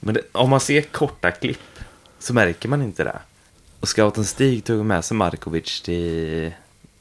Men 0.00 0.14
det, 0.14 0.20
om 0.32 0.50
man 0.50 0.60
ser 0.60 0.82
korta 0.82 1.30
klipp 1.30 1.78
så 2.18 2.34
märker 2.34 2.68
man 2.68 2.82
inte 2.82 3.04
det. 3.04 3.18
Och 3.80 3.88
scouten 3.88 4.24
Stig 4.24 4.64
tog 4.64 4.84
med 4.84 5.04
sig 5.04 5.16
Markovic 5.16 5.80
till 5.80 6.52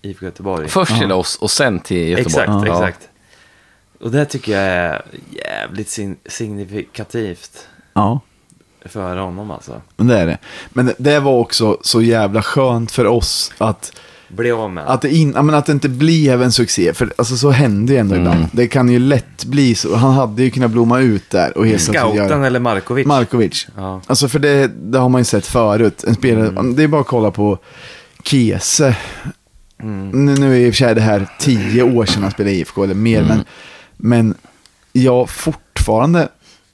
IFK 0.01 0.25
Göteborg. 0.25 0.69
Först 0.69 0.99
till 0.99 1.11
oss 1.11 1.35
och 1.35 1.51
sen 1.51 1.79
till 1.79 2.07
Göteborg. 2.07 2.43
Exakt, 2.43 2.67
exakt. 2.67 3.09
Och 3.99 4.11
det 4.11 4.25
tycker 4.25 4.51
jag 4.51 4.61
är 4.63 5.01
jävligt 5.29 5.99
signifikativt 6.25 7.67
Ja, 7.93 8.19
för 8.85 9.17
honom 9.17 9.51
alltså. 9.51 9.81
men 9.95 10.07
det 10.07 10.17
är 10.17 10.25
det. 10.27 10.37
Men 10.69 10.93
det 10.97 11.19
var 11.19 11.31
också 11.31 11.77
så 11.81 12.01
jävla 12.01 12.41
skönt 12.41 12.91
för 12.91 13.05
oss 13.07 13.53
att, 13.57 13.99
Bli 14.27 14.51
av 14.51 14.71
med 14.71 14.87
att, 14.87 15.01
det, 15.01 15.15
in, 15.15 15.33
ja, 15.35 15.41
men 15.41 15.55
att 15.55 15.65
det 15.65 15.71
inte 15.71 15.89
blev 15.89 16.41
en 16.43 16.51
succé. 16.51 16.93
För 16.93 17.13
alltså, 17.15 17.37
så 17.37 17.49
hände 17.49 17.93
ju 17.93 17.99
ändå 17.99 18.15
ibland. 18.15 18.45
Det 18.51 18.67
kan 18.67 18.89
ju 18.89 18.99
lätt 18.99 19.45
bli 19.45 19.75
så. 19.75 19.95
Han 19.95 20.13
hade 20.13 20.43
ju 20.43 20.49
kunnat 20.49 20.71
blomma 20.71 20.99
ut 20.99 21.29
där 21.29 21.57
och 21.57 21.67
helt 21.67 21.81
Scouten 21.81 22.15
göra... 22.15 22.47
eller 22.47 22.59
Markovic? 22.59 23.07
Markovic. 23.07 23.67
Ja. 23.75 24.01
Alltså 24.07 24.27
för 24.27 24.39
det, 24.39 24.67
det 24.67 24.97
har 24.97 25.09
man 25.09 25.21
ju 25.21 25.25
sett 25.25 25.45
förut. 25.45 26.03
En 26.03 26.15
spelare, 26.15 26.73
Det 26.75 26.83
är 26.83 26.87
bara 26.87 27.01
att 27.01 27.07
kolla 27.07 27.31
på 27.31 27.57
Kese. 28.23 28.95
Nu, 29.83 30.35
nu 30.35 30.55
är 30.55 30.59
i 30.59 30.69
och 30.69 30.73
för 30.73 30.77
sig 30.77 30.95
det 30.95 31.01
här 31.01 31.27
tio 31.39 31.83
år 31.83 32.05
sedan 32.05 32.23
han 32.23 32.31
spelade 32.31 32.55
IFK 32.55 32.83
eller 32.83 32.95
mer. 32.95 33.23
Men, 33.23 33.43
men 33.97 34.35
jag 34.93 35.29
fortfarande 35.29 36.27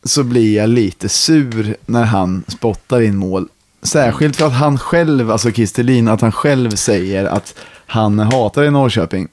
så 0.04 0.24
blir 0.24 0.56
jag 0.56 0.70
lite 0.70 1.10
sur 1.10 1.76
när 1.86 2.04
han 2.04 2.44
spottar 2.48 3.02
in 3.02 3.16
mål. 3.16 3.48
Särskilt 3.84 4.36
för 4.36 4.46
att 4.46 4.54
han 4.54 4.78
själv, 4.78 5.32
alltså 5.32 5.52
Kistelin, 5.52 6.08
att 6.08 6.22
han 6.22 6.32
själv 6.32 6.70
säger 6.70 7.26
att 7.26 7.56
han 7.86 8.20
hatar 8.20 8.64
i 8.64 8.72
Norrköping. 8.72 9.28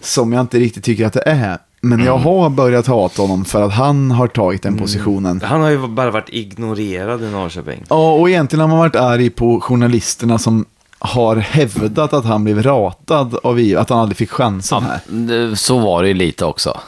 Som 0.00 0.32
jag 0.32 0.40
inte 0.40 0.58
riktigt 0.58 0.84
tycker 0.84 1.06
att 1.06 1.12
det 1.12 1.22
är. 1.26 1.58
Men 1.80 2.04
jag 2.04 2.18
har 2.18 2.50
börjat 2.50 2.86
hata 2.86 3.22
honom 3.22 3.44
för 3.44 3.62
att 3.62 3.72
han 3.72 4.10
har 4.10 4.26
tagit 4.26 4.62
den 4.62 4.78
positionen. 4.78 5.40
Han 5.44 5.60
har 5.60 5.70
ju 5.70 5.88
bara 5.88 6.10
varit 6.10 6.28
ignorerad 6.28 7.22
i 7.22 7.30
Norrköping. 7.30 7.84
Ja, 7.88 8.12
och 8.12 8.30
egentligen 8.30 8.60
har 8.60 8.68
man 8.68 8.78
varit 8.78 8.96
arg 8.96 9.30
på 9.30 9.60
journalisterna 9.60 10.38
som 10.38 10.64
har 10.98 11.36
hävdat 11.36 12.12
att 12.12 12.24
han 12.24 12.44
blev 12.44 12.62
ratad 12.62 13.38
av 13.42 13.58
EU, 13.58 13.78
att 13.78 13.90
han 13.90 13.98
aldrig 13.98 14.16
fick 14.16 14.30
chansen 14.30 14.82
här. 14.82 15.54
Så 15.54 15.78
var 15.78 16.02
det 16.02 16.08
ju 16.08 16.14
lite 16.14 16.44
också. 16.44 16.80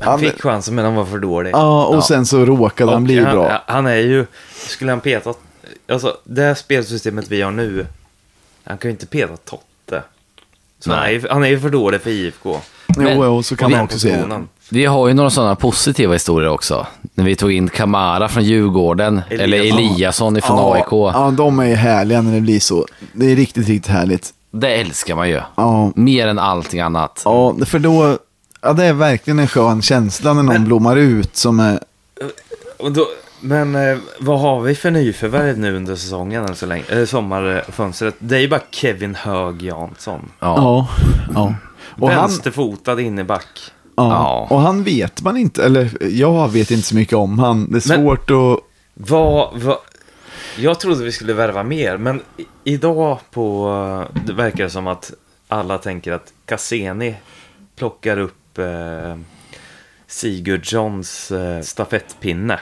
Han 0.00 0.18
fick 0.18 0.42
chansen 0.42 0.74
men 0.74 0.84
han 0.84 0.94
var 0.94 1.04
för 1.04 1.18
dålig. 1.18 1.50
Ja, 1.54 1.86
och 1.86 2.04
sen 2.04 2.26
så 2.26 2.44
råkade 2.44 2.92
han 2.92 3.04
bli 3.04 3.20
bra. 3.20 3.62
Han, 3.66 3.86
är 3.86 3.96
ju, 3.96 4.26
skulle 4.68 4.92
han 4.92 5.00
peta, 5.00 5.34
alltså 5.88 6.16
det 6.24 6.54
spelsystemet 6.54 7.24
vi 7.28 7.42
har 7.42 7.50
nu, 7.50 7.86
han 8.64 8.78
kan 8.78 8.88
ju 8.88 8.92
inte 8.92 9.06
peta 9.06 9.36
Totte. 9.36 10.02
Så 10.80 10.90
han 10.90 10.98
är, 10.98 11.02
Nej. 11.04 11.14
ju, 11.14 11.28
han 11.30 11.44
är 11.44 11.48
ju 11.48 11.60
för 11.60 11.68
dålig 11.70 12.00
för 12.00 12.10
IFK. 12.10 12.60
Men- 12.86 13.16
jo, 13.16 13.24
jo, 13.24 13.42
så 13.42 13.56
kan 13.56 13.70
man 13.70 13.80
också 13.80 13.98
se 13.98 14.08
det. 14.08 14.14
positionen. 14.14 14.48
Vi 14.68 14.84
har 14.86 15.08
ju 15.08 15.14
några 15.14 15.30
sådana 15.30 15.54
positiva 15.56 16.12
historier 16.12 16.48
också. 16.50 16.86
När 17.14 17.24
vi 17.24 17.36
tog 17.36 17.52
in 17.52 17.68
Kamara 17.68 18.28
från 18.28 18.44
Djurgården, 18.44 19.22
Eliasson. 19.30 19.40
eller 19.44 19.58
Eliasson 19.58 20.36
ifrån 20.36 20.56
Ja, 20.58 20.74
AIK. 20.74 20.86
ja, 21.14 21.32
de 21.36 21.58
är 21.58 21.64
ju 21.66 21.74
härliga 21.74 22.22
när 22.22 22.34
det 22.34 22.40
blir 22.40 22.60
så. 22.60 22.86
Det 23.12 23.32
är 23.32 23.36
riktigt, 23.36 23.68
riktigt 23.68 23.92
härligt. 23.92 24.32
Det 24.50 24.68
älskar 24.74 25.14
man 25.14 25.28
ju. 25.28 25.40
Ja, 25.56 25.92
Mer 25.96 26.26
än 26.26 26.38
allting 26.38 26.80
annat. 26.80 27.22
ja 27.24 27.56
för 27.66 27.78
då, 27.78 28.18
ja, 28.60 28.72
det 28.72 28.84
är 28.84 28.92
verkligen 28.92 29.38
en 29.38 29.48
skön 29.48 29.82
känsla 29.82 30.32
när 30.34 30.42
någon 30.42 30.64
blommar 30.64 30.96
ut 30.96 31.36
som 31.36 31.60
är, 31.60 31.80
Och 32.76 32.92
då, 32.92 33.06
men 33.40 33.74
eh, 33.74 33.98
vad 34.20 34.40
har 34.40 34.60
vi 34.60 34.74
för 34.74 34.90
nyförvärv 34.90 35.58
nu 35.58 35.76
under 35.76 35.96
säsongen 35.96 36.44
än 36.44 36.56
så 36.56 36.66
länge? 36.66 36.84
Eh, 36.88 37.04
sommarfönstret. 37.04 38.14
Det 38.18 38.36
är 38.36 38.40
ju 38.40 38.48
bara 38.48 38.60
Kevin 38.70 39.14
Hög 39.14 39.62
Jansson. 39.62 40.32
Ja. 40.40 40.54
ja, 40.56 40.88
ja. 41.34 41.54
Och 42.00 42.10
han, 42.10 42.20
Vänsterfotad 42.30 43.00
inneback. 43.00 43.46
ja, 43.96 44.10
Ja. 44.12 44.46
och 44.50 44.60
han 44.60 44.84
vet 44.84 45.22
man 45.22 45.36
inte, 45.36 45.64
eller 45.64 45.90
jag 46.10 46.48
vet 46.52 46.70
inte 46.70 46.86
så 46.88 46.94
mycket 46.94 47.14
om 47.16 47.38
han. 47.38 47.70
Det 47.72 47.84
är 47.86 47.88
Men- 47.88 48.04
svårt 48.04 48.30
att, 48.30 48.58
Vad, 48.94 49.60
vad, 49.60 49.78
jag 50.58 50.80
trodde 50.80 51.04
vi 51.04 51.12
skulle 51.12 51.32
värva 51.32 51.62
mer, 51.62 51.96
men 51.96 52.22
i, 52.36 52.46
idag 52.64 53.18
på, 53.30 54.06
det 54.26 54.32
verkar 54.32 54.64
det 54.64 54.70
som 54.70 54.86
att 54.86 55.12
alla 55.48 55.78
tänker 55.78 56.12
att 56.12 56.32
Cassini 56.46 57.14
plockar 57.78 58.18
upp 58.18 58.58
eh, 58.58 59.16
Sigurdssons 60.06 61.30
eh, 61.32 61.60
stafettpinne. 61.62 62.60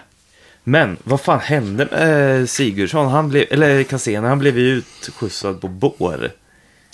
Men 0.65 0.97
vad 1.05 1.21
fan 1.21 1.41
hände 1.41 1.89
med 1.91 2.41
eh, 2.41 2.47
Sigurdsson? 2.47 3.09
Han 3.09 3.29
blev, 3.29 3.45
eller 3.51 3.83
Cassini, 3.83 4.27
han 4.29 4.39
blev 4.39 4.59
ju 4.59 4.67
utskjutsad 4.67 5.61
på 5.61 5.69
bår. 5.69 6.31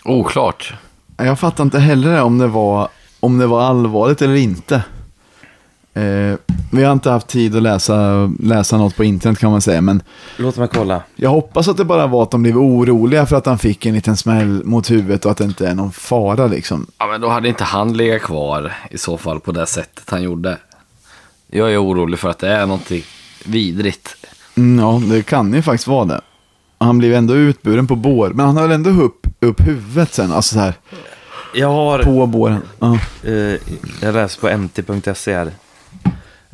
Oklart. 0.05 0.75
Jag 1.17 1.39
fattar 1.39 1.65
inte 1.65 1.79
heller 1.79 2.23
om 2.23 2.39
det 2.39 2.47
var, 2.47 2.89
om 3.21 3.39
det 3.39 3.47
var 3.47 3.63
allvarligt 3.63 4.23
eller 4.23 4.35
inte. 4.35 4.83
Eh, 5.95 6.35
vi 6.73 6.85
har 6.85 6.93
inte 6.93 7.11
haft 7.11 7.27
tid 7.27 7.57
att 7.57 7.63
läsa, 7.63 8.31
läsa 8.41 8.77
något 8.79 8.97
på 8.97 9.05
internet 9.05 9.39
kan 9.39 9.51
man 9.51 9.61
säga, 9.61 9.81
men 9.81 10.03
Låt 10.37 10.57
mig 10.57 10.69
kolla. 10.69 11.03
jag 11.17 11.31
hoppas 11.31 11.69
att 11.69 11.77
det 11.77 11.85
bara 11.85 12.07
var 12.07 12.23
att 12.23 12.31
de 12.31 12.43
blev 12.43 12.59
oroliga 12.59 13.27
för 13.27 13.37
att 13.37 13.47
han 13.47 13.59
fick 13.59 13.87
en 13.87 13.95
liten 13.95 14.17
smäll 14.17 14.65
mot 14.65 14.91
huvudet 14.91 15.25
och 15.25 15.31
att 15.31 15.39
det 15.39 15.45
inte 15.45 15.69
är 15.69 15.75
någon 15.75 15.93
fara 15.93 16.47
liksom. 16.47 16.87
Ja, 16.99 17.07
men 17.07 17.21
då 17.21 17.29
hade 17.29 17.49
inte 17.49 17.65
han 17.65 17.97
legat 17.97 18.23
kvar 18.23 18.73
i 18.91 18.99
så 18.99 19.19
fall 19.19 19.41
på 19.41 19.53
det 19.53 19.67
sättet 19.67 20.11
han 20.11 20.23
gjorde. 20.23 20.59
Jag 21.47 21.73
är 21.73 21.85
orolig 21.85 22.19
för 22.19 22.29
att 22.31 22.39
det 22.39 22.49
är 22.49 22.67
någonting 22.67 23.03
vidrigt. 23.45 24.17
Mm, 24.57 24.85
ja, 24.85 25.03
det 25.15 25.23
kan 25.23 25.55
ju 25.55 25.63
faktiskt 25.63 25.87
vara 25.87 26.05
det. 26.05 26.21
Han 26.79 26.99
blev 26.99 27.15
ändå 27.15 27.35
utburen 27.35 27.87
på 27.87 27.97
bår, 27.97 28.31
men 28.31 28.47
han 28.47 28.57
höll 28.57 28.73
ändå 28.73 28.91
upp, 28.91 29.27
upp 29.41 29.61
huvudet 29.61 30.15
sen, 30.15 30.33
alltså 30.33 30.55
så 30.55 30.61
här, 30.61 30.75
Jag 31.55 31.69
har... 31.69 32.03
på 32.03 32.27
båren. 32.27 32.63
Ja. 32.79 32.99
Eh, 33.25 33.33
jag 34.03 34.15
läser 34.15 34.41
på 34.41 34.49
nt.se 34.49 35.35
här. 35.35 35.51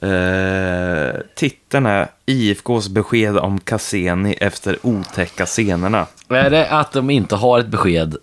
Uh, 0.02 1.20
titeln 1.36 1.86
är 1.86 2.08
IFKs 2.26 2.88
besked 2.88 3.38
om 3.38 3.60
Cassini 3.60 4.32
efter 4.32 4.78
otäcka 4.82 5.46
scenerna. 5.46 6.06
Är 6.28 6.50
det 6.50 6.70
att 6.70 6.92
de 6.92 7.10
inte 7.10 7.36
har 7.36 7.58
ett 7.60 7.68
besked 7.68 8.16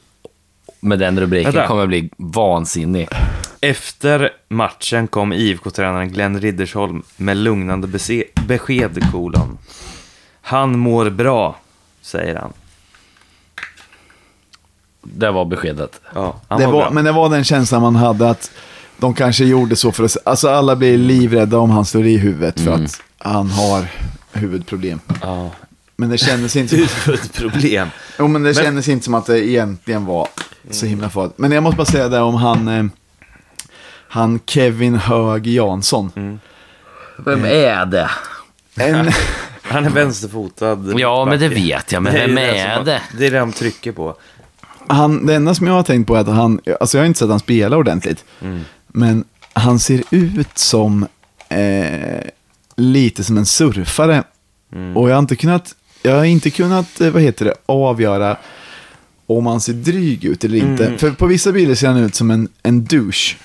med 0.80 0.99
den 0.99 1.19
rubriken 1.19 1.52
Vänta. 1.52 1.67
kommer 1.67 1.88
bli 1.88 2.10
vansinnig. 2.17 3.10
Efter 3.63 4.30
matchen 4.49 5.08
kom 5.08 5.34
IFK-tränaren 5.34 6.10
Glenn 6.10 6.39
Riddersholm 6.41 7.04
med 7.17 7.38
lugnande 7.38 7.88
bese- 7.88 8.23
besked, 8.47 9.12
kolon. 9.12 9.58
Han 10.41 10.80
mår 10.80 11.10
bra, 11.10 11.56
säger 12.02 12.36
han. 12.36 12.54
Det 15.02 15.32
var 15.32 15.45
beskedet. 15.45 16.02
Ja, 16.15 16.41
han 16.47 16.60
Det 16.60 16.65
mår 16.67 16.73
var, 16.73 16.82
bra. 16.82 16.89
men 16.91 17.06
det 17.06 17.12
var 17.12 17.30
den 17.30 17.43
känslan 17.43 17.82
man 17.82 17.95
hade 17.95 18.30
att 18.30 18.52
de 18.97 19.13
kanske 19.13 19.45
gjorde 19.45 19.76
så 19.76 19.91
för 19.91 20.04
att, 20.04 20.17
alltså 20.26 20.49
alla 20.49 20.76
blir 20.76 20.97
livrädda 20.97 21.58
om 21.58 21.69
han 21.69 21.86
slår 21.86 22.06
i 22.06 22.17
huvudet 22.17 22.60
för 22.60 22.71
att 22.71 23.02
han 23.17 23.49
har 23.49 23.86
huvudproblem. 24.32 24.99
Ja. 25.21 25.52
Men 25.95 26.10
det 26.10 26.17
kändes 26.17 26.56
inte, 26.56 26.76
Huvudproblem. 27.06 27.88
jo, 28.19 28.28
men 28.28 28.43
det 28.43 28.47
Men- 28.56 28.63
kändes 28.63 28.88
inte 28.89 29.06
som 29.06 29.13
att 29.13 29.26
det 29.26 29.47
egentligen 29.47 30.06
var 30.06 30.28
så 30.71 30.86
himla 30.86 31.10
farligt. 31.10 31.38
Men 31.38 31.52
jag 31.52 31.63
måste 31.63 31.78
bara 31.78 31.86
säga 31.86 32.10
det 32.10 32.19
om 32.19 32.36
han, 32.36 32.67
eh, 32.67 32.84
han 34.13 34.39
Kevin 34.45 34.95
Hög 34.95 35.47
Jansson. 35.47 36.39
Vem 37.17 37.45
är 37.45 37.86
det? 37.86 38.10
En, 38.76 39.12
Han 39.62 39.86
är 39.86 39.89
vänsterfotad. 39.89 40.93
Ja, 40.97 41.26
men 41.26 41.39
det 41.39 41.47
vet 41.47 41.91
jag. 41.91 42.04
Men 42.04 42.13
vem 42.13 42.38
är 42.38 42.84
det? 42.84 43.02
Det 43.17 43.28
är 43.28 43.32
det 43.32 43.39
han 43.39 43.52
trycker 43.52 43.91
på. 43.91 44.15
han, 44.88 45.26
det 45.26 45.36
enda 45.36 45.56
som 45.56 45.67
jag 45.67 45.73
har 45.73 45.84
tänkt 45.84 46.08
på 46.08 46.15
är 46.15 46.19
att 46.19 46.28
han, 46.28 46.60
alltså 46.80 46.97
jag 46.97 47.04
har 47.04 47.08
inte 47.08 47.19
sett 47.19 47.30
han 47.30 47.39
spela 47.39 47.78
ordentligt, 47.78 48.26
men 48.88 49.23
han 49.54 49.80
ser 49.80 50.04
ut 50.10 50.58
som 50.58 51.08
eh, 51.49 52.21
lite 52.76 53.23
som 53.23 53.38
en 53.38 53.45
surfare. 53.45 54.23
Och 54.95 55.10
jag 55.10 55.15
har 55.15 55.19
inte 55.19 55.36
kunnat, 55.36 55.76
jag 56.02 56.15
har 56.15 56.23
inte 56.23 56.49
kunnat, 56.49 57.02
eh, 57.02 57.10
vad 57.10 57.21
heter 57.21 57.45
det, 57.45 57.54
avgöra 57.65 58.38
om 59.26 59.45
han 59.45 59.62
ser 59.62 59.73
dryg 59.73 60.26
ut 60.26 60.43
eller 60.43 60.58
inte. 60.58 60.97
För 60.97 61.12
på 61.12 61.26
vissa 61.26 61.52
bilder 61.52 61.76
ser 61.76 61.88
han 61.88 61.97
ut 61.97 62.15
som 62.15 62.32
en, 62.32 62.47
en 62.63 62.86
douche. 62.86 63.36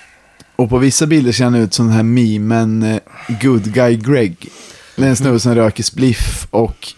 Och 0.59 0.69
på 0.69 0.79
vissa 0.79 1.07
bilder 1.07 1.33
ser 1.33 1.45
han 1.45 1.55
ut 1.55 1.75
som 1.75 1.87
den 1.87 1.97
här 1.97 2.03
memen 2.03 2.83
eh, 2.83 3.01
Good 3.41 3.73
Guy 3.75 3.97
Greg. 3.97 4.49
Det 4.97 5.05
är 5.05 5.09
en 5.09 5.17
snubbe 5.17 5.41
som 5.41 5.55
röker 5.55 5.83
spliff 5.83 6.47
och 6.51 6.95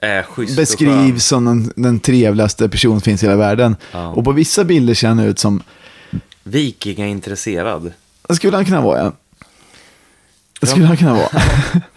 skön. 0.00 0.56
beskrivs 0.56 1.26
som 1.26 1.44
den, 1.44 1.72
den 1.76 2.00
trevligaste 2.00 2.68
person 2.68 2.92
som 2.92 3.00
finns 3.00 3.22
i 3.22 3.26
hela 3.26 3.36
världen. 3.36 3.76
Ja. 3.92 4.08
Och 4.08 4.24
på 4.24 4.32
vissa 4.32 4.64
bilder 4.64 4.94
ser 4.94 5.08
han 5.08 5.18
ut 5.18 5.38
som, 5.38 5.62
Vikingaintresserad. 6.42 7.92
det 8.28 8.34
skulle 8.34 8.56
han 8.56 8.64
kunna 8.64 8.80
vara 8.80 8.98
ja. 8.98 9.12
Det 10.60 10.66
skulle 10.66 10.86
han 10.86 10.96
kunna 10.96 11.14
vara. 11.14 11.42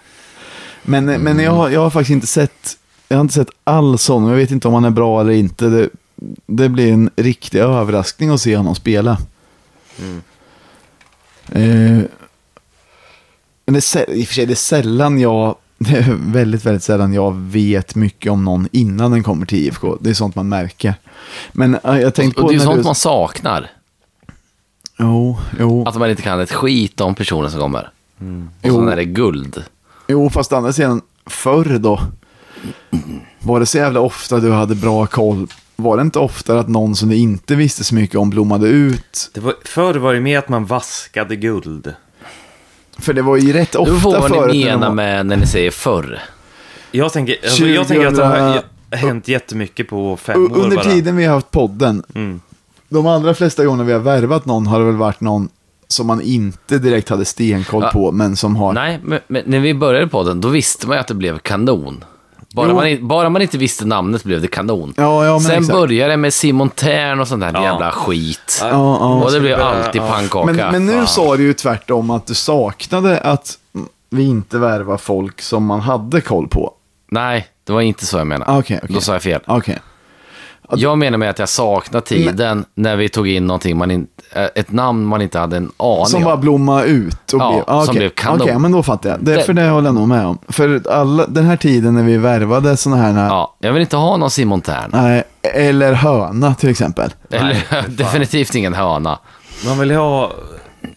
men 0.83 1.05
men 1.05 1.39
jag, 1.39 1.51
har, 1.51 1.69
jag 1.69 1.79
har 1.79 1.89
faktiskt 1.89 2.11
inte 2.11 2.27
sett, 2.27 2.77
jag 3.07 3.17
har 3.17 3.21
inte 3.21 3.33
sett 3.33 3.49
all 3.63 3.97
sån, 3.97 4.27
jag 4.27 4.35
vet 4.35 4.51
inte 4.51 4.67
om 4.67 4.73
han 4.73 4.85
är 4.85 4.89
bra 4.89 5.21
eller 5.21 5.33
inte. 5.33 5.65
Det, 5.65 5.89
det 6.45 6.69
blir 6.69 6.93
en 6.93 7.09
riktig 7.15 7.59
överraskning 7.59 8.29
att 8.29 8.41
se 8.41 8.57
honom 8.57 8.75
spela. 8.75 9.17
Eh, 11.51 12.01
men 13.65 13.73
det 13.73 13.95
är, 13.95 14.09
i 14.09 14.23
och 14.23 14.27
för 14.27 14.33
sig, 14.33 14.45
det 14.45 14.53
är 14.53 14.55
sällan 14.55 15.19
jag, 15.19 15.55
det 15.77 15.97
är 15.97 16.17
väldigt, 16.19 16.65
väldigt 16.65 16.83
sällan 16.83 17.13
jag 17.13 17.35
vet 17.35 17.95
mycket 17.95 18.31
om 18.31 18.45
någon 18.45 18.67
innan 18.71 19.11
den 19.11 19.23
kommer 19.23 19.45
till 19.45 19.57
IFK. 19.59 19.97
Det 20.01 20.09
är 20.09 20.13
sånt 20.13 20.35
man 20.35 20.49
märker. 20.49 20.95
Men 21.51 21.75
eh, 21.83 21.97
jag 21.99 22.13
tänkte 22.15 22.41
Och 22.41 22.47
på 22.47 22.51
det 22.51 22.57
är 22.57 22.59
sånt 22.59 22.77
du... 22.77 22.83
man 22.83 22.95
saknar. 22.95 23.71
Jo, 24.99 25.37
jo. 25.59 25.85
Att 25.87 25.95
man 25.95 26.09
inte 26.09 26.21
kan 26.21 26.39
ett 26.39 26.51
skit 26.51 27.01
om 27.01 27.15
personen 27.15 27.51
som 27.51 27.59
kommer. 27.59 27.91
Och 28.17 28.23
Jo. 28.61 28.75
sen 28.75 28.87
är 28.89 28.95
det 28.95 29.05
guld. 29.05 29.63
Jo, 30.07 30.29
fast 30.29 30.53
andra 30.53 30.73
sidan, 30.73 31.01
förr 31.25 31.77
då 31.79 31.99
var 33.39 33.59
det 33.59 33.65
så 33.65 33.77
jävla 33.77 33.99
ofta 33.99 34.39
du 34.39 34.51
hade 34.51 34.75
bra 34.75 35.05
koll 35.07 35.47
var 35.80 35.97
det 35.97 36.01
inte 36.01 36.19
oftare 36.19 36.59
att 36.59 36.67
någon 36.67 36.95
som 36.95 37.09
det 37.09 37.15
inte 37.17 37.55
visste 37.55 37.84
så 37.84 37.95
mycket 37.95 38.15
om 38.15 38.30
blommade 38.30 38.67
ut? 38.67 39.32
Det 39.34 39.39
var, 39.39 39.53
förr 39.65 39.93
var 39.95 40.13
det 40.13 40.19
mer 40.19 40.39
att 40.39 40.49
man 40.49 40.65
vaskade 40.65 41.36
guld. 41.36 41.93
För 42.99 43.13
det 43.13 43.21
var 43.21 43.38
ju 43.38 43.53
rätt 43.53 43.71
Du 43.71 43.78
ofta 43.80 44.09
vad 44.19 44.28
förut. 44.32 44.53
ni 44.53 44.63
när 44.65 44.71
de 44.71 44.78
menar 44.80 44.88
var- 44.88 44.95
med 44.95 45.25
när 45.25 45.38
ni 45.38 45.47
säger 45.47 45.71
förr. 45.71 46.19
Jag 46.91 47.13
tänker, 47.13 47.36
alltså, 47.43 47.65
jag 47.65 47.88
tänker 47.88 48.07
att 48.07 48.15
det 48.15 48.21
2000 48.21 48.63
har 48.91 48.97
hänt 48.97 49.28
jättemycket 49.28 49.89
på 49.89 50.17
fem 50.17 50.41
U- 50.41 50.45
år 50.53 50.57
Under 50.63 50.75
bara. 50.75 50.86
tiden 50.86 51.15
vi 51.15 51.25
har 51.25 51.34
haft 51.34 51.51
podden, 51.51 52.03
Mm. 52.15 52.41
de 52.89 53.07
allra 53.07 53.34
flesta 53.34 53.65
gånger 53.65 53.84
vi 53.84 53.93
har 53.93 53.99
värvat 53.99 54.45
någon 54.45 54.67
har 54.67 54.80
det 54.80 54.86
väl 54.86 54.95
varit 54.95 55.21
någon 55.21 55.49
som 55.88 56.07
man 56.07 56.21
inte 56.21 56.78
direkt 56.80 57.09
hade 57.09 57.25
stenkoll 57.25 57.84
Ja. 57.84 57.89
på, 57.89 58.11
men 58.11 58.36
som 58.36 58.55
har... 58.55 58.73
Nej, 58.73 58.99
men, 59.03 59.19
men 59.28 59.43
när 59.45 59.59
vi 59.59 59.73
började 59.73 60.07
på 60.07 60.23
den, 60.23 60.41
då 60.41 60.47
visste 60.47 60.88
man 60.88 60.97
ju 60.97 61.01
att 61.01 61.07
det 61.07 61.13
blev 61.13 61.39
kanon. 61.39 62.03
Bara 62.53 62.73
man, 62.73 62.87
i- 62.87 62.99
bara 63.01 63.29
man 63.29 63.41
inte 63.41 63.57
visste 63.57 63.85
namnet 63.85 64.23
blev 64.23 64.41
det 64.41 64.47
kanon. 64.47 64.93
Ja, 64.97 65.25
ja, 65.25 65.31
men 65.31 65.41
Sen 65.41 65.51
exakt. 65.57 65.73
började 65.79 66.13
det 66.13 66.17
med 66.17 66.33
Simon 66.33 66.69
Tern 66.69 67.19
och 67.19 67.27
sånt 67.27 67.41
där 67.41 67.51
Ja. 67.53 67.63
jävla 67.63 67.91
skit. 67.91 68.59
Ja, 68.61 68.67
Ja, 68.69 69.23
och 69.23 69.31
det 69.31 69.39
blev 69.39 69.61
alltid 69.61 70.01
ja. 70.01 70.07
pannkaka. 70.11 70.51
Men, 70.53 70.71
men 70.71 70.85
nu 70.85 71.05
sa 71.05 71.37
du 71.37 71.43
ju 71.43 71.53
tvärtom 71.53 72.09
att 72.11 72.25
du 72.25 72.33
saknade 72.33 73.19
att 73.19 73.57
vi 74.09 74.23
inte 74.27 74.57
värvar 74.57 74.97
folk 74.97 75.41
som 75.41 75.65
man 75.65 75.79
hade 75.79 76.21
koll 76.21 76.47
på. 76.47 76.73
Nej, 77.11 77.47
det 77.63 77.73
var 77.73 77.81
inte 77.81 78.05
så 78.05 78.17
jag 78.17 78.27
menade. 78.27 78.51
Ah, 78.51 78.57
Okej, 78.59 78.79
okej. 78.83 78.95
Då 78.95 79.01
sa 79.01 79.13
jag 79.13 79.21
fel. 79.23 79.41
Okej. 79.47 79.79
Jag 80.76 80.97
menar 80.97 81.18
med 81.18 81.30
att 81.30 81.39
jag 81.39 81.49
saknar 81.49 82.01
tiden 82.01 82.65
när 82.76 82.95
vi 82.95 83.09
tog 83.09 83.28
in 83.28 83.47
någonting 83.47 83.78
man 83.78 83.91
inte, 83.91 84.11
äh, 84.34 84.47
ett 84.55 84.72
namn 84.72 85.05
man 85.05 85.22
inte 85.22 85.39
hade 85.39 85.57
en 85.57 85.72
aning 85.78 86.05
Som 86.05 86.18
om. 86.18 86.24
bara 86.24 86.38
blomma 86.38 86.84
ut. 86.84 87.34
Och 87.34 87.39
Ja, 87.41 87.51
blev, 87.51 87.63
ah, 87.68 87.86
som 87.86 87.95
blev 87.95 88.09
kanon. 88.09 88.41
Okej, 88.41 88.59
men 88.59 88.72
då 88.72 88.84
fattar 88.84 89.09
jag. 89.09 89.20
Det, 89.20 89.36
Det- 89.36 89.43
för 89.43 89.53
det 89.53 89.70
håller 89.70 89.88
jag 89.88 89.95
nog 89.95 90.07
med 90.07 90.26
om. 90.26 90.38
För 90.47 90.82
alla, 90.91 91.26
den 91.28 91.45
här 91.45 91.57
tiden 91.57 91.93
när 91.93 92.03
vi 92.03 92.18
värvade 92.18 92.78
sådana 92.78 93.01
här... 93.01 93.28
Ja, 93.28 93.55
jag 93.59 93.74
vill 93.74 93.82
inte 93.82 93.97
ha 93.97 94.18
någon 94.18 94.32
Simon 94.32 94.61
Tern. 94.61 94.89
Nej, 94.93 95.24
eller 95.41 95.93
höna 95.93 96.55
till 96.55 96.70
exempel. 96.70 97.13
Eller 97.30 97.88
definitivt 97.97 98.55
ingen 98.55 98.74
höna. 98.74 99.20
Man 99.65 99.80
vill 99.80 99.91
ha 99.91 100.32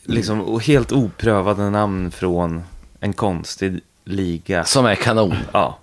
liksom 0.05 0.61
helt 0.67 0.93
oprövade 0.93 1.71
namn 1.71 2.11
från 2.11 2.63
en 3.01 3.13
konstig 3.13 3.81
liga. 4.05 4.65
Som 4.65 4.87
är 4.87 4.95
kanon. 4.95 5.35
Ja. 5.53 5.79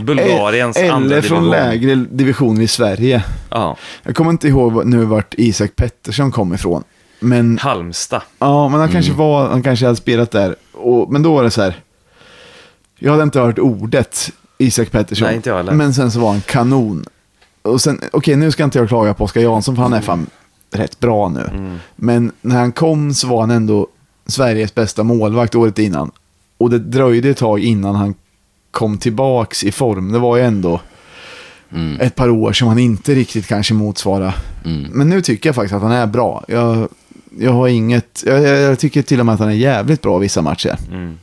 Bulgariens 0.00 0.76
andra 0.76 0.90
Eller 1.16 1.20
från 1.22 1.38
division. 1.42 1.50
lägre 1.50 1.94
divisioner 1.94 2.62
i 2.62 2.68
Sverige. 2.68 3.24
Ja. 3.50 3.76
Jag 4.02 4.16
kommer 4.16 4.30
inte 4.30 4.48
ihåg 4.48 4.86
nu 4.86 5.04
vart 5.04 5.34
Isak 5.38 5.76
Pettersson 5.76 6.30
kom 6.32 6.54
ifrån. 6.54 6.84
Men, 7.20 7.58
Halmstad. 7.58 8.22
ja, 8.38 8.68
men 8.68 8.80
han 8.80 8.88
Mm. 8.88 8.92
kanske 8.92 9.12
var, 9.12 9.48
han 9.48 9.62
kanske 9.62 9.86
hade 9.86 9.96
spelat 9.96 10.30
där. 10.30 10.56
Och, 10.72 11.12
men 11.12 11.22
då 11.22 11.34
var 11.34 11.42
det 11.42 11.50
så 11.50 11.62
här. 11.62 11.74
Jag 12.98 13.10
hade 13.10 13.22
inte 13.22 13.40
hört 13.40 13.58
ordet 13.58 14.30
Isak 14.58 14.90
Pettersson. 14.90 15.26
Nej, 15.26 15.36
inte 15.36 15.50
jag 15.50 15.56
heller. 15.56 15.72
Men 15.72 15.94
sen 15.94 16.10
så 16.10 16.20
var 16.20 16.30
han 16.30 16.40
kanon. 16.40 17.04
Och 17.62 17.80
sen, 17.80 18.00
okej 18.12 18.36
nu 18.36 18.50
ska 18.50 18.64
inte 18.64 18.78
jag 18.78 18.88
klaga 18.88 19.14
på 19.14 19.24
Oskar 19.24 19.40
Jansson 19.40 19.76
för 19.76 19.82
han 19.82 19.92
är 19.92 20.00
fan 20.00 20.26
rätt 20.72 21.00
bra 21.00 21.28
nu. 21.28 21.40
Mm. 21.52 21.78
Men 21.96 22.32
när 22.40 22.56
han 22.58 22.72
kom 22.72 23.14
så 23.14 23.26
var 23.28 23.40
han 23.40 23.50
ändå 23.50 23.86
Sveriges 24.26 24.74
bästa 24.74 25.02
målvakt 25.02 25.54
året 25.54 25.78
innan. 25.78 26.10
Och 26.58 26.70
det 26.70 26.78
dröjde 26.78 27.28
ett 27.30 27.36
tag 27.36 27.60
innan 27.60 27.94
han 27.94 28.14
kom 28.70 28.98
tillbaks 28.98 29.64
i 29.64 29.72
form. 29.72 30.12
Det 30.12 30.18
var 30.18 30.36
ju 30.36 30.42
ändå 30.42 30.80
Mm. 31.72 32.00
ett 32.00 32.14
par 32.14 32.28
år 32.28 32.52
som 32.52 32.68
han 32.68 32.78
inte 32.78 33.14
riktigt 33.14 33.46
kanske 33.46 33.74
motsvarade. 33.74 34.34
Mm. 34.64 34.86
Men 34.90 35.08
nu 35.08 35.22
tycker 35.22 35.48
jag 35.48 35.56
faktiskt 35.56 35.74
att 35.74 35.82
han 35.82 35.92
är 35.92 36.06
bra. 36.06 36.44
Jag, 36.48 36.88
jag 37.38 37.52
har 37.52 37.68
inget, 37.68 38.22
jag, 38.26 38.40
jag, 38.42 38.78
tycker 38.78 39.02
till 39.02 39.20
och 39.20 39.26
med 39.26 39.32
att 39.32 39.40
han 39.40 39.48
är 39.48 39.52
jävligt 39.54 40.02
bra 40.02 40.18
vissa 40.18 40.42
matcher. 40.42 40.76
Mm. 40.92 41.18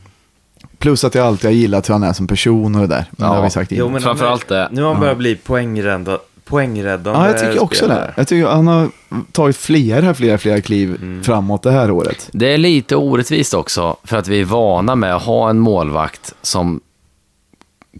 Plus 0.78 1.04
att 1.04 1.14
jag 1.14 1.26
alltid 1.26 1.44
har 1.44 1.54
gillat 1.54 1.88
hur 1.88 1.92
han 1.92 2.02
är 2.02 2.12
som 2.12 2.26
person 2.26 2.74
och 2.74 2.80
det 2.80 2.86
där. 2.86 3.04
Men 3.10 3.26
Ja. 3.26 3.32
det 3.32 3.36
har 3.38 3.44
vi 3.44 3.50
sagt 3.50 3.72
innan. 3.72 3.86
Jo, 3.86 3.92
men 3.92 4.02
Framförallt 4.02 4.48
det. 4.48 4.68
Nu 4.72 4.82
har 4.82 4.90
han 4.92 5.00
börjat 5.00 5.18
bli 5.18 5.36
poängrädda, 5.36 6.18
poängräddande 6.44 7.20
Ja, 7.20 7.26
jag 7.30 7.38
tycker 7.40 7.62
också 7.62 7.84
spelare. 7.84 8.00
det. 8.06 8.12
Jag 8.16 8.28
tycker 8.28 8.48
han 8.48 8.66
har 8.66 8.88
tagit 9.32 9.56
flera, 9.56 10.14
flera, 10.14 10.38
flera 10.38 10.60
kliv 10.60 10.94
Mm. 11.02 11.24
framåt 11.24 11.62
det 11.62 11.70
här 11.70 11.90
året. 11.90 12.28
Det 12.32 12.54
är 12.54 12.58
lite 12.58 12.96
orättvist 12.96 13.54
också, 13.54 13.96
för 14.04 14.16
att 14.16 14.28
vi 14.28 14.40
är 14.40 14.44
vana 14.44 14.94
med 14.96 15.16
att 15.16 15.22
ha 15.22 15.50
en 15.50 15.58
målvakt 15.58 16.34
som 16.42 16.80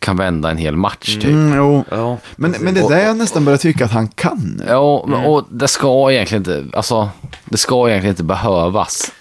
kan 0.01 0.17
vända 0.17 0.51
en 0.51 0.57
hel 0.57 0.77
match 0.77 1.15
typ. 1.15 1.25
Mm, 1.25 1.57
jo. 1.57 1.85
Ja, 1.91 2.19
Men, 2.37 2.51
men 2.61 2.75
det 2.75 2.89
där 2.89 2.99
jag 3.07 3.17
nästan 3.17 3.45
börjar 3.45 3.59
tycka 3.59 3.85
att 3.85 3.91
han 3.91 4.09
kan 4.09 4.55
nu. 4.59 4.65
Ja, 4.69 5.05
men- 5.09 5.25
och 5.25 5.45
det 5.51 5.69
ska 5.69 6.13
egentligen 6.13 6.41
inte, 6.41 6.77
alltså, 6.77 7.11
det 7.45 7.57
ska 7.57 7.89
egentligen 7.89 8.13
inte 8.13 8.23
behövas. 8.25 9.13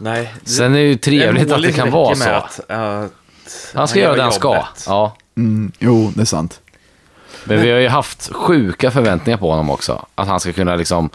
Nej. 0.00 0.34
det- 0.44 0.50
Sen 0.50 0.72
är 0.74 0.78
det 0.78 0.84
ju 0.84 0.96
trevligt 0.96 1.42
en 1.48 1.52
att 1.54 1.62
det 1.62 1.72
kan 1.72 1.90
vara 1.90 2.14
så. 2.14 2.30
Att, 2.30 2.60
att 2.70 3.12
Han 3.74 3.88
ska 3.88 3.98
gör 3.98 4.06
göra 4.06 4.16
det 4.16 4.22
han 4.22 4.32
ska. 4.32 4.64
Ja. 4.86 5.16
Mm, 5.36 5.72
jo, 5.78 6.12
det 6.14 6.20
är 6.20 6.24
sant. 6.24 6.60
Men 7.44 7.60
vi 7.62 7.70
har 7.70 7.78
ju 7.78 7.88
haft 7.88 8.32
sjuka 8.32 8.90
förväntningar 8.90 9.38
på 9.38 9.50
honom 9.50 9.70
också. 9.70 10.06
Att 10.14 10.28
han 10.28 10.40
ska 10.40 10.52
kunna 10.52 10.76
liksom 10.76 11.10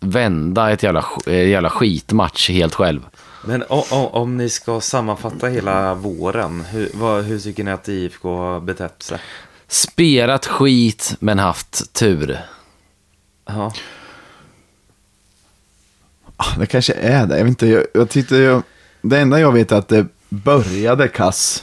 vända 0.00 0.70
ett 0.70 0.82
jävla, 0.82 1.04
eh, 1.26 1.48
jävla 1.48 1.70
skitmatch 1.70 2.50
helt 2.50 2.74
själv. 2.74 3.00
Men 3.44 3.62
o, 3.62 3.84
o, 3.90 4.06
om 4.12 4.36
ni 4.36 4.48
ska 4.48 4.80
sammanfatta 4.80 5.46
hela 5.48 5.94
våren, 5.94 6.64
hur, 6.70 6.90
vad, 6.94 7.24
hur 7.24 7.38
tycker 7.38 7.64
ni 7.64 7.70
att 7.70 7.88
IFK 7.88 8.36
har 8.36 8.60
betett 8.60 9.02
sig? 9.02 9.18
Spelat 9.68 10.46
skit, 10.46 11.16
men 11.20 11.38
haft 11.38 11.92
tur. 11.92 12.38
Ja. 13.46 13.72
Ah, 16.36 16.58
Det 16.58 16.66
kanske 16.66 16.92
är 16.92 17.26
det. 17.26 17.36
Jag 17.38 17.44
vet 17.44 17.48
inte, 17.50 17.66
jag, 17.66 17.84
jag 17.94 18.08
tyckte 18.10 18.36
jag, 18.36 18.62
det 19.02 19.18
enda 19.18 19.40
jag 19.40 19.52
vet 19.52 19.72
är 19.72 19.76
att 19.76 19.88
det 19.88 20.06
började 20.28 21.08
kass. 21.08 21.62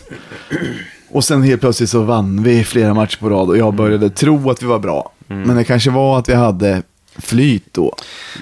Och 1.10 1.24
sen 1.24 1.44
helt 1.44 1.62
plötsligt 1.62 1.90
så 1.90 2.02
vann 2.02 2.44
vi 2.44 2.64
flera 2.64 2.94
matcher 2.94 3.18
på 3.20 3.30
rad 3.30 3.50
och 3.50 3.58
jag 3.58 3.74
började 3.74 4.10
tro 4.10 4.50
att 4.50 4.62
vi 4.64 4.66
var 4.66 4.80
bra. 4.80 5.12
Men 5.28 5.56
det 5.56 5.64
kanske 5.64 5.90
var 5.92 6.20
att 6.20 6.30
vi 6.30 6.34
hade 6.34 6.84
flyt 7.18 7.74
då. 7.74 7.96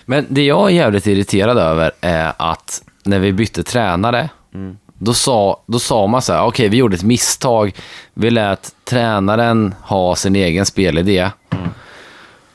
Men 0.05 0.25
det 0.29 0.43
jag 0.45 0.65
är 0.71 0.73
jävligt 0.75 1.07
irriterad 1.07 1.57
över 1.57 1.91
är 2.01 2.33
att 2.37 2.83
när 3.03 3.19
vi 3.19 3.33
bytte 3.33 3.63
tränare, 3.63 4.29
då, 4.97 5.13
sa, 5.13 5.63
då 5.65 5.79
sa 5.79 6.07
man 6.07 6.21
så 6.21 6.33
här, 6.33 6.43
okej 6.43 6.69
vi 6.69 6.77
gjorde 6.77 6.95
ett 6.95 7.03
misstag, 7.03 7.75
vi 8.13 8.31
lät 8.31 8.71
tränaren 8.83 9.75
ha 9.81 10.15
sin 10.15 10.35
egen 10.35 10.65
spelidé. 10.65 11.29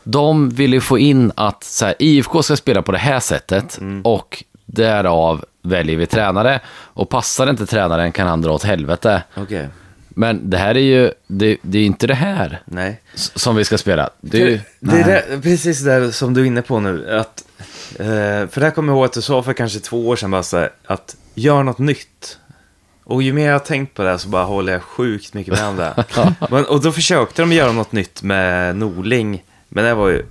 De 0.03 0.51
ville 0.51 0.81
få 0.81 0.99
in 0.99 1.33
att 1.35 1.65
så 1.65 1.85
här, 1.87 1.95
IFK 1.99 2.43
ska 2.43 2.57
spela 2.57 2.83
på 2.83 2.93
det 2.93 2.99
här 2.99 3.21
sättet 3.21 3.81
och 4.05 4.45
därav 4.67 5.45
väljer 5.63 5.97
vi 5.97 6.07
tränare. 6.07 6.61
Och 6.69 7.09
passar 7.09 7.51
inte 7.51 7.67
tränaren 7.67 8.13
kan 8.13 8.27
han 8.27 8.43
dra 8.43 8.53
åt 8.53 8.63
helvete. 8.63 9.23
Okej. 9.35 9.69
Men 10.09 10.51
det 10.51 10.59
här 10.59 10.75
är 10.75 10.81
ju, 10.81 11.11
det, 11.27 11.57
det 11.63 11.79
är 11.79 11.85
inte 11.85 12.07
det 12.07 12.15
här 12.15 12.63
Nej. 12.65 13.01
som 13.15 13.57
vi 13.57 13.65
ska 13.65 13.79
spela. 13.79 14.11
Det 14.21 14.43
är 14.43 14.47
ju, 14.47 14.61
Det 14.81 15.01
är 15.01 15.05
det, 15.05 15.43
precis 15.43 15.85
det 15.85 16.13
som 16.13 16.35
du 16.35 16.41
är 16.41 16.45
inne 16.45 16.63
på 16.63 16.81
nu. 16.81 17.19
Att, 17.19 17.45
för 17.97 18.61
det 18.61 18.66
här 18.66 18.70
kommer 18.70 18.93
jag 18.93 18.97
ihåg 18.97 19.05
att 19.05 19.12
du 19.12 19.22
sa 19.22 19.43
för 19.43 19.53
kanske 19.53 19.80
två 19.80 20.09
år 20.09 20.16
sedan 20.16 20.30
bara 20.30 20.43
så 20.43 20.57
här, 20.57 20.72
att 20.86 21.16
gör 21.34 21.62
något 21.62 21.78
nytt. 21.78 22.39
Och 23.05 23.22
ju 23.22 23.32
mer 23.32 23.47
jag 23.47 23.53
har 23.53 23.59
tänkt 23.59 23.95
på 23.95 24.03
det 24.03 24.11
här 24.11 24.16
så 24.18 24.28
bara 24.28 24.45
håller 24.45 24.72
jag 24.72 24.82
sjukt 24.82 25.34
mycket 25.34 25.55
med 25.55 25.68
om 25.68 25.76
det. 25.76 26.05
Men, 26.51 26.64
och 26.64 26.82
då 26.82 26.93
försökte 26.93 27.43
de 27.43 27.53
göra 27.53 27.72
något 27.72 27.93
nytt 27.93 28.22
med 28.22 28.76
Norling. 28.76 29.45
Men 29.68 29.84
det 29.84 29.95
var 29.95 30.09
ju 30.09 30.24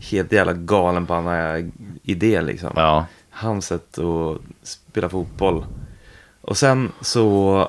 helt 0.00 0.32
jävla 0.32 0.52
galen 0.52 1.06
på 1.06 1.14
en 1.14 1.72
idé 2.02 2.42
liksom. 2.42 2.72
ja. 2.76 3.06
Hans 3.30 3.66
sätt 3.66 3.98
att 3.98 4.40
spela 4.62 5.08
fotboll. 5.08 5.64
Och 6.40 6.56
sen 6.56 6.92
så, 7.00 7.68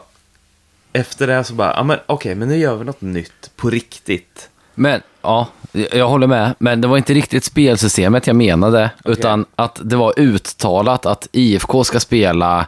efter 0.93 1.27
det 1.27 1.43
så 1.43 1.53
bara, 1.53 1.73
ja 1.75 1.83
men 1.83 1.99
okej, 2.05 2.35
men 2.35 2.47
nu 2.47 2.57
gör 2.57 2.75
vi 2.75 2.85
något 2.85 3.01
nytt 3.01 3.51
på 3.55 3.69
riktigt. 3.69 4.49
Men, 4.75 5.01
ja, 5.21 5.47
jag 5.91 6.07
håller 6.09 6.27
med. 6.27 6.53
Men 6.59 6.81
det 6.81 6.87
var 6.87 6.97
inte 6.97 7.13
riktigt 7.13 7.43
spelsystemet 7.43 8.27
jag 8.27 8.35
menade, 8.35 8.89
utan 9.05 9.45
att 9.55 9.79
det 9.83 9.95
var 9.95 10.13
uttalat 10.19 11.05
att 11.05 11.27
IFK 11.31 11.83
ska 11.83 11.99
spela 11.99 12.67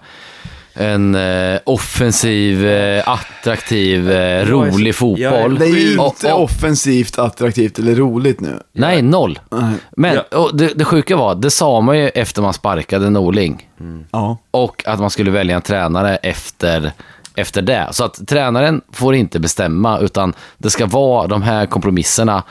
en 0.76 1.16
eh, 1.16 1.60
offensiv, 1.64 2.68
eh, 2.68 3.10
attraktiv, 3.10 4.12
eh, 4.12 4.46
rolig 4.46 4.96
fotboll. 4.96 5.60
Det 5.60 5.66
är 5.66 5.70
ju 5.70 5.98
Och- 5.98 6.06
inte 6.16 6.34
och- 6.34 6.44
offensivt, 6.44 7.20
attraktivt 7.20 7.80
eller 7.80 7.96
roligt 7.96 8.40
nu. 8.42 8.60
Nej, 8.72 9.02
noll. 9.02 9.40
Nej. 9.52 9.74
Men 9.98 10.16
Ja. 10.32 10.38
och 10.38 10.58
det, 10.58 10.68
det 10.68 10.86
sjuka 10.86 11.16
var, 11.18 11.36
det 11.36 11.50
sa 11.52 11.82
man 11.82 11.98
ju 12.00 12.10
efter 12.10 12.42
man 12.42 12.54
sparkade 12.54 13.10
Norling. 13.10 13.68
Ja. 14.12 14.38
Och 14.52 14.84
att 14.88 15.00
man 15.00 15.10
skulle 15.10 15.32
välja 15.32 15.56
en 15.56 15.62
tränare 15.62 16.16
efter, 16.16 16.92
efter 17.36 17.62
det. 17.62 17.88
Så 17.92 18.04
att 18.04 18.28
tränaren 18.28 18.82
får 18.92 19.16
inte 19.16 19.40
bestämma, 19.40 20.00
utan 20.00 20.34
det 20.58 20.70
ska 20.70 20.86
vara 20.86 21.28
de 21.28 21.42
här 21.42 21.66
kompromisserna. 21.66 22.44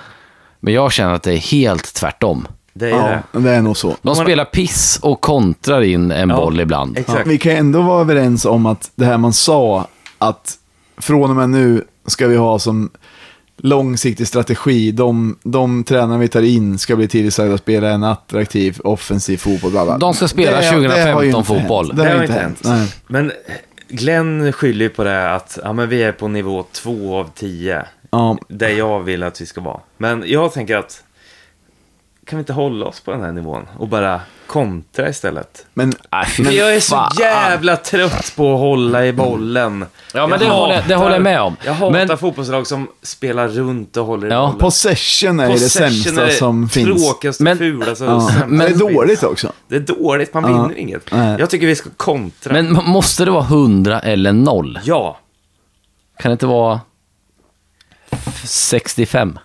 Men 0.60 0.74
jag 0.74 0.92
känner 0.92 1.14
att 1.14 1.22
det 1.22 1.32
är 1.32 1.36
helt 1.36 1.94
tvärtom. 1.94 2.46
Det 2.74 2.86
är 2.86 2.90
ja, 2.90 3.18
det. 3.32 3.38
det 3.40 3.50
är 3.50 3.62
nog 3.62 3.76
så. 3.76 3.88
De 3.88 3.96
Man- 4.04 4.16
spelar 4.16 4.44
piss 4.44 4.98
och 5.02 5.20
kontrar 5.20 5.80
in 5.82 6.10
en 6.10 6.28
Ja, 6.30 6.36
boll 6.36 6.60
ibland. 6.60 6.96
Ja, 6.96 7.00
Exakt. 7.00 7.26
vi 7.26 7.38
kan 7.38 7.52
ändå 7.52 7.82
vara 7.82 8.00
överens 8.00 8.44
om 8.44 8.66
att 8.66 8.90
det 8.94 9.04
här 9.04 9.18
man 9.18 9.32
sa, 9.32 9.86
att 10.18 10.54
från 10.98 11.30
och 11.30 11.36
med 11.36 11.50
nu 11.50 11.84
ska 12.06 12.26
vi 12.26 12.36
ha 12.36 12.58
som 12.58 12.90
långsiktig 13.56 14.26
strategi, 14.28 14.92
de, 14.92 15.38
de 15.42 15.84
tränare 15.84 16.18
vi 16.18 16.28
tar 16.28 16.42
in 16.42 16.78
ska 16.78 16.96
bli 16.96 17.08
tillsagda 17.08 17.54
att 17.54 17.60
spela 17.60 17.90
en 17.90 18.04
attraktiv 18.04 18.80
offensiv 18.84 19.36
fotboll. 19.36 19.70
Bla 19.70 19.84
bla. 19.84 19.98
De 19.98 20.14
ska 20.14 20.28
spela 20.28 20.50
Det- 20.50 20.62
det 20.62 20.66
har 20.66 20.74
ju 20.74 20.88
2015 20.88 21.24
inte 21.24 21.46
fotboll. 21.48 21.86
hänt. 21.86 21.96
Det 22.02 22.08
har 22.16 22.22
inte 22.22 22.32
hänt. 22.32 22.60
Nej. 22.64 22.88
Men 23.06 23.32
Glenn 23.92 24.52
skyller 24.52 24.84
ju 24.84 24.88
på 24.88 25.04
det 25.04 25.34
att 25.34 25.58
ja, 25.62 25.72
men 25.72 25.88
vi 25.88 26.02
är 26.02 26.12
på 26.12 26.28
nivå 26.28 26.64
två 26.72 27.16
av 27.16 27.30
tio 27.34 27.86
Ja, 28.10 28.38
där 28.48 28.68
jag 28.68 29.00
vill 29.00 29.22
att 29.22 29.40
vi 29.40 29.46
ska 29.46 29.60
vara. 29.60 29.80
Men 29.96 30.24
jag 30.26 30.52
tänker 30.52 30.76
att 30.76 31.04
kan 32.32 32.36
vi 32.38 32.40
inte 32.40 32.52
hålla 32.52 32.86
oss 32.86 33.00
på 33.00 33.10
den 33.10 33.20
här 33.20 33.32
nivån 33.32 33.66
och 33.78 33.88
bara 33.88 34.20
kontra 34.46 35.08
istället? 35.08 35.66
men, 35.74 35.92
fy 36.36 36.42
Men 36.42 36.54
jag 36.54 36.74
är 36.76 36.80
så 36.80 36.94
fan. 36.96 37.12
jävla 37.18 37.76
trött 37.76 38.32
på 38.36 38.54
att 38.54 38.58
hålla 38.60 39.06
i 39.06 39.12
bollen. 39.12 39.86
Ja, 40.14 40.26
men 40.26 40.38
det 40.38 40.44
Jag 40.44 40.52
håller- 40.52 40.74
det 40.74 40.82
hatar- 40.82 40.96
håller 40.96 41.12
jag 41.12 41.22
med 41.22 41.40
om. 41.40 41.56
Jag 41.64 41.72
hatar 41.74 42.06
Men- 42.06 42.18
fotbollslag 42.18 42.66
som 42.66 42.88
spelar 43.02 43.48
runt 43.48 43.96
och 43.96 44.06
håller 44.06 44.26
i 44.28 44.30
Ja, 44.30 44.40
bollen. 44.46 44.58
possession 44.58 45.40
är 45.40 45.46
det 45.46 45.52
Possession 45.52 45.90
sämsta 45.90 46.22
är 46.22 46.26
det 46.26 46.32
som 46.32 46.68
finns. 46.68 47.02
tråkigaste, 47.04 47.42
Men- 47.42 47.58
fulaste 47.58 48.04
Ja. 48.04 48.30
Men 48.46 48.58
det 48.58 48.66
är 48.66 48.78
dåligt 48.94 49.22
också. 49.22 49.52
Det 49.68 49.76
är 49.76 49.80
dåligt, 49.80 50.34
man 50.34 50.42
Ja. 50.44 50.62
vinner 50.62 50.78
inget. 50.78 51.12
Nej. 51.12 51.36
Jag 51.38 51.50
tycker 51.50 51.66
vi 51.66 51.76
ska 51.76 51.90
kontra. 51.96 52.52
Men 52.52 52.72
måste 52.72 53.24
det 53.24 53.30
vara 53.30 53.44
100 53.44 54.00
eller 54.00 54.32
0? 54.32 54.78
Ja, 54.84 55.18
Kan 56.18 56.30
det 56.30 56.32
inte 56.32 56.46
vara 56.46 56.80
65? 58.44 59.38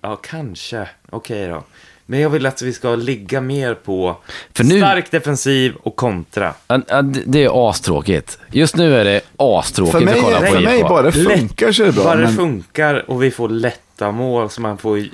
Ja 0.00 0.16
kanske. 0.16 0.88
Okej 1.10 1.48
då. 1.48 1.62
Men 2.06 2.20
jag 2.20 2.30
vill 2.30 2.46
att 2.46 2.62
vi 2.62 2.72
ska 2.72 2.94
ligga 2.94 3.40
mer 3.40 3.74
på 3.74 4.16
För 4.54 4.64
nu- 4.64 4.78
stark 4.80 5.10
defensiv 5.10 5.74
och 5.82 5.96
kontra. 5.96 6.54
Ja, 6.68 6.80
ja, 6.88 7.02
det- 7.02 7.22
Det 7.26 7.44
är 7.44 7.70
astråkigt. 7.70 8.38
Just 8.52 8.76
nu 8.76 8.94
är 8.96 9.04
det 9.04 9.20
astråkigt 9.36 9.92
För 9.92 10.00
mig, 10.04 10.14
att 10.14 10.24
kolla 10.24 10.40
på 10.40 10.46
för 10.46 10.60
mig 10.60 10.82
bara 10.82 11.02
det 11.02 11.12
funkar 11.12 11.72
så 11.72 11.82
är 11.82 11.86
det 11.86 11.92
bra. 11.92 12.04
Bara 12.04 12.16
det 12.16 12.22
Men, 12.22 12.36
funkar 12.36 13.10
och 13.10 13.22
vi 13.22 13.30
får 13.30 13.48
lätta 13.48 14.12
mål 14.12 14.50
så 14.50 14.60
man 14.60 14.78
får 14.78 14.98
ett 14.98 15.06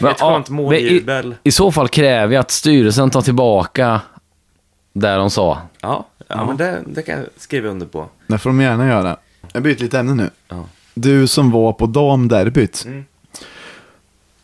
Men, 0.00 0.14
ja, 0.18 0.32
skönt 0.34 0.48
måljubel. 0.48 1.32
I, 1.42 1.48
I 1.48 1.52
så 1.52 1.72
fall 1.72 1.88
kräver 1.88 2.34
jag 2.34 2.40
att 2.40 2.50
styrelsen 2.50 3.10
tar 3.10 3.22
tillbaka 3.22 4.00
där 4.92 5.18
de 5.18 5.30
sa. 5.30 5.58
Ja, 5.80 6.06
ja, 6.28 6.46
men 6.46 6.56
det, 6.56 6.82
det 6.86 7.02
kan 7.02 7.18
jag 7.18 7.26
skriva 7.36 7.68
under 7.68 7.86
på. 7.86 8.08
det 8.26 8.38
får 8.38 8.50
de 8.50 8.60
gärna 8.60 8.86
göra. 8.88 9.16
Jag 9.52 9.62
byter 9.62 9.78
lite 9.78 9.98
ämne 9.98 10.14
nu. 10.14 10.30
Ja. 10.48 10.64
Du 10.94 11.26
som 11.26 11.50
var 11.50 11.72
på 11.72 11.86
damderbyt. 11.86 12.84
Mm. 12.86 13.04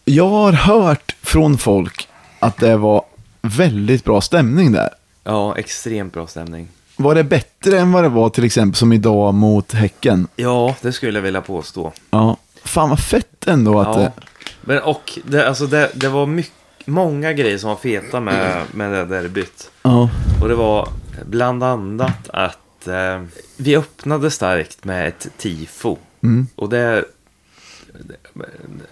Jag 0.08 0.28
har 0.28 0.52
hört 0.52 1.16
från 1.22 1.58
folk 1.58 2.08
att 2.38 2.56
det 2.56 2.76
var 2.76 3.02
väldigt 3.42 4.04
bra 4.04 4.20
stämning 4.20 4.72
där. 4.72 4.88
Ja, 5.24 5.56
extremt 5.58 6.12
bra 6.12 6.26
stämning. 6.26 6.68
Var 6.96 7.14
det 7.14 7.24
bättre 7.24 7.78
än 7.78 7.92
vad 7.92 8.04
det 8.04 8.08
var 8.08 8.28
till 8.30 8.44
exempel 8.44 8.76
som 8.76 8.92
idag 8.92 9.34
mot 9.34 9.72
Häcken? 9.72 10.28
Ja, 10.36 10.76
det 10.80 10.92
skulle 10.92 11.18
jag 11.18 11.22
vilja 11.22 11.40
påstå. 11.40 11.92
Ja. 12.10 12.36
Fan 12.64 12.88
vad 12.88 13.00
fett 13.00 13.48
ändå 13.48 13.80
att 13.80 13.86
Ja. 13.96 14.02
det... 14.02 14.12
Men 14.60 14.78
och 14.82 15.18
det, 15.24 15.48
alltså 15.48 15.66
det, 15.66 15.90
det 15.94 16.08
var 16.08 16.26
mycket, 16.26 16.52
många 16.86 17.32
grejer 17.32 17.58
som 17.58 17.68
var 17.68 17.76
feta 17.76 18.20
med, 18.20 18.62
med 18.74 18.92
det 18.92 19.04
derbyt. 19.04 19.70
Ja. 19.82 20.10
Och 20.42 20.48
det 20.48 20.54
var 20.54 20.88
bland 21.26 21.62
annat 21.64 22.28
att 22.28 22.86
eh, 22.88 23.22
vi 23.56 23.76
öppnade 23.76 24.30
starkt 24.30 24.84
med 24.84 25.08
ett 25.08 25.26
tifo. 25.38 25.96
Mm. 26.22 26.46
Och 26.54 26.68
det, 26.68 27.04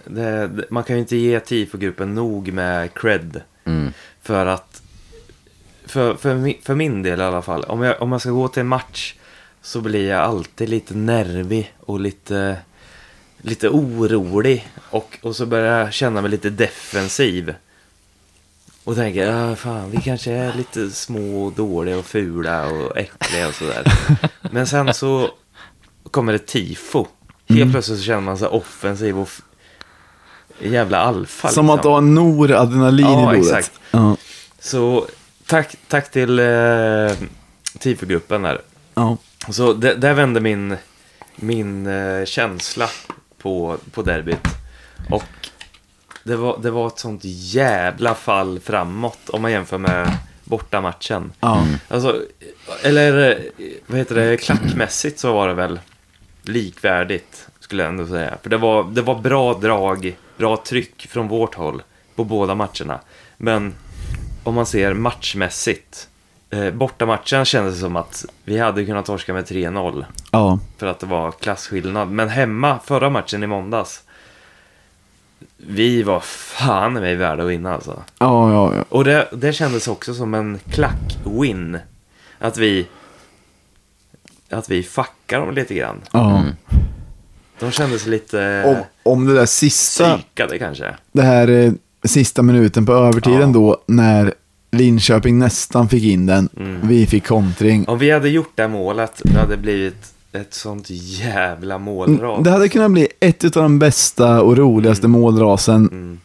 det, 0.05 0.49
man 0.69 0.83
kan 0.83 0.95
ju 0.95 0.99
inte 0.99 1.15
ge 1.17 1.39
tifogruppen 1.39 2.15
nog 2.15 2.53
med 2.53 2.93
cred. 2.93 3.41
Mm. 3.65 3.93
För 4.21 4.45
att, 4.45 4.81
för, 5.85 6.15
för, 6.15 6.35
mi- 6.35 6.57
för 6.63 6.75
min 6.75 7.03
del 7.03 7.19
i 7.19 7.23
alla 7.23 7.41
fall, 7.41 7.63
om 7.63 7.81
jag, 7.81 8.01
om 8.01 8.11
jag 8.11 8.21
ska 8.21 8.29
gå 8.31 8.47
till 8.47 8.59
en 8.61 8.67
match 8.67 9.15
så 9.61 9.81
blir 9.81 10.09
jag 10.09 10.19
alltid 10.21 10.69
lite 10.69 10.93
nervig 10.93 11.73
och 11.79 11.99
lite, 11.99 12.57
lite 13.41 13.69
orolig. 13.69 14.67
Och, 14.89 15.17
och 15.21 15.35
så 15.35 15.45
börjar 15.45 15.79
jag 15.79 15.93
känna 15.93 16.21
mig 16.21 16.31
lite 16.31 16.49
defensiv. 16.49 17.53
Och 18.83 18.95
tänker, 18.95 19.27
ah, 19.51 19.55
fan, 19.55 19.91
vi 19.91 19.97
kanske 20.01 20.31
är 20.31 20.53
lite 20.53 20.91
små 20.91 21.43
och 21.45 21.53
dåliga 21.53 21.97
och 21.97 22.05
fula 22.05 22.67
och 22.67 22.97
äckliga 22.97 23.47
och 23.47 23.53
sådär. 23.53 23.93
Men 24.51 24.67
sen 24.67 24.93
så 24.93 25.29
kommer 26.11 26.33
det 26.33 26.39
tifo. 26.39 27.05
Helt 27.49 27.71
plötsligt 27.71 27.97
så 27.99 28.03
känner 28.03 28.21
man 28.21 28.37
sig 28.37 28.47
offensiv 28.47 29.19
och 29.19 29.29
jävla 30.59 30.97
alfa. 30.99 31.47
Som 31.47 31.65
liksom. 31.65 31.79
att 31.79 31.85
ha 31.85 31.99
noradrenalin 31.99 33.05
Ja, 33.05 33.33
i 33.33 33.37
blodet. 33.37 33.57
exakt. 33.57 33.79
Ja. 33.91 34.17
Så 34.59 35.07
tack, 35.45 35.75
tack 35.87 36.11
till 36.11 36.39
eh, 36.39 37.11
tifogruppen 37.79 38.41
där. 38.41 38.61
Ja. 38.93 39.17
Så 39.49 39.73
det, 39.73 39.93
där 39.95 40.13
vände 40.13 40.39
min, 40.39 40.77
min 41.35 41.87
eh, 41.87 42.25
känsla 42.25 42.89
på, 43.37 43.77
på 43.91 44.01
derbyt. 44.01 44.47
Och 45.09 45.23
det 46.23 46.35
var, 46.35 46.59
det 46.61 46.71
var 46.71 46.87
ett 46.87 46.99
sånt 46.99 47.21
jävla 47.23 48.15
fall 48.15 48.59
framåt 48.59 49.29
om 49.29 49.41
man 49.41 49.51
jämför 49.51 49.77
med 49.77 50.17
bortamatchen. 50.43 51.31
Ja. 51.39 51.65
Alltså, 51.87 52.21
eller 52.83 53.29
eh, 53.31 53.37
vad 53.87 53.99
heter 53.99 54.15
det, 54.15 54.37
klackmässigt 54.37 55.19
så 55.19 55.33
var 55.33 55.47
det 55.47 55.53
väl 55.53 55.79
likvärdigt, 56.47 57.47
skulle 57.59 57.83
jag 57.83 57.89
ändå 57.89 58.07
säga. 58.07 58.37
För 58.43 58.49
det 58.49 58.57
var, 58.57 58.83
det 58.83 59.01
var 59.01 59.15
bra 59.19 59.53
drag, 59.53 60.17
bra 60.37 60.57
tryck 60.57 61.07
från 61.09 61.27
vårt 61.27 61.55
håll 61.55 61.81
på 62.15 62.23
båda 62.23 62.55
matcherna. 62.55 62.99
Men 63.37 63.73
om 64.43 64.53
man 64.55 64.65
ser 64.65 64.93
matchmässigt, 64.93 66.07
eh, 66.49 66.71
bortamatchen 66.71 67.45
kändes 67.45 67.73
det 67.75 67.79
som 67.81 67.95
att 67.95 68.25
vi 68.43 68.57
hade 68.59 68.85
kunnat 68.85 69.05
torska 69.05 69.33
med 69.33 69.45
3-0 69.45 70.05
Ja. 70.31 70.59
för 70.77 70.87
att 70.87 70.99
det 70.99 71.05
var 71.05 71.31
klasskillnad. 71.31 72.09
Men 72.11 72.29
hemma, 72.29 72.79
förra 72.85 73.09
matchen 73.09 73.43
i 73.43 73.47
måndags, 73.47 74.03
vi 75.57 76.03
var 76.03 76.19
fan 76.19 76.97
i 76.97 76.99
mig 76.99 77.15
värda 77.15 77.43
att 77.43 77.49
vinna 77.49 77.73
alltså. 77.73 78.03
Ja, 78.19 78.51
ja, 78.51 78.75
ja. 78.75 78.83
Och 78.89 79.03
det, 79.03 79.27
det 79.31 79.53
kändes 79.53 79.87
också 79.87 80.13
som 80.13 80.33
en 80.33 80.59
klack-win. 80.59 81.79
Att 82.39 82.57
vi... 82.57 82.87
Att 84.49 84.69
vi 84.69 84.83
fuckar 84.83 85.39
dem 85.39 85.53
lite 85.55 85.73
grann. 85.73 86.01
ja. 86.11 86.43
De 87.59 87.71
kändes 87.71 88.05
lite 88.05 88.63
Om, 88.65 88.75
om 89.13 89.25
det 89.25 89.33
där 89.33 89.45
sista, 89.45 90.17
psykade 90.17 90.59
kanske. 90.59 90.95
det 91.11 91.21
här 91.21 91.47
eh, 91.47 91.71
sista 92.05 92.41
minuten 92.41 92.85
på 92.85 92.93
övertiden 92.93 93.39
Ja. 93.41 93.47
då, 93.47 93.77
när 93.85 94.33
Linköping 94.71 95.39
nästan 95.39 95.89
fick 95.89 96.03
in 96.03 96.25
den, 96.25 96.49
Mm. 96.57 96.87
vi 96.87 97.07
fick 97.07 97.27
kontring. 97.27 97.87
Om 97.87 97.97
vi 97.99 98.11
hade 98.11 98.29
gjort 98.29 98.51
det 98.55 98.67
målet, 98.67 99.21
det 99.23 99.39
hade 99.39 99.57
blivit 99.57 100.13
ett 100.31 100.53
sånt 100.53 100.85
jävla 100.89 101.77
målras. 101.77 102.19
Mm, 102.31 102.43
Det 102.43 102.51
hade 102.51 102.69
kunnat 102.69 102.91
bli 102.91 103.07
ett 103.19 103.43
av 103.43 103.63
de 103.63 103.79
bästa 103.79 104.41
och 104.41 104.57
roligaste 104.57 105.07
målrasen 105.07 105.87
Mm. 105.91 106.19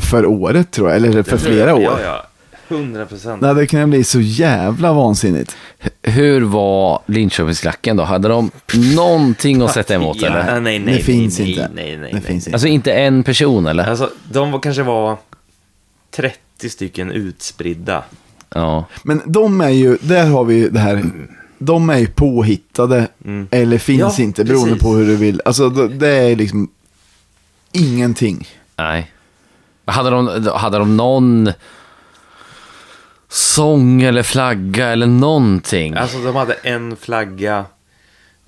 för 0.00 0.26
året 0.26 0.70
tror 0.70 0.88
jag, 0.88 0.96
eller 0.96 1.22
för 1.22 1.36
flera 1.36 1.74
år. 1.74 1.82
Ja, 1.82 2.00
ja. 2.04 2.26
100 2.68 3.06
procent. 3.06 3.40
Det 3.40 3.46
hade 3.46 3.66
kunnat 3.66 3.88
bli 3.88 4.04
så 4.04 4.20
jävla 4.20 4.92
vansinnigt. 4.92 5.56
Hur 6.02 6.40
var 6.40 7.02
Linköpingsklacken 7.06 7.96
då? 7.96 8.02
Hade 8.04 8.28
de 8.28 8.50
någonting 8.96 9.62
att 9.62 9.72
sätta 9.74 9.94
emot 9.94 10.16
ja, 10.20 10.26
eller? 10.26 10.60
Nej, 10.60 10.78
nej, 10.78 10.94
Det 10.94 11.02
finns 11.02 11.38
nej, 11.38 11.50
inte. 11.50 11.70
Nej, 11.74 11.84
nej, 11.96 11.98
nej. 11.98 12.12
Det 12.14 12.20
finns 12.20 12.46
inte. 12.46 12.54
Alltså 12.54 12.68
inte 12.68 12.92
en 12.92 13.22
person 13.24 13.66
eller? 13.66 13.84
Alltså, 13.90 14.10
de 14.32 14.52
var, 14.52 14.60
kanske 14.60 14.82
var 14.82 15.16
30 16.10 16.70
stycken 16.70 17.10
utspridda. 17.10 18.02
Ja. 18.54 18.84
Men 19.02 19.22
de 19.26 19.60
är 19.60 19.68
ju, 19.68 19.98
där 20.00 20.26
har 20.26 20.44
vi 20.44 20.54
ju 20.54 20.68
det 20.70 20.78
här, 20.80 21.04
de 21.58 21.90
är 21.90 21.98
ju 21.98 22.06
påhittade 22.06 23.08
Mm. 23.24 23.48
eller 23.50 23.78
finns 23.78 24.18
Ja, 24.18 24.24
inte 24.24 24.44
beroende 24.44 24.68
precis. 24.70 24.82
på 24.82 24.94
hur 24.94 25.06
du 25.06 25.16
vill. 25.16 25.40
Alltså 25.44 25.68
det, 25.68 25.88
det 25.88 26.08
är 26.08 26.36
liksom 26.36 26.68
ingenting. 27.72 28.48
Nej. 28.76 29.12
Hade 29.84 30.10
de, 30.10 30.48
hade 30.54 30.78
de 30.78 30.96
någon 30.96 31.50
sång 33.36 34.02
eller 34.02 34.22
flagga 34.22 34.86
eller 34.88 35.06
någonting? 35.06 35.94
Alltså 35.94 36.18
de 36.18 36.36
hade 36.36 36.52
en 36.54 36.96
flagga 36.96 37.64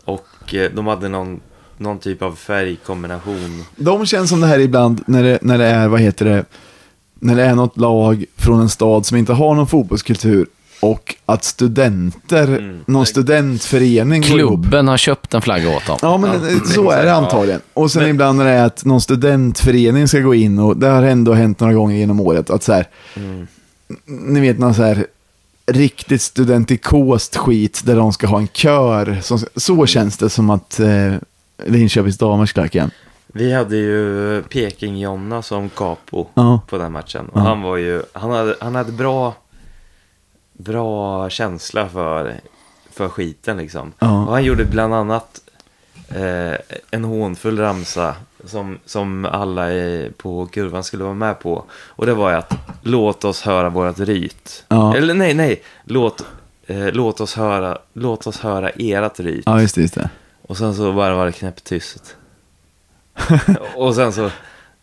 och 0.04 0.54
eh, 0.54 0.70
de 0.74 0.86
hade 0.86 1.08
någon, 1.08 1.40
någon 1.76 1.98
typ 1.98 2.22
av 2.22 2.32
färgkombination. 2.32 3.64
De 3.76 4.06
känns 4.06 4.30
som 4.30 4.40
det 4.40 4.46
här 4.46 4.58
ibland 4.58 5.02
när 5.06 5.22
det, 5.22 5.38
när 5.42 5.58
det 5.58 5.64
är, 5.66 5.88
vad 5.88 6.00
heter 6.00 6.24
det, 6.24 6.44
när 7.20 7.36
det 7.36 7.44
är 7.44 7.54
något 7.54 7.76
lag 7.76 8.24
från 8.36 8.60
en 8.60 8.68
stad 8.68 9.06
som 9.06 9.16
inte 9.16 9.32
har 9.32 9.54
någon 9.54 9.66
fotbollskultur 9.66 10.46
och 10.80 11.14
att 11.26 11.44
studenter, 11.44 12.44
Mm. 12.48 12.80
någon 12.86 13.06
studentförening. 13.06 14.22
Klubben 14.22 14.88
har 14.88 14.96
köpt 14.96 15.34
en 15.34 15.42
flagga 15.42 15.76
åt 15.76 15.86
dem. 15.86 15.98
Ja, 16.02 16.16
men 16.18 16.30
Ja, 16.30 16.64
så 16.64 16.90
är 16.90 17.04
det 17.04 17.14
antagligen. 17.14 17.60
Och 17.74 17.90
sen 17.90 18.02
Men- 18.02 18.10
ibland 18.10 18.38
när 18.38 18.44
det 18.44 18.50
är 18.50 18.64
att 18.66 18.84
någon 18.84 19.00
studentförening 19.00 20.08
ska 20.08 20.18
gå 20.20 20.34
in 20.34 20.58
och 20.58 20.76
det 20.76 20.86
har 20.88 21.02
ändå 21.02 21.32
hänt 21.32 21.60
några 21.60 21.74
gånger 21.74 21.96
genom 21.96 22.20
året 22.20 22.50
att 22.50 22.62
så 22.62 22.72
här, 22.72 22.86
Mm. 23.16 23.46
Ni 24.06 24.40
vet 24.40 24.58
någon 24.58 24.74
så 24.74 24.82
här 24.82 25.06
riktigt 25.66 26.22
studentikost 26.22 27.36
skit 27.36 27.82
där 27.84 27.96
de 27.96 28.12
ska 28.12 28.26
ha 28.26 28.38
en 28.38 28.48
kör. 28.48 29.20
Som, 29.22 29.38
så 29.56 29.86
känns 29.86 30.16
det 30.16 30.30
som 30.30 30.50
att 30.50 30.80
eh, 30.80 31.14
Linköpings 31.66 32.18
damers 32.18 32.52
klacken. 32.52 32.90
Vi 33.26 33.52
hade 33.52 33.76
ju 33.76 34.42
Peking-Jonna 34.42 35.42
som 35.42 35.68
capo 35.68 36.26
Ja. 36.34 36.60
på 36.68 36.78
den 36.78 36.92
matchen. 36.92 37.28
Och 37.28 37.40
Ja. 37.40 37.44
han 37.44 37.62
var 37.62 37.76
ju, 37.76 38.02
han 38.12 38.30
hade, 38.30 38.56
han 38.60 38.74
hade 38.74 38.92
bra, 38.92 39.34
bra 40.52 41.30
känsla 41.30 41.88
för, 41.88 42.34
för 42.92 43.08
skiten 43.08 43.56
liksom. 43.56 43.92
Ja. 43.98 44.24
Och 44.26 44.32
han 44.32 44.44
gjorde 44.44 44.64
bland 44.64 44.94
annat 44.94 45.40
eh, 46.08 46.54
en 46.90 47.04
hånfull 47.04 47.58
ramsa 47.58 48.14
som, 48.44 48.78
som 48.84 49.24
alla 49.24 49.72
i, 49.72 50.12
på 50.16 50.46
kurvan 50.46 50.84
skulle 50.84 51.04
vara 51.04 51.14
med 51.14 51.40
på. 51.40 51.64
Och 51.72 52.06
det 52.06 52.14
var 52.14 52.30
ju 52.30 52.36
att 52.36 52.54
låt 52.82 53.24
oss 53.24 53.42
höra 53.42 53.68
vårat 53.68 54.00
ryt. 54.00 54.64
Ja. 54.68 54.96
Eller 54.96 55.14
nej, 55.14 55.34
nej, 55.34 55.62
låt, 55.84 56.24
eh, 56.66 56.92
låt, 56.92 57.20
oss 57.20 57.34
höra, 57.34 57.78
låt 57.92 58.26
oss 58.26 58.40
höra 58.40 58.70
erat 58.70 59.20
ryt. 59.20 59.42
Ja, 59.46 59.60
just 59.60 59.74
det. 59.74 59.80
Just 59.80 59.94
det. 59.94 60.10
Och 60.42 60.56
sen 60.56 60.74
så 60.74 60.92
bara 60.92 61.14
var 61.14 61.26
det 61.26 61.32
knäpptyst. 61.32 62.16
Och 63.76 63.94
sen 63.94 64.12
så, 64.12 64.30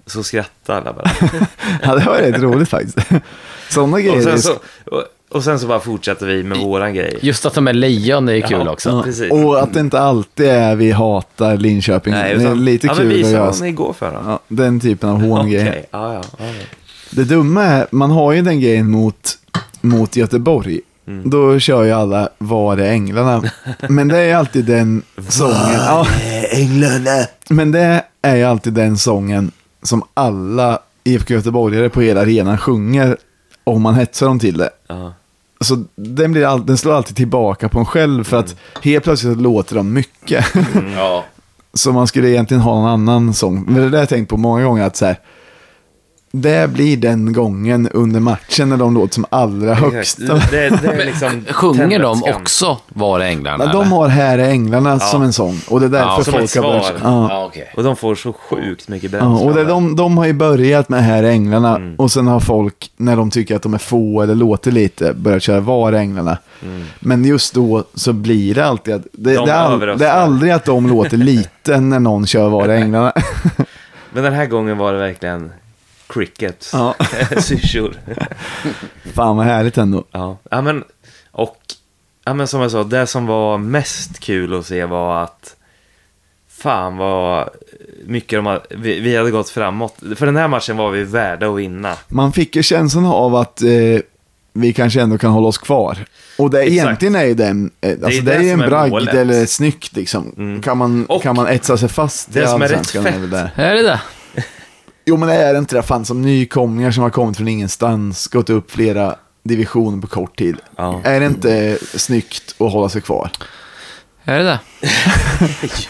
så 0.06 0.24
skrattar 0.24 0.78
alla 0.78 0.93
bara. 0.93 1.12
Ja, 1.82 1.95
det 1.95 2.06
var 2.06 2.18
rätt 2.18 2.41
roligt 2.41 2.70
faktiskt. 2.70 2.97
Sådana 3.70 4.01
grejer. 4.01 4.18
Och 4.18 4.24
sen 4.24 4.41
så, 4.41 4.53
och, 4.86 5.03
och 5.36 5.43
sen 5.43 5.59
så 5.59 5.67
bara 5.67 5.79
fortsätter 5.79 6.25
vi 6.25 6.43
med 6.43 6.57
våran 6.57 6.93
grej. 6.93 7.17
Just 7.21 7.45
att 7.45 7.53
de 7.53 7.67
är 7.67 7.73
lejon 7.73 8.29
är 8.29 8.41
kul 8.41 8.61
Ja. 8.65 8.71
också. 8.71 8.89
Ja, 8.89 9.03
precis. 9.03 9.31
Och 9.31 9.59
att 9.63 9.73
det 9.73 9.79
inte 9.79 9.99
alltid 9.99 10.45
är 10.45 10.75
vi 10.75 10.91
hatar 10.91 11.57
Linköping. 11.57 12.13
Nej, 12.13 12.36
det 12.36 12.41
är 12.43 12.45
utan, 12.47 12.65
lite 12.65 12.88
ja, 12.88 12.93
kul 12.95 13.03
men 13.05 13.13
att 13.13 13.19
visa 13.19 13.31
göra. 13.31 13.45
vad 13.45 13.61
ni 13.61 13.71
går 13.71 13.93
för 13.93 14.11
då. 14.11 14.17
Ja, 14.25 14.39
den 14.47 14.79
typen 14.79 15.09
av 15.09 15.21
hångrejer. 15.21 15.67
Okej, 15.69 15.86
ja, 15.91 16.13
ja, 16.13 16.21
ja. 16.38 16.45
Det 17.11 17.23
dumma 17.23 17.63
är, 17.63 17.88
man 17.91 18.11
har 18.11 18.33
ju 18.33 18.41
den 18.41 18.59
grejen 18.59 18.91
mot, 18.91 19.29
mot 19.81 20.15
Göteborg. 20.15 20.79
Mm. 21.07 21.29
Då 21.29 21.59
kör 21.59 21.83
ju 21.83 21.91
alla 21.91 22.29
Var 22.38 22.77
är 22.77 22.91
änglarna? 22.91 23.43
Men 23.89 24.07
det 24.07 24.17
är 24.17 24.25
ju 24.25 24.31
alltid 24.33 24.65
den 24.65 25.01
sången. 25.29 25.55
Ja, 25.73 26.07
Änglarna. 26.51 27.25
men 27.49 27.71
det 27.71 28.03
är 28.21 28.36
ju 28.36 28.43
alltid 28.43 28.73
den 28.73 28.97
sången 28.97 29.51
som 29.83 30.03
alla 30.13 30.79
IFK 31.03 31.33
Göteborgare 31.33 31.89
på 31.89 32.01
hela 32.01 32.21
arenan 32.21 32.57
sjunger 32.57 33.17
om 33.63 33.81
man 33.81 33.95
hetsar 33.95 34.25
dem 34.27 34.39
till 34.39 34.57
det. 34.57 34.69
Ja. 34.88 35.13
Så 35.60 35.84
den, 35.95 36.32
blir 36.32 36.45
all, 36.45 36.66
den 36.66 36.78
slår 36.78 36.93
alltid 36.93 37.16
tillbaka 37.16 37.70
på 37.70 37.80
en 37.80 37.86
själv 37.86 38.24
för 38.24 38.38
att 38.38 38.56
helt 38.82 39.03
plötsligt 39.03 39.38
låter 39.38 39.76
de 39.76 39.93
mycket. 39.93 40.45
Ja. 40.95 41.26
Så 41.74 41.91
man 41.91 42.08
skulle 42.08 42.30
egentligen 42.30 42.62
ha 42.62 42.76
någon 42.76 42.89
annan 42.89 43.34
sång. 43.34 43.64
Men 43.66 43.76
det 43.76 43.82
där 43.82 43.91
har 43.91 43.97
jag 43.97 44.10
tänkt 44.10 44.30
på 44.30 44.38
många 44.38 44.64
gånger 44.64 44.84
att 44.84 44.95
så 44.95 45.06
här, 45.06 45.20
det 46.41 46.69
blir 46.69 46.97
den 46.97 47.33
gången 47.33 47.89
under 47.93 48.19
matchen 48.19 48.69
när 48.69 48.77
de 48.77 48.93
låter 48.93 49.13
som 49.13 49.25
allra 49.29 49.73
högst. 49.73 50.17
Det, 50.51 50.69
det 50.69 51.05
liksom 51.05 51.45
Sjunger 51.51 51.99
de 51.99 52.23
också 52.23 52.77
Var 52.88 53.19
är 53.19 53.25
änglarna? 53.25 53.57
Men 53.57 53.73
de 53.73 53.91
har 53.91 54.07
Här 54.07 54.38
är 54.39 54.49
änglarna 54.49 54.99
som 54.99 55.21
en 55.21 55.33
sång. 55.33 55.59
Och 55.69 55.79
det 55.79 55.86
är 55.86 55.89
därför 55.89 56.31
Ja, 56.31 56.38
folk 56.39 56.55
har 56.55 56.61
börjat... 56.61 56.93
Ja. 57.03 57.27
Ja, 57.29 57.45
okej. 57.45 57.73
Och 57.77 57.83
de 57.83 57.95
får 57.95 58.15
så 58.15 58.33
sjukt 58.33 58.88
mycket 58.88 59.11
bränsle. 59.11 59.43
Ja, 59.45 59.49
och 59.49 59.55
det, 59.55 59.63
de, 59.63 59.95
de 59.95 60.17
har 60.17 60.25
ju 60.25 60.33
börjat 60.33 60.89
med 60.89 61.03
Här 61.03 61.23
är 61.23 61.29
änglarna 61.29 61.75
Mm. 61.75 61.95
och 61.95 62.11
sen 62.11 62.27
har 62.27 62.39
folk, 62.39 62.91
när 62.97 63.15
de 63.17 63.31
tycker 63.31 63.55
att 63.55 63.61
de 63.61 63.73
är 63.73 63.77
få 63.77 64.21
eller 64.21 64.36
låter 64.36 64.71
lite, 64.71 65.13
börjat 65.13 65.43
köra 65.43 65.59
Var 65.59 65.93
är 65.93 65.97
änglarna. 65.97 66.38
Men 66.99 67.25
just 67.25 67.53
då 67.53 67.83
så 67.93 68.13
blir 68.13 68.55
det 68.55 68.65
alltid 68.65 68.93
att, 68.93 69.01
det, 69.11 69.36
Mm. 69.36 69.45
De 69.45 69.45
det, 69.45 69.51
är, 69.51 69.57
all, 69.57 69.97
det 69.97 70.07
är 70.07 70.11
aldrig 70.21 70.51
att 70.51 70.65
de 70.65 70.88
låter 70.88 71.17
lite 71.17 71.79
när 71.79 71.99
någon 71.99 72.25
kör 72.27 72.49
Var 72.49 72.67
är 72.67 72.75
änglarna. 72.75 73.13
Men 74.13 74.23
den 74.23 74.33
här 74.33 74.45
gången 74.45 74.77
var 74.77 74.93
det 74.93 74.99
verkligen 74.99 75.51
cricket. 76.08 76.70
Ja. 76.74 76.95
Syrsor. 77.38 77.99
Fan 79.14 79.38
vad 79.38 79.45
härligt 79.45 79.78
ändå. 79.78 80.03
Ja. 80.12 80.38
ja, 80.51 80.62
men 80.62 80.84
och 81.32 81.58
ja, 82.26 82.34
men 82.34 82.47
som 82.47 82.62
jag 82.62 82.72
sa, 82.72 82.84
det 82.84 83.08
som 83.08 83.26
var 83.26 83.58
mest 83.58 84.20
kul 84.20 84.60
att 84.60 84.66
se 84.66 84.86
var 84.86 85.24
att 85.24 85.56
fan 86.49 86.97
vad 86.97 87.49
mycket 88.06 88.38
de 88.38 88.45
hade, 88.45 88.62
vi, 88.70 88.99
vi 88.99 89.16
hade 89.16 89.32
gått 89.32 89.49
framåt. 89.49 89.95
För 90.16 90.26
den 90.26 90.36
här 90.36 90.47
matchen 90.47 90.78
var 90.78 90.91
vi 90.91 91.03
värda 91.03 91.49
att 91.49 91.58
vinna. 91.58 91.93
Man 92.08 92.34
fick 92.34 92.56
ju 92.56 92.64
känslan 92.64 93.06
av 93.06 93.36
att 93.36 93.62
eh, 93.62 93.70
vi 94.53 94.74
kanske 94.74 95.01
ändå 95.01 95.18
kan 95.18 95.32
hålla 95.32 95.47
oss 95.47 95.58
kvar. 95.58 96.06
Och 96.38 96.49
det 96.49 96.62
Exakt. 96.62 96.72
egentligen 96.72 97.16
är 97.16 97.26
ju 97.26 97.34
den, 97.34 97.72
eh, 97.82 97.91
alltså 97.91 98.22
det, 98.22 98.32
det 98.32 98.36
är 98.36 98.41
ju 98.41 98.49
en 98.49 98.60
bragd 98.60 99.10
eller 99.10 99.45
snyggt 99.45 99.95
liksom. 99.95 100.34
Mm. 100.38 100.62
Kan, 100.62 100.78
man, 100.78 101.06
Och 101.06 101.22
kan 101.22 101.36
man 101.36 101.47
etsa 101.47 101.78
sig 101.78 101.89
fast 101.89 102.34
det 102.34 102.43
i 102.43 102.47
som 102.47 102.62
är 102.62 102.68
rätt 102.68 102.89
fett. 102.89 103.06
Är 103.56 103.76
det 103.76 103.84
det? 103.84 104.01
Jo 105.06 105.18
men 105.18 105.30
det 105.30 105.36
är 105.36 105.58
inte 105.58 105.76
det, 105.76 105.84
fan 105.84 106.06
som 106.06 106.22
nykomlingar 106.22 106.91
som 106.91 107.03
har 107.03 107.10
kommit 107.10 107.38
från 107.38 107.47
ingenstans, 107.47 108.28
gått 108.28 108.49
upp 108.49 108.72
flera 108.72 109.16
divisioner 109.43 110.01
på 110.01 110.08
kort 110.08 110.38
tid. 110.38 110.56
Ja. 110.76 111.01
Är 111.03 111.20
det 111.20 111.26
inte 111.26 111.78
snyggt 111.82 112.56
att 112.62 112.72
hålla 112.72 112.89
sig 112.89 113.01
kvar? 113.01 113.32
Är 114.24 114.38
det 114.38 114.43
det? 114.43 114.60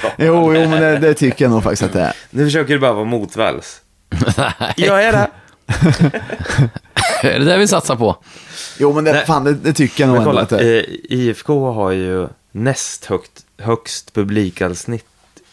ja. 0.04 0.10
Jo, 0.18 0.54
jo 0.56 0.70
men 0.70 0.82
det, 0.82 0.98
det 1.00 1.14
tycker 1.14 1.46
jag 1.46 1.52
nog 1.52 1.64
faktiskt 1.64 1.84
att 1.84 1.94
det 1.94 2.02
är. 2.02 2.14
Nu 2.30 2.46
försöker 2.46 2.74
du 2.74 2.80
bara 2.80 2.94
vara 2.94 3.06
motvalls. 3.06 3.82
Nej. 4.38 4.74
Jag 4.78 5.04
är 5.04 5.12
det. 5.12 5.28
Är 7.22 7.40
det 7.40 7.46
det 7.46 7.58
vi 7.58 7.68
satsar 7.68 7.96
på? 7.96 8.16
Jo 8.80 8.94
men 8.94 9.04
det, 9.04 9.12
Nej. 9.14 9.26
fan, 9.26 9.44
det, 9.44 9.54
det 9.54 9.74
tycker 9.74 10.04
jag 10.04 10.08
nog 10.08 10.16
Men 10.18 10.22
ändå 10.22 10.32
kolla, 10.32 10.42
att 10.42 10.50
det 10.50 10.60
är. 10.60 10.78
eh, 10.78 11.20
IFK 11.20 11.72
har 11.72 11.92
ju 11.92 12.28
näst 12.52 13.06
högt, 13.06 13.32
högst 13.58 14.14
publikavsnitt, 14.14 15.06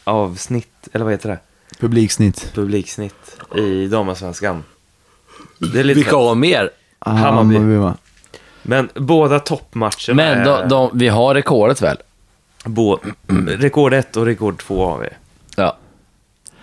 avsnitt, 0.04 0.88
eller 0.92 1.04
vad 1.04 1.14
heter 1.14 1.28
det? 1.28 1.38
Publiksnitt. 1.82 2.50
Publiksnitt 2.54 3.36
i 3.56 3.86
damallsvenskan. 3.86 4.64
Det 5.58 5.80
är 5.80 5.84
lite 5.84 5.96
Vilka 5.96 6.10
fett. 6.10 6.18
har 6.18 6.34
mer? 6.34 6.70
Ah, 6.98 7.10
Hammarby. 7.10 7.54
Hammarby, 7.54 7.76
va? 7.76 7.94
Men 8.62 8.88
båda 8.94 9.38
toppmatcherna 9.38 10.14
Men 10.14 10.38
är... 10.38 10.44
de, 10.44 10.68
de, 10.68 10.90
vi 10.98 11.08
har 11.08 11.34
rekordet 11.34 11.82
väl? 11.82 11.96
Bå, 12.64 13.00
rekord 13.46 13.94
1 13.94 14.16
och 14.16 14.26
rekord 14.26 14.58
2 14.62 14.86
har 14.86 14.98
vi. 14.98 15.08
Ja. 15.56 15.76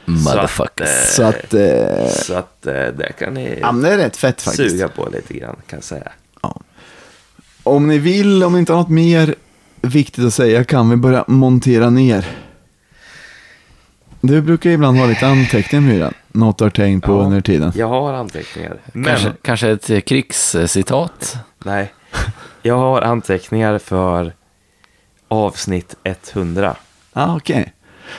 Motherfuckers. 0.05 0.89
Så 1.15 1.23
att, 1.23 1.53
eh, 1.53 2.07
Så 2.11 2.33
att 2.33 2.65
eh, 2.65 2.73
det 2.73 3.13
kan 3.19 3.33
ni 3.33 3.59
ja, 3.61 3.71
men 3.71 3.81
det 3.81 3.93
är 3.93 3.97
rätt 3.97 4.17
fett 4.17 4.41
faktiskt. 4.41 4.71
suga 4.71 4.87
på 4.87 5.09
lite 5.13 5.33
grann, 5.33 5.55
kan 5.67 5.77
jag 5.77 5.83
säga. 5.83 6.11
Ja. 6.41 6.61
Om 7.63 7.87
ni 7.87 7.97
vill, 7.97 8.43
om 8.43 8.53
ni 8.53 8.59
inte 8.59 8.73
har 8.73 8.79
något 8.79 8.89
mer 8.89 9.35
viktigt 9.81 10.25
att 10.25 10.33
säga, 10.33 10.63
kan 10.63 10.89
vi 10.89 10.95
börja 10.95 11.23
montera 11.27 11.89
ner. 11.89 12.25
Du 14.21 14.41
brukar 14.41 14.69
ibland 14.69 14.97
ha 14.97 15.05
lite 15.05 15.27
anteckningar 15.27 15.87
Myran. 15.87 16.13
Något 16.27 16.57
du 16.57 16.63
har 16.65 16.69
tänkt 16.71 17.05
på 17.05 17.11
Ja. 17.11 17.15
under 17.25 17.41
tiden. 17.41 17.71
Jag 17.75 17.87
har 17.87 18.13
anteckningar. 18.13 18.77
Men, 18.93 19.03
Kanske, 19.05 19.31
kanske 19.41 19.69
ett 19.69 19.89
eh, 19.89 19.99
krigscitat? 19.99 21.37
nej. 21.65 21.93
Jag 22.61 22.77
har 22.77 23.01
anteckningar 23.01 23.77
för 23.77 24.33
avsnitt 25.27 25.95
100. 26.03 26.75
Ja, 27.13 27.21
ah, 27.25 27.35
okej. 27.35 27.73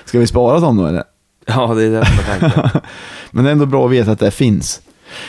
Ska 0.05 0.18
vi 0.18 0.26
spara 0.26 0.61
dem 0.61 0.76
då 0.76 0.86
eller? 0.86 1.05
Ja, 1.46 1.74
det 1.74 1.84
är 1.84 1.90
det 1.90 2.07
som. 2.51 2.80
Men 3.30 3.44
det 3.44 3.51
är 3.51 3.53
ändå 3.53 3.66
bra 3.66 3.86
att 3.86 3.92
veta 3.92 4.11
att 4.12 4.18
det 4.18 4.30
finns. 4.30 4.80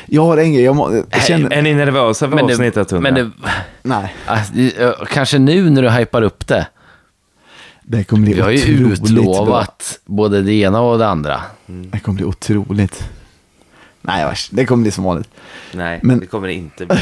Jag 0.05 0.25
har 0.25 0.37
en 0.37 0.53
grej, 0.53 0.63
jag, 0.63 0.75
må, 0.75 1.03
jag 1.11 1.23
känner... 1.23 1.53
Är 1.53 1.61
ni 1.61 1.73
nervösa 1.73 2.29
för 2.29 2.43
avsnitt 2.43 2.77
100? 2.77 2.99
men 2.99 3.13
det, 3.13 3.31
Nej, 3.81 4.15
alltså, 4.25 4.53
kanske 5.09 5.39
nu 5.39 5.69
när 5.69 5.81
du 5.81 5.89
hypar 5.89 6.21
upp 6.21 6.47
det. 6.47 6.67
Det 7.91 8.03
kommer 8.03 8.23
bli 8.23 8.33
Vi 8.33 8.41
har 8.41 8.49
ju 8.49 8.91
utlovat 8.91 9.99
både 10.05 10.41
det 10.41 10.53
ena 10.53 10.81
och 10.81 10.97
det 10.99 11.07
andra. 11.07 11.41
Bra. 11.65 11.75
Det 11.91 11.99
kommer 11.99 12.15
bli 12.15 12.25
otroligt. 12.25 13.09
Nej, 14.01 14.25
vars, 14.25 14.49
det 14.49 14.65
kommer 14.65 14.81
bli 14.81 14.91
som 14.91 15.03
vanligt. 15.03 15.29
Nej, 15.73 15.99
Men- 16.03 16.19
det 16.19 16.25
kommer 16.25 16.47
det 16.47 16.53
inte 16.53 16.85
bli. 16.85 16.97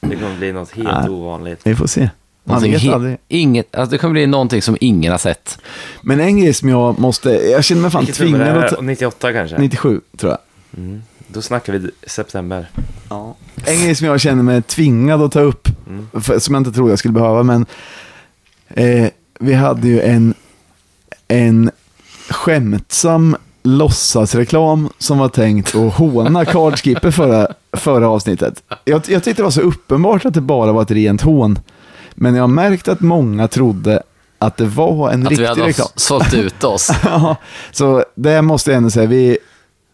Det 0.00 0.16
kommer 0.16 0.36
bli 0.38 0.52
något 0.52 0.70
helt 0.70 0.88
Nej. 1.00 1.08
ovanligt. 1.10 1.60
Vi 1.64 1.74
får 1.74 1.86
se. 1.86 2.10
Man 2.44 2.62
vet 2.62 2.88
aldrig. 2.88 3.18
inget, 3.28 3.74
alltså 3.76 3.90
det 3.92 3.98
kommer 3.98 4.12
bli 4.12 4.26
någonting 4.26 4.62
som 4.62 4.76
ingen 4.80 5.10
har 5.12 5.18
sett. 5.18 5.58
Men 6.02 6.20
en 6.20 6.40
grej 6.40 6.54
som 6.54 6.68
jag 6.68 6.98
måste, 6.98 7.30
jag 7.30 7.64
känner 7.64 7.82
mig 7.82 7.90
fan 7.90 8.00
Vilket 8.00 8.16
tvingad 8.16 8.40
att 8.58 8.70
det? 8.70 8.76
ta, 8.76 8.82
98 8.82 9.32
kanske? 9.32 9.58
97 9.58 10.00
tror 10.16 10.32
jag. 10.32 10.38
Mm. 10.82 11.02
Då 11.28 11.42
snackar 11.42 11.72
vi 11.72 11.90
september. 12.06 12.70
Ja. 13.10 13.36
En 13.66 13.80
grej 13.82 13.94
som 13.94 14.06
jag 14.06 14.20
känner 14.20 14.42
mig 14.42 14.62
tvingad 14.62 15.22
att 15.22 15.32
ta 15.32 15.40
upp, 15.40 15.68
Mm. 15.86 16.06
för, 16.22 16.38
som 16.38 16.54
jag 16.54 16.60
inte 16.60 16.72
trodde 16.72 16.92
jag 16.92 16.98
skulle 16.98 17.12
behöva, 17.14 17.42
men 17.42 17.66
eh, 18.68 19.06
vi 19.38 19.54
hade 19.54 19.88
ju 19.88 20.00
en, 20.00 20.34
en 21.28 21.70
skämtsam 22.30 23.36
låtsasreklam 23.62 24.88
som 24.98 25.18
var 25.18 25.28
tänkt 25.28 25.74
att 25.74 25.94
håna 25.94 26.44
Cardskipper 26.44 27.10
förra, 27.10 27.48
förra 27.72 28.08
avsnittet. 28.08 28.62
Jag, 28.84 29.02
jag 29.08 29.24
tyckte 29.24 29.42
det 29.42 29.44
var 29.44 29.50
så 29.50 29.60
uppenbart 29.60 30.24
att 30.24 30.34
det 30.34 30.40
bara 30.40 30.72
var 30.72 30.82
ett 30.82 30.90
rent 30.90 31.22
hån, 31.22 31.58
men 32.14 32.34
jag 32.34 32.42
har 32.42 32.48
märkt 32.48 32.88
att 32.88 33.00
många 33.00 33.48
trodde 33.48 34.02
att 34.38 34.56
det 34.56 34.64
var 34.66 35.10
en 35.10 35.22
Att 35.26 35.32
vi 35.32 35.36
riktig 35.36 35.46
hade 35.46 35.62
reklam. 35.62 35.88
sålt 35.96 36.34
ut 36.34 36.64
oss. 36.64 36.90
Ja, 37.04 37.36
så 37.72 38.04
det 38.14 38.42
måste 38.42 38.70
jag 38.70 38.76
ändå 38.76 38.90
säga. 38.90 39.06
Vi, 39.06 39.38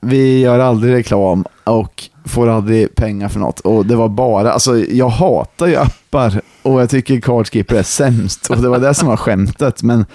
vi 0.01 0.40
gör 0.40 0.59
aldrig 0.59 0.95
reklam 0.95 1.45
och 1.64 2.05
får 2.25 2.49
aldrig 2.49 2.95
pengar 2.95 3.29
för 3.29 3.41
något. 3.41 3.61
Och 3.61 3.87
det 3.87 3.97
var 3.97 4.09
bara, 4.09 4.53
alltså 4.53 4.79
jag 4.79 5.09
hatar 5.09 5.66
ju 5.66 5.77
appar 5.77 6.41
och 6.62 6.81
jag 6.81 6.91
tycker 6.91 7.20
Cardskipper 7.20 7.77
är 7.77 7.83
sämst. 7.83 8.51
Och 8.51 8.57
det 8.57 8.68
var 8.68 8.79
det 8.79 8.95
som 8.95 9.09
var 9.09 9.16
skämtet. 9.16 9.83
Men, 9.83 10.07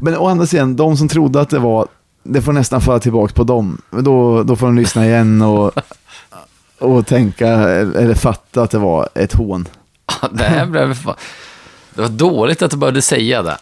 men 0.00 0.16
å 0.16 0.26
andra 0.26 0.46
sidan, 0.46 0.76
de 0.76 0.96
som 0.96 1.08
trodde 1.08 1.40
att 1.40 1.50
det 1.50 1.58
var, 1.58 1.88
det 2.22 2.42
får 2.42 2.52
nästan 2.52 2.80
falla 2.80 2.98
tillbaka 2.98 3.34
på 3.34 3.44
dem. 3.44 3.82
Då, 3.90 4.42
då 4.42 4.56
får 4.56 4.66
de 4.66 4.76
lyssna 4.76 5.06
igen 5.06 5.42
och, 5.42 5.72
och 6.78 7.06
tänka, 7.06 7.48
eller 7.48 8.14
fatta 8.14 8.62
att 8.62 8.70
det 8.70 8.78
var 8.78 9.08
ett 9.14 9.32
hån. 9.32 9.68
det 10.30 10.44
här 10.44 10.66
blev 10.66 10.94
fan... 10.94 11.14
Det 11.94 12.02
var 12.02 12.08
dåligt 12.08 12.62
att 12.62 12.70
du 12.70 12.76
behövde 12.76 13.02
säga 13.02 13.42
det. 13.42 13.56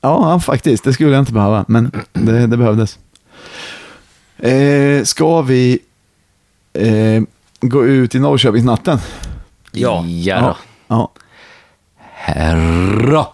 Ja, 0.00 0.32
ja, 0.32 0.40
faktiskt. 0.40 0.84
Det 0.84 0.92
skulle 0.92 1.10
jag 1.10 1.22
inte 1.22 1.32
behöva, 1.32 1.64
men 1.68 1.92
det, 2.12 2.46
det 2.46 2.56
behövdes. 2.56 2.98
Eh, 4.38 5.04
ska 5.04 5.42
vi 5.42 5.78
eh, 6.72 7.22
gå 7.60 7.86
ut 7.86 8.14
i 8.14 8.18
Norrköpingsnatten? 8.18 8.98
Ja. 9.72 10.04
Ja. 10.06 10.56
Ja. 10.88 11.10
Herra. 12.14 13.26